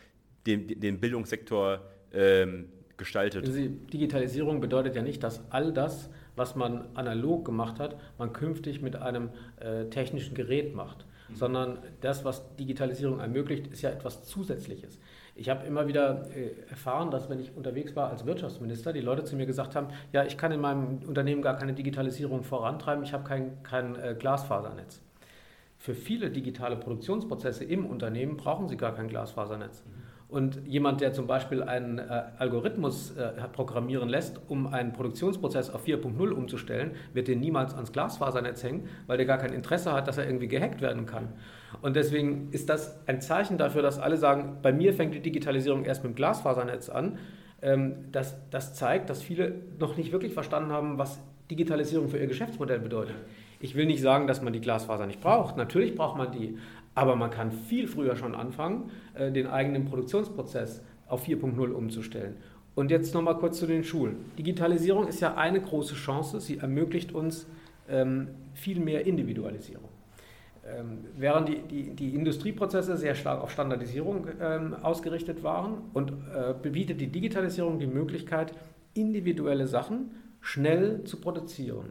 den, 0.46 0.66
den 0.80 0.98
Bildungssektor 0.98 1.82
ähm, 2.12 2.68
gestaltet? 2.96 3.46
Also 3.46 3.60
Digitalisierung 3.68 4.60
bedeutet 4.60 4.96
ja 4.96 5.02
nicht, 5.02 5.22
dass 5.22 5.48
all 5.52 5.72
das, 5.72 6.10
was 6.34 6.56
man 6.56 6.88
analog 6.96 7.44
gemacht 7.44 7.78
hat, 7.78 8.00
man 8.18 8.32
künftig 8.32 8.82
mit 8.82 8.96
einem 8.96 9.30
äh, 9.60 9.84
technischen 9.86 10.34
Gerät 10.34 10.74
macht 10.74 11.06
sondern 11.34 11.78
das, 12.00 12.24
was 12.24 12.56
Digitalisierung 12.56 13.20
ermöglicht, 13.20 13.66
ist 13.68 13.82
ja 13.82 13.90
etwas 13.90 14.24
Zusätzliches. 14.24 14.98
Ich 15.34 15.48
habe 15.48 15.66
immer 15.66 15.86
wieder 15.86 16.28
äh, 16.36 16.50
erfahren, 16.68 17.10
dass 17.10 17.30
wenn 17.30 17.40
ich 17.40 17.56
unterwegs 17.56 17.96
war 17.96 18.10
als 18.10 18.26
Wirtschaftsminister, 18.26 18.92
die 18.92 19.00
Leute 19.00 19.24
zu 19.24 19.36
mir 19.36 19.46
gesagt 19.46 19.74
haben, 19.74 19.88
ja, 20.12 20.24
ich 20.24 20.36
kann 20.36 20.52
in 20.52 20.60
meinem 20.60 21.00
Unternehmen 21.06 21.42
gar 21.42 21.56
keine 21.56 21.72
Digitalisierung 21.72 22.42
vorantreiben, 22.42 23.04
ich 23.04 23.12
habe 23.12 23.24
kein, 23.24 23.62
kein 23.62 23.96
äh, 23.96 24.14
Glasfasernetz. 24.18 25.00
Für 25.78 25.94
viele 25.94 26.30
digitale 26.30 26.76
Produktionsprozesse 26.76 27.64
im 27.64 27.86
Unternehmen 27.86 28.36
brauchen 28.36 28.68
sie 28.68 28.76
gar 28.76 28.94
kein 28.94 29.08
Glasfasernetz. 29.08 29.82
Mhm. 29.84 30.09
Und 30.30 30.60
jemand, 30.64 31.00
der 31.00 31.12
zum 31.12 31.26
Beispiel 31.26 31.62
einen 31.62 31.98
äh, 31.98 32.22
Algorithmus 32.38 33.16
äh, 33.16 33.32
programmieren 33.52 34.08
lässt, 34.08 34.40
um 34.48 34.68
einen 34.68 34.92
Produktionsprozess 34.92 35.70
auf 35.70 35.86
4.0 35.86 36.30
umzustellen, 36.30 36.92
wird 37.12 37.26
den 37.26 37.40
niemals 37.40 37.74
ans 37.74 37.92
Glasfasernetz 37.92 38.62
hängen, 38.62 38.88
weil 39.08 39.16
der 39.16 39.26
gar 39.26 39.38
kein 39.38 39.52
Interesse 39.52 39.92
hat, 39.92 40.06
dass 40.06 40.18
er 40.18 40.26
irgendwie 40.26 40.46
gehackt 40.46 40.80
werden 40.80 41.04
kann. 41.04 41.28
Und 41.82 41.96
deswegen 41.96 42.48
ist 42.52 42.68
das 42.68 43.00
ein 43.06 43.20
Zeichen 43.20 43.58
dafür, 43.58 43.82
dass 43.82 43.98
alle 43.98 44.16
sagen, 44.16 44.58
bei 44.62 44.72
mir 44.72 44.94
fängt 44.94 45.14
die 45.14 45.20
Digitalisierung 45.20 45.84
erst 45.84 46.04
mit 46.04 46.12
dem 46.12 46.16
Glasfasernetz 46.16 46.88
an. 46.90 47.18
Ähm, 47.60 47.96
das, 48.12 48.36
das 48.50 48.74
zeigt, 48.74 49.10
dass 49.10 49.22
viele 49.22 49.54
noch 49.78 49.96
nicht 49.96 50.12
wirklich 50.12 50.32
verstanden 50.32 50.70
haben, 50.70 50.96
was 50.96 51.20
Digitalisierung 51.50 52.08
für 52.08 52.18
ihr 52.18 52.28
Geschäftsmodell 52.28 52.78
bedeutet. 52.78 53.16
Ich 53.62 53.74
will 53.74 53.84
nicht 53.84 54.00
sagen, 54.00 54.26
dass 54.26 54.40
man 54.40 54.54
die 54.54 54.60
Glasfaser 54.60 55.06
nicht 55.06 55.20
braucht. 55.20 55.56
Natürlich 55.56 55.94
braucht 55.94 56.16
man 56.16 56.32
die. 56.32 56.56
Aber 57.00 57.16
man 57.16 57.30
kann 57.30 57.50
viel 57.50 57.88
früher 57.88 58.14
schon 58.14 58.34
anfangen, 58.34 58.90
äh, 59.14 59.32
den 59.32 59.46
eigenen 59.46 59.86
Produktionsprozess 59.86 60.82
auf 61.08 61.26
4.0 61.26 61.70
umzustellen. 61.70 62.36
Und 62.74 62.90
jetzt 62.90 63.14
nochmal 63.14 63.38
kurz 63.38 63.58
zu 63.58 63.66
den 63.66 63.84
Schulen. 63.84 64.16
Digitalisierung 64.36 65.08
ist 65.08 65.20
ja 65.20 65.34
eine 65.34 65.62
große 65.62 65.94
Chance. 65.94 66.42
Sie 66.42 66.58
ermöglicht 66.58 67.12
uns 67.12 67.46
ähm, 67.88 68.28
viel 68.52 68.80
mehr 68.80 69.06
Individualisierung. 69.06 69.88
Ähm, 70.62 71.06
während 71.16 71.48
die, 71.48 71.62
die, 71.62 71.90
die, 71.96 72.14
Industrieprozesse 72.14 72.98
sehr 72.98 73.14
stark 73.14 73.40
auf 73.40 73.50
Standardisierung 73.50 74.26
ähm, 74.38 74.74
ausgerichtet 74.82 75.42
waren 75.42 75.78
und 75.94 76.12
äh, 76.34 76.68
bietet 76.68 77.00
die 77.00 77.06
Digitalisierung 77.06 77.78
die 77.78 77.86
Möglichkeit, 77.86 78.52
individuelle 78.92 79.66
Sachen 79.66 80.10
schnell 80.42 81.04
zu 81.04 81.18
produzieren. 81.18 81.88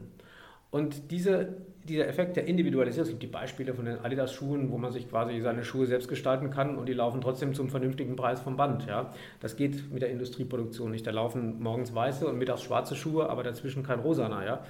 Und 0.72 1.12
diese 1.12 1.58
dieser 1.90 2.08
Effekt 2.08 2.38
der 2.38 2.48
Individualisierung, 2.48 3.06
es 3.06 3.10
gibt 3.10 3.24
die 3.24 3.28
Beispiele 3.28 3.74
von 3.74 3.86
den 3.86 4.00
Adidas-Schuhen, 4.00 4.72
wo 4.72 4.78
man 4.78 4.92
sich 4.92 5.10
quasi 5.10 5.40
seine 5.42 5.64
Schuhe 5.64 5.88
selbst 5.88 6.08
gestalten 6.08 6.52
kann 6.52 6.78
und 6.78 6.88
die 6.88 6.94
laufen 6.94 7.20
trotzdem 7.22 7.54
zum 7.54 7.70
vernünftigen 7.70 8.16
Preis 8.16 8.42
vom 8.42 8.56
Band. 8.56 8.86
Ja. 8.86 9.14
Das 9.40 9.56
geht 9.56 9.92
mit 9.92 10.02
der 10.02 10.12
Industrieproduktion 10.12 10.92
nicht. 10.92 11.06
Da 11.08 11.12
laufen 11.12 11.62
morgens 11.62 11.94
weiße 11.94 12.28
und 12.28 12.38
mittags 12.38 12.64
schwarze 12.64 12.96
Schuhe, 12.96 13.30
aber 13.30 13.44
dazwischen 13.44 13.84
kein 13.84 14.00
rosaner. 14.00 14.46
Ja. 14.46 14.64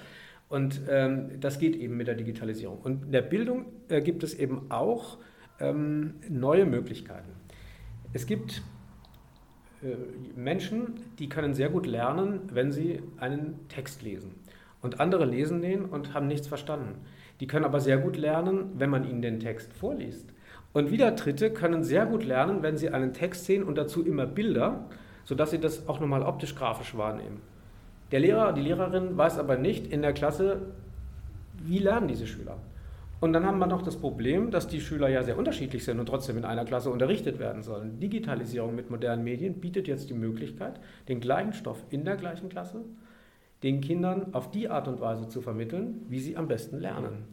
Und 0.47 0.81
ähm, 0.89 1.39
das 1.39 1.59
geht 1.59 1.75
eben 1.75 1.97
mit 1.97 2.07
der 2.07 2.15
Digitalisierung. 2.15 2.79
Und 2.79 3.05
in 3.05 3.11
der 3.11 3.21
Bildung 3.21 3.65
äh, 3.89 4.01
gibt 4.01 4.23
es 4.23 4.33
eben 4.33 4.71
auch 4.71 5.17
ähm, 5.59 6.15
neue 6.29 6.65
Möglichkeiten. 6.65 7.31
Es 8.13 8.25
gibt 8.25 8.63
äh, 9.83 9.95
Menschen, 10.35 10.95
die 11.19 11.29
können 11.29 11.53
sehr 11.53 11.69
gut 11.69 11.85
lernen, 11.85 12.41
wenn 12.51 12.71
sie 12.71 13.01
einen 13.17 13.67
Text 13.67 14.01
lesen. 14.01 14.33
Und 14.81 14.99
andere 14.99 15.25
lesen 15.25 15.61
den 15.61 15.85
und 15.85 16.13
haben 16.13 16.27
nichts 16.27 16.47
verstanden. 16.47 16.95
Die 17.39 17.47
können 17.47 17.65
aber 17.65 17.79
sehr 17.79 17.97
gut 17.97 18.17
lernen, 18.17 18.71
wenn 18.77 18.89
man 18.89 19.09
ihnen 19.09 19.21
den 19.21 19.39
Text 19.39 19.73
vorliest. 19.73 20.29
Und 20.71 20.91
wieder 20.91 21.11
Dritte 21.11 21.51
können 21.51 21.83
sehr 21.83 22.05
gut 22.05 22.23
lernen, 22.23 22.61
wenn 22.61 22.77
sie 22.77 22.89
einen 22.89 23.13
Text 23.13 23.45
sehen 23.45 23.63
und 23.63 23.77
dazu 23.77 24.05
immer 24.05 24.25
Bilder, 24.25 24.85
sodass 25.25 25.51
sie 25.51 25.59
das 25.59 25.87
auch 25.87 25.99
nochmal 25.99 26.23
optisch-grafisch 26.23 26.95
wahrnehmen. 26.97 27.41
Der 28.11 28.19
Lehrer, 28.19 28.53
die 28.53 28.61
Lehrerin 28.61 29.17
weiß 29.17 29.37
aber 29.39 29.57
nicht 29.57 29.87
in 29.87 30.01
der 30.01 30.13
Klasse, 30.13 30.61
wie 31.63 31.79
lernen 31.79 32.07
diese 32.07 32.27
Schüler. 32.27 32.57
Und 33.19 33.33
dann 33.33 33.45
haben 33.45 33.59
wir 33.59 33.67
noch 33.67 33.81
das 33.81 33.97
Problem, 33.97 34.49
dass 34.49 34.67
die 34.67 34.79
Schüler 34.79 35.09
ja 35.09 35.23
sehr 35.23 35.37
unterschiedlich 35.37 35.83
sind 35.83 35.99
und 35.99 36.05
trotzdem 36.05 36.37
in 36.37 36.45
einer 36.45 36.63
Klasse 36.63 36.89
unterrichtet 36.89 37.37
werden 37.37 37.63
sollen. 37.63 37.99
Digitalisierung 37.99 38.75
mit 38.75 38.89
modernen 38.89 39.23
Medien 39.23 39.55
bietet 39.55 39.87
jetzt 39.87 40.09
die 40.09 40.13
Möglichkeit, 40.13 40.79
den 41.09 41.19
gleichen 41.19 41.53
Stoff 41.53 41.83
in 41.89 42.05
der 42.05 42.15
gleichen 42.15 42.47
Klasse 42.47 42.81
den 43.63 43.81
Kindern 43.81 44.33
auf 44.33 44.51
die 44.51 44.69
Art 44.69 44.87
und 44.87 45.01
Weise 45.01 45.27
zu 45.27 45.41
vermitteln, 45.41 46.05
wie 46.07 46.19
sie 46.19 46.37
am 46.37 46.47
besten 46.47 46.79
lernen. 46.79 47.25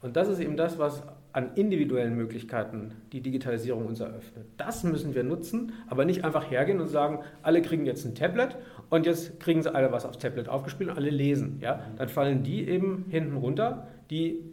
Und 0.00 0.16
das 0.16 0.28
ist 0.28 0.38
eben 0.38 0.56
das, 0.56 0.78
was 0.78 1.02
an 1.32 1.54
individuellen 1.54 2.14
Möglichkeiten 2.14 2.92
die 3.12 3.22
Digitalisierung 3.22 3.86
uns 3.86 4.00
eröffnet. 4.00 4.46
Das 4.56 4.84
müssen 4.84 5.14
wir 5.14 5.24
nutzen, 5.24 5.72
aber 5.88 6.04
nicht 6.04 6.24
einfach 6.24 6.50
hergehen 6.50 6.80
und 6.80 6.88
sagen, 6.88 7.20
alle 7.42 7.62
kriegen 7.62 7.86
jetzt 7.86 8.04
ein 8.04 8.14
Tablet 8.14 8.56
und 8.90 9.06
jetzt 9.06 9.40
kriegen 9.40 9.62
sie 9.62 9.74
alle 9.74 9.90
was 9.92 10.04
aufs 10.04 10.18
Tablet 10.18 10.48
aufgespielt 10.48 10.90
und 10.90 10.96
alle 10.96 11.10
lesen. 11.10 11.58
Ja? 11.60 11.80
Dann 11.96 12.08
fallen 12.08 12.42
die 12.42 12.68
eben 12.68 13.06
hinten 13.08 13.36
runter, 13.36 13.88
die 14.10 14.44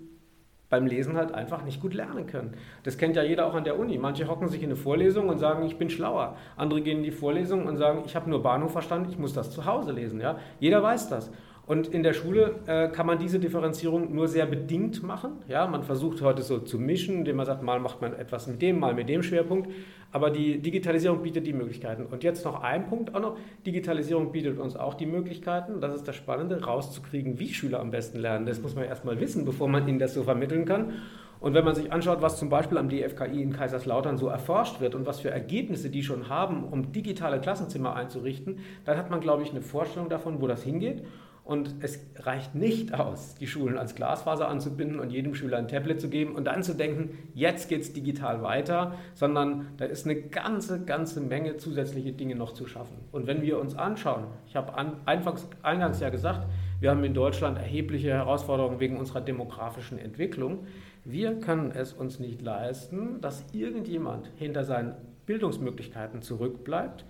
beim 0.71 0.87
Lesen 0.87 1.17
halt 1.17 1.33
einfach 1.33 1.63
nicht 1.63 1.79
gut 1.79 1.93
lernen 1.93 2.25
können. 2.25 2.55
Das 2.83 2.97
kennt 2.97 3.15
ja 3.15 3.21
jeder 3.21 3.45
auch 3.45 3.53
an 3.53 3.65
der 3.65 3.77
Uni. 3.77 3.99
Manche 3.99 4.27
hocken 4.27 4.47
sich 4.47 4.63
in 4.63 4.69
eine 4.69 4.75
Vorlesung 4.75 5.29
und 5.29 5.37
sagen, 5.37 5.63
ich 5.65 5.77
bin 5.77 5.91
schlauer. 5.91 6.37
Andere 6.55 6.81
gehen 6.81 6.99
in 6.99 7.03
die 7.03 7.11
Vorlesung 7.11 7.67
und 7.67 7.77
sagen, 7.77 8.03
ich 8.05 8.15
habe 8.15 8.29
nur 8.29 8.41
Bahnhof 8.41 8.71
verstanden, 8.71 9.09
ich 9.11 9.19
muss 9.19 9.33
das 9.33 9.51
zu 9.51 9.65
Hause 9.65 9.91
lesen. 9.91 10.19
Ja? 10.19 10.39
Jeder 10.59 10.81
weiß 10.81 11.09
das. 11.09 11.29
Und 11.71 11.87
in 11.87 12.03
der 12.03 12.11
Schule 12.11 12.55
äh, 12.67 12.89
kann 12.89 13.05
man 13.05 13.17
diese 13.17 13.39
Differenzierung 13.39 14.13
nur 14.13 14.27
sehr 14.27 14.45
bedingt 14.45 15.03
machen. 15.03 15.37
Ja, 15.47 15.67
man 15.67 15.83
versucht 15.83 16.21
heute 16.21 16.41
so 16.41 16.59
zu 16.59 16.77
mischen, 16.77 17.19
indem 17.19 17.37
man 17.37 17.45
sagt, 17.45 17.63
mal 17.63 17.79
macht 17.79 18.01
man 18.01 18.13
etwas 18.13 18.45
mit 18.47 18.61
dem, 18.61 18.77
mal 18.77 18.93
mit 18.93 19.07
dem 19.07 19.23
Schwerpunkt. 19.23 19.71
Aber 20.11 20.31
die 20.31 20.59
Digitalisierung 20.59 21.23
bietet 21.23 21.47
die 21.47 21.53
Möglichkeiten. 21.53 22.07
Und 22.07 22.25
jetzt 22.25 22.43
noch 22.43 22.61
ein 22.61 22.89
Punkt 22.89 23.15
auch 23.15 23.21
noch. 23.21 23.37
Digitalisierung 23.65 24.33
bietet 24.33 24.59
uns 24.59 24.75
auch 24.75 24.95
die 24.95 25.05
Möglichkeiten, 25.05 25.79
das 25.79 25.95
ist 25.95 26.05
das 26.05 26.17
Spannende, 26.17 26.61
rauszukriegen, 26.61 27.39
wie 27.39 27.53
Schüler 27.53 27.79
am 27.79 27.89
besten 27.89 28.19
lernen. 28.19 28.45
Das 28.45 28.61
muss 28.61 28.75
man 28.75 28.83
erstmal 28.83 29.21
wissen, 29.21 29.45
bevor 29.45 29.69
man 29.69 29.87
ihnen 29.87 29.97
das 29.97 30.13
so 30.13 30.23
vermitteln 30.23 30.65
kann. 30.65 30.95
Und 31.39 31.53
wenn 31.53 31.63
man 31.63 31.73
sich 31.73 31.93
anschaut, 31.93 32.21
was 32.21 32.37
zum 32.37 32.49
Beispiel 32.49 32.79
am 32.79 32.89
DFKI 32.89 33.41
in 33.41 33.53
Kaiserslautern 33.53 34.17
so 34.17 34.27
erforscht 34.27 34.81
wird 34.81 34.93
und 34.93 35.05
was 35.05 35.21
für 35.21 35.31
Ergebnisse 35.31 35.89
die 35.89 36.03
schon 36.03 36.27
haben, 36.27 36.65
um 36.65 36.91
digitale 36.91 37.39
Klassenzimmer 37.39 37.95
einzurichten, 37.95 38.57
dann 38.83 38.97
hat 38.97 39.09
man, 39.09 39.21
glaube 39.21 39.43
ich, 39.43 39.51
eine 39.51 39.61
Vorstellung 39.61 40.09
davon, 40.09 40.41
wo 40.41 40.47
das 40.47 40.63
hingeht. 40.63 41.03
Und 41.51 41.75
es 41.81 41.99
reicht 42.15 42.55
nicht 42.55 42.93
aus, 42.93 43.35
die 43.35 43.45
Schulen 43.45 43.77
als 43.77 43.93
Glasfaser 43.93 44.47
anzubinden 44.47 45.01
und 45.01 45.09
jedem 45.09 45.35
Schüler 45.35 45.57
ein 45.57 45.67
Tablet 45.67 45.99
zu 45.99 46.07
geben 46.07 46.33
und 46.33 46.45
dann 46.45 46.63
zu 46.63 46.73
denken, 46.73 47.09
jetzt 47.33 47.67
geht 47.67 47.81
es 47.81 47.91
digital 47.91 48.41
weiter, 48.41 48.93
sondern 49.15 49.67
da 49.75 49.83
ist 49.83 50.05
eine 50.05 50.15
ganze, 50.15 50.85
ganze 50.85 51.19
Menge 51.19 51.57
zusätzliche 51.57 52.13
Dinge 52.13 52.35
noch 52.35 52.53
zu 52.53 52.67
schaffen. 52.67 52.95
Und 53.11 53.27
wenn 53.27 53.41
wir 53.41 53.59
uns 53.59 53.75
anschauen, 53.75 54.27
ich 54.47 54.55
habe 54.55 54.77
eingangs, 55.05 55.45
eingangs 55.61 55.99
ja 55.99 56.07
gesagt, 56.07 56.47
wir 56.79 56.89
haben 56.89 57.03
in 57.03 57.13
Deutschland 57.13 57.57
erhebliche 57.57 58.11
Herausforderungen 58.11 58.79
wegen 58.79 58.97
unserer 58.97 59.19
demografischen 59.19 59.99
Entwicklung. 59.99 60.59
Wir 61.03 61.37
können 61.37 61.71
es 61.71 61.91
uns 61.91 62.17
nicht 62.17 62.41
leisten, 62.41 63.19
dass 63.19 63.43
irgendjemand 63.51 64.31
hinter 64.37 64.63
seinen 64.63 64.93
Bildungsmöglichkeiten 65.25 66.21
zurückbleibt, 66.21 67.03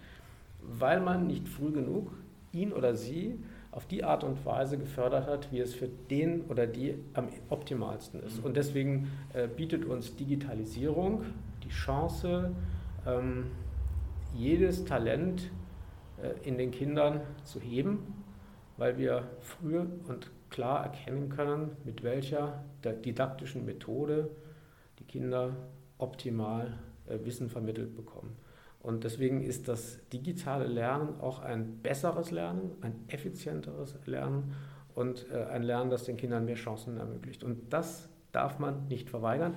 weil 0.63 0.99
man 0.99 1.27
nicht 1.27 1.47
früh 1.47 1.71
genug 1.71 2.11
ihn 2.53 2.73
oder 2.73 2.95
sie 2.95 3.37
auf 3.71 3.85
die 3.85 4.03
Art 4.03 4.23
und 4.23 4.45
Weise 4.45 4.77
gefördert 4.77 5.27
hat, 5.27 5.51
wie 5.51 5.59
es 5.59 5.73
für 5.73 5.87
den 5.87 6.41
oder 6.49 6.67
die 6.67 6.95
am 7.13 7.29
optimalsten 7.49 8.21
ist. 8.21 8.43
Und 8.43 8.57
deswegen 8.57 9.11
äh, 9.33 9.47
bietet 9.47 9.85
uns 9.85 10.15
Digitalisierung 10.15 11.23
die 11.63 11.69
Chance, 11.69 12.51
ähm, 13.07 13.45
jedes 14.35 14.83
Talent 14.85 15.49
äh, 16.21 16.47
in 16.47 16.57
den 16.57 16.71
Kindern 16.71 17.21
zu 17.43 17.59
heben, 17.59 18.23
weil 18.77 18.97
wir 18.97 19.27
früh 19.39 19.79
und 19.79 20.31
klar 20.49 20.83
erkennen 20.83 21.29
können, 21.29 21.77
mit 21.85 22.03
welcher 22.03 22.63
didaktischen 22.83 23.65
Methode 23.65 24.29
die 24.99 25.05
Kinder 25.05 25.55
optimal 25.97 26.77
äh, 27.07 27.19
Wissen 27.23 27.49
vermittelt 27.49 27.95
bekommen. 27.95 28.35
Und 28.81 29.03
deswegen 29.03 29.43
ist 29.43 29.67
das 29.67 29.99
digitale 30.11 30.65
Lernen 30.65 31.19
auch 31.21 31.39
ein 31.39 31.77
besseres 31.83 32.31
Lernen, 32.31 32.71
ein 32.81 32.95
effizienteres 33.07 33.95
Lernen 34.05 34.55
und 34.95 35.27
äh, 35.31 35.45
ein 35.45 35.63
Lernen, 35.63 35.91
das 35.91 36.05
den 36.05 36.17
Kindern 36.17 36.45
mehr 36.45 36.55
Chancen 36.55 36.97
ermöglicht. 36.97 37.43
Und 37.43 37.71
das 37.71 38.09
darf 38.31 38.57
man 38.57 38.87
nicht 38.87 39.09
verweigern, 39.09 39.55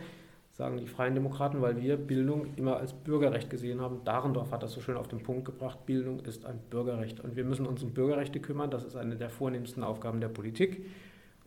sagen 0.51 0.77
die 0.77 0.87
Freien 0.87 1.15
Demokraten, 1.15 1.63
weil 1.63 1.81
wir 1.81 1.97
Bildung 1.97 2.55
immer 2.57 2.77
als 2.77 2.93
Bürgerrecht 2.93 3.49
gesehen 3.49 3.81
haben. 3.81 4.05
Dahrendorf 4.05 4.53
hat 4.53 4.63
das 4.63 4.73
so 4.73 4.83
schön 4.83 4.97
auf 4.97 5.09
den 5.09 5.23
Punkt 5.23 5.47
gebracht, 5.47 5.87
Bildung 5.87 6.21
ist 6.21 6.45
ein 6.45 6.59
Bürgerrecht. 6.71 7.21
Und 7.21 7.35
wir 7.35 7.45
müssen 7.45 7.67
uns 7.67 7.83
um 7.83 7.95
Bürgerrechte 7.95 8.41
kümmern, 8.41 8.71
das 8.71 8.85
ist 8.85 8.95
eine 8.95 9.17
der 9.17 9.31
vornehmsten 9.31 9.83
Aufgaben 9.83 10.21
der 10.21 10.29
Politik. 10.29 10.85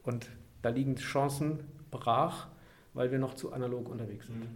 Und 0.03 0.29
da 0.63 0.69
liegen 0.69 0.95
Chancen 0.95 1.59
brach, 1.91 2.47
weil 2.93 3.11
wir 3.11 3.19
noch 3.19 3.35
zu 3.35 3.53
analog 3.53 3.87
unterwegs 3.87 4.25
sind. 4.25 4.47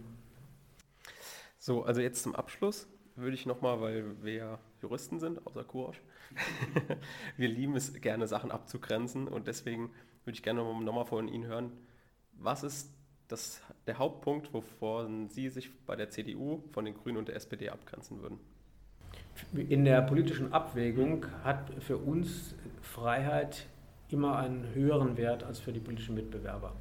So, 1.58 1.84
also 1.84 2.00
jetzt 2.00 2.24
zum 2.24 2.34
Abschluss 2.34 2.88
würde 3.16 3.34
ich 3.34 3.46
nochmal, 3.46 3.80
weil 3.80 4.22
wir 4.22 4.58
Juristen 4.80 5.18
sind, 5.18 5.46
außer 5.46 5.64
Kurosch, 5.64 6.00
wir 7.36 7.48
lieben 7.48 7.76
es 7.76 7.92
gerne, 8.00 8.26
Sachen 8.26 8.50
abzugrenzen 8.50 9.28
und 9.28 9.46
deswegen 9.46 9.90
würde 10.24 10.36
ich 10.36 10.42
gerne 10.42 10.62
nochmal 10.62 11.04
von 11.04 11.28
Ihnen 11.28 11.46
hören, 11.46 11.72
was 12.32 12.62
ist 12.62 12.92
das, 13.28 13.62
der 13.86 13.98
Hauptpunkt, 13.98 14.52
wovon 14.52 15.28
Sie 15.28 15.48
sich 15.48 15.70
bei 15.86 15.96
der 15.96 16.10
CDU 16.10 16.62
von 16.72 16.84
den 16.84 16.94
Grünen 16.94 17.18
und 17.18 17.28
der 17.28 17.36
SPD 17.36 17.70
abgrenzen 17.70 18.20
würden? 18.22 18.38
In 19.54 19.84
der 19.84 20.02
politischen 20.02 20.52
Abwägung 20.52 21.26
hat 21.42 21.70
für 21.80 21.96
uns 21.96 22.54
Freiheit 22.80 23.66
immer 24.08 24.36
einen 24.38 24.74
höheren 24.74 25.16
Wert 25.16 25.42
als 25.42 25.58
für 25.58 25.72
die 25.72 25.80
politischen 25.80 26.14
Mitbewerber. 26.14 26.74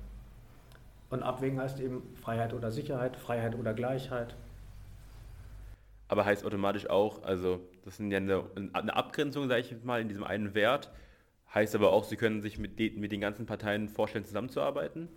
Und 1.09 1.23
Abwägen 1.23 1.59
heißt 1.59 1.79
eben 1.79 2.03
Freiheit 2.15 2.53
oder 2.53 2.71
Sicherheit, 2.71 3.17
Freiheit 3.17 3.55
oder 3.55 3.73
Gleichheit, 3.73 4.35
aber 6.11 6.25
heißt 6.25 6.43
automatisch 6.43 6.89
auch, 6.89 7.23
also 7.23 7.61
das 7.85 7.95
sind 7.95 8.11
ja 8.11 8.17
eine, 8.17 8.43
eine 8.73 8.93
Abgrenzung, 8.97 9.47
sage 9.47 9.61
ich 9.61 9.83
mal, 9.85 10.01
in 10.01 10.09
diesem 10.09 10.25
einen 10.25 10.53
Wert, 10.53 10.91
heißt 11.53 11.73
aber 11.73 11.93
auch, 11.93 12.03
Sie 12.03 12.17
können 12.17 12.41
sich 12.41 12.59
mit, 12.59 12.79
de, 12.79 12.91
mit 12.99 13.13
den 13.13 13.21
ganzen 13.21 13.45
Parteien 13.45 13.87
vorstellen, 13.87 14.25
zusammenzuarbeiten? 14.25 15.07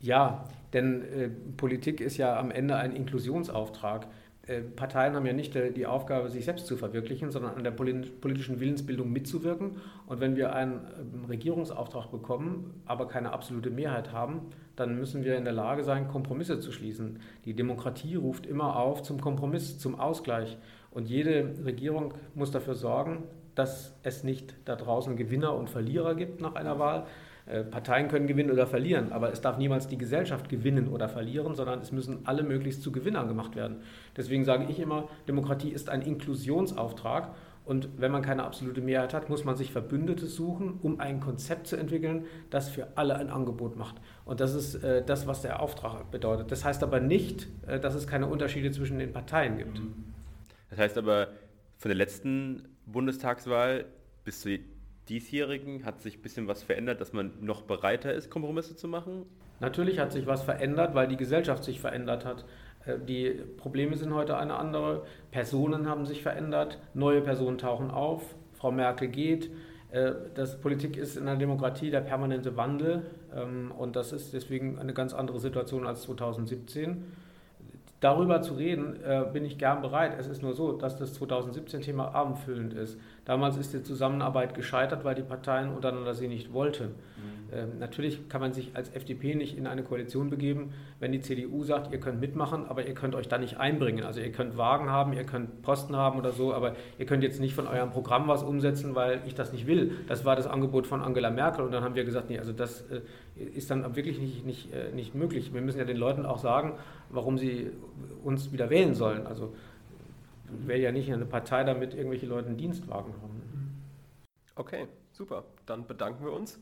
Ja, 0.00 0.44
denn 0.74 1.02
äh, 1.02 1.30
Politik 1.56 2.02
ist 2.02 2.18
ja 2.18 2.38
am 2.38 2.50
Ende 2.50 2.76
ein 2.76 2.94
Inklusionsauftrag. 2.94 4.08
Äh, 4.48 4.62
Parteien 4.62 5.14
haben 5.14 5.26
ja 5.26 5.32
nicht 5.32 5.54
äh, 5.54 5.70
die 5.70 5.86
Aufgabe, 5.86 6.30
sich 6.30 6.46
selbst 6.46 6.66
zu 6.66 6.76
verwirklichen, 6.76 7.30
sondern 7.30 7.54
an 7.54 7.64
der 7.64 7.70
politischen 7.70 8.60
Willensbildung 8.60 9.12
mitzuwirken. 9.12 9.76
Und 10.06 10.20
wenn 10.20 10.36
wir 10.36 10.54
einen 10.54 10.86
ähm, 10.98 11.24
Regierungsauftrag 11.26 12.10
bekommen, 12.10 12.82
aber 12.86 13.08
keine 13.08 13.32
absolute 13.32 13.70
Mehrheit 13.70 14.10
haben, 14.10 14.46
dann 14.74 14.98
müssen 14.98 15.22
wir 15.22 15.36
in 15.36 15.44
der 15.44 15.52
Lage 15.52 15.84
sein, 15.84 16.08
Kompromisse 16.08 16.60
zu 16.60 16.72
schließen. 16.72 17.20
Die 17.44 17.54
Demokratie 17.54 18.16
ruft 18.16 18.46
immer 18.46 18.76
auf 18.76 19.02
zum 19.02 19.20
Kompromiss, 19.20 19.78
zum 19.78 20.00
Ausgleich. 20.00 20.56
Und 20.90 21.08
jede 21.08 21.54
Regierung 21.64 22.14
muss 22.34 22.50
dafür 22.50 22.74
sorgen, 22.74 23.24
dass 23.54 23.94
es 24.02 24.24
nicht 24.24 24.54
da 24.64 24.76
draußen 24.76 25.16
Gewinner 25.16 25.54
und 25.54 25.68
Verlierer 25.68 26.14
gibt 26.14 26.40
nach 26.40 26.54
einer 26.54 26.78
Wahl, 26.78 27.06
Parteien 27.70 28.08
können 28.08 28.26
gewinnen 28.26 28.50
oder 28.50 28.66
verlieren, 28.66 29.12
aber 29.12 29.32
es 29.32 29.40
darf 29.40 29.58
niemals 29.58 29.88
die 29.88 29.98
Gesellschaft 29.98 30.48
gewinnen 30.48 30.88
oder 30.88 31.08
verlieren, 31.08 31.54
sondern 31.54 31.80
es 31.80 31.92
müssen 31.92 32.20
alle 32.24 32.42
möglichst 32.42 32.82
zu 32.82 32.92
Gewinnern 32.92 33.28
gemacht 33.28 33.56
werden. 33.56 33.78
Deswegen 34.16 34.44
sage 34.44 34.66
ich 34.68 34.78
immer, 34.78 35.08
Demokratie 35.26 35.70
ist 35.70 35.88
ein 35.88 36.02
Inklusionsauftrag 36.02 37.30
und 37.68 37.90
wenn 37.98 38.10
man 38.10 38.22
keine 38.22 38.44
absolute 38.44 38.80
Mehrheit 38.80 39.12
hat, 39.12 39.28
muss 39.28 39.44
man 39.44 39.54
sich 39.54 39.72
Verbündete 39.72 40.26
suchen, 40.26 40.78
um 40.80 41.00
ein 41.00 41.20
Konzept 41.20 41.66
zu 41.66 41.76
entwickeln, 41.76 42.24
das 42.48 42.70
für 42.70 42.96
alle 42.96 43.16
ein 43.16 43.28
Angebot 43.28 43.76
macht. 43.76 43.96
Und 44.24 44.40
das 44.40 44.54
ist 44.54 44.76
äh, 44.76 45.04
das, 45.04 45.26
was 45.26 45.42
der 45.42 45.60
Auftrag 45.60 46.10
bedeutet. 46.10 46.50
Das 46.50 46.64
heißt 46.64 46.82
aber 46.82 46.98
nicht, 46.98 47.46
äh, 47.66 47.78
dass 47.78 47.94
es 47.94 48.06
keine 48.06 48.26
Unterschiede 48.26 48.70
zwischen 48.70 48.98
den 48.98 49.12
Parteien 49.12 49.58
gibt. 49.58 49.82
Das 50.70 50.78
heißt 50.78 50.96
aber, 50.96 51.28
von 51.76 51.90
der 51.90 51.96
letzten 51.96 52.66
Bundestagswahl 52.86 53.84
bis 54.24 54.40
zu 54.40 54.58
diesjährigen 55.08 55.84
hat 55.84 56.02
sich 56.02 56.18
ein 56.18 56.22
bisschen 56.22 56.48
was 56.48 56.62
verändert, 56.62 57.00
dass 57.00 57.12
man 57.12 57.32
noch 57.40 57.62
bereiter 57.62 58.12
ist, 58.12 58.30
Kompromisse 58.30 58.76
zu 58.76 58.88
machen? 58.88 59.26
Natürlich 59.60 59.98
hat 59.98 60.12
sich 60.12 60.26
was 60.26 60.42
verändert, 60.42 60.94
weil 60.94 61.08
die 61.08 61.16
Gesellschaft 61.16 61.64
sich 61.64 61.80
verändert 61.80 62.24
hat. 62.24 62.44
Äh, 62.84 62.98
die 62.98 63.30
Probleme 63.56 63.96
sind 63.96 64.14
heute 64.14 64.36
eine 64.36 64.56
andere. 64.56 65.04
Personen 65.30 65.88
haben 65.88 66.06
sich 66.06 66.22
verändert, 66.22 66.78
neue 66.94 67.20
Personen 67.20 67.58
tauchen 67.58 67.90
auf, 67.90 68.22
Frau 68.54 68.70
Merkel 68.70 69.08
geht. 69.08 69.50
Äh, 69.90 70.12
das 70.34 70.60
Politik 70.60 70.96
ist 70.96 71.16
in 71.16 71.26
einer 71.28 71.38
Demokratie 71.38 71.90
der 71.90 72.00
permanente 72.00 72.56
Wandel 72.56 73.06
ähm, 73.34 73.72
und 73.76 73.96
das 73.96 74.12
ist 74.12 74.32
deswegen 74.32 74.78
eine 74.78 74.92
ganz 74.92 75.12
andere 75.14 75.40
Situation 75.40 75.86
als 75.86 76.02
2017. 76.02 77.04
Darüber 78.00 78.42
zu 78.42 78.54
reden, 78.54 79.02
äh, 79.02 79.24
bin 79.32 79.44
ich 79.44 79.58
gern 79.58 79.82
bereit. 79.82 80.16
Es 80.18 80.28
ist 80.28 80.40
nur 80.40 80.54
so, 80.54 80.72
dass 80.72 80.96
das 80.96 81.20
2017-Thema 81.20 82.14
abendfüllend 82.14 82.72
ist. 82.74 82.96
Damals 83.24 83.56
ist 83.56 83.74
die 83.74 83.82
Zusammenarbeit 83.82 84.54
gescheitert, 84.54 85.04
weil 85.04 85.16
die 85.16 85.22
Parteien 85.22 85.74
untereinander 85.74 86.14
sie 86.14 86.28
nicht 86.28 86.52
wollten. 86.52 86.94
Mhm. 87.16 87.37
Ähm, 87.50 87.78
natürlich 87.78 88.28
kann 88.28 88.42
man 88.42 88.52
sich 88.52 88.72
als 88.74 88.94
FDP 88.94 89.34
nicht 89.34 89.56
in 89.56 89.66
eine 89.66 89.82
Koalition 89.82 90.28
begeben, 90.28 90.74
wenn 91.00 91.12
die 91.12 91.20
CDU 91.20 91.64
sagt, 91.64 91.92
ihr 91.92 92.00
könnt 92.00 92.20
mitmachen, 92.20 92.66
aber 92.66 92.86
ihr 92.86 92.94
könnt 92.94 93.14
euch 93.14 93.26
da 93.26 93.38
nicht 93.38 93.56
einbringen. 93.58 94.04
Also 94.04 94.20
ihr 94.20 94.32
könnt 94.32 94.58
Wagen 94.58 94.90
haben, 94.90 95.14
ihr 95.14 95.24
könnt 95.24 95.62
Posten 95.62 95.96
haben 95.96 96.18
oder 96.18 96.32
so, 96.32 96.52
aber 96.52 96.74
ihr 96.98 97.06
könnt 97.06 97.22
jetzt 97.22 97.40
nicht 97.40 97.54
von 97.54 97.66
eurem 97.66 97.90
Programm 97.90 98.28
was 98.28 98.42
umsetzen, 98.42 98.94
weil 98.94 99.22
ich 99.26 99.34
das 99.34 99.52
nicht 99.52 99.66
will. 99.66 99.92
Das 100.08 100.26
war 100.26 100.36
das 100.36 100.46
Angebot 100.46 100.86
von 100.86 101.00
Angela 101.00 101.30
Merkel 101.30 101.64
und 101.64 101.72
dann 101.72 101.82
haben 101.82 101.94
wir 101.94 102.04
gesagt, 102.04 102.28
nee, 102.28 102.38
also 102.38 102.52
das 102.52 102.82
äh, 102.90 103.00
ist 103.54 103.70
dann 103.70 103.96
wirklich 103.96 104.18
nicht, 104.18 104.44
nicht, 104.44 104.72
äh, 104.74 104.92
nicht 104.92 105.14
möglich. 105.14 105.54
Wir 105.54 105.62
müssen 105.62 105.78
ja 105.78 105.84
den 105.84 105.96
Leuten 105.96 106.26
auch 106.26 106.38
sagen, 106.38 106.74
warum 107.08 107.38
sie 107.38 107.70
uns 108.24 108.52
wieder 108.52 108.68
wählen 108.68 108.94
sollen. 108.94 109.26
Also 109.26 109.54
wähle 110.50 110.82
ja 110.82 110.92
nicht 110.92 111.10
eine 111.10 111.24
Partei, 111.24 111.64
damit 111.64 111.94
irgendwelche 111.94 112.26
Leute 112.26 112.48
einen 112.48 112.58
Dienstwagen 112.58 113.14
haben. 113.22 113.82
Okay, 114.54 114.86
super. 115.12 115.44
Dann 115.66 115.86
bedanken 115.86 116.24
wir 116.24 116.32
uns 116.32 116.58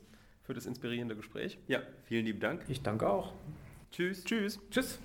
für 0.47 0.55
das 0.55 0.67
inspirierende 0.67 1.17
Gespräch. 1.17 1.59
Ja, 1.67 1.83
vielen 2.05 2.25
lieben 2.25 2.41
Dank. 2.41 2.63
Ich 2.69 2.83
danke 2.83 3.09
auch. 3.09 3.35
Tschüss. 3.91 4.25
Tschüss. 4.25 4.61
Tschüss. 4.71 5.01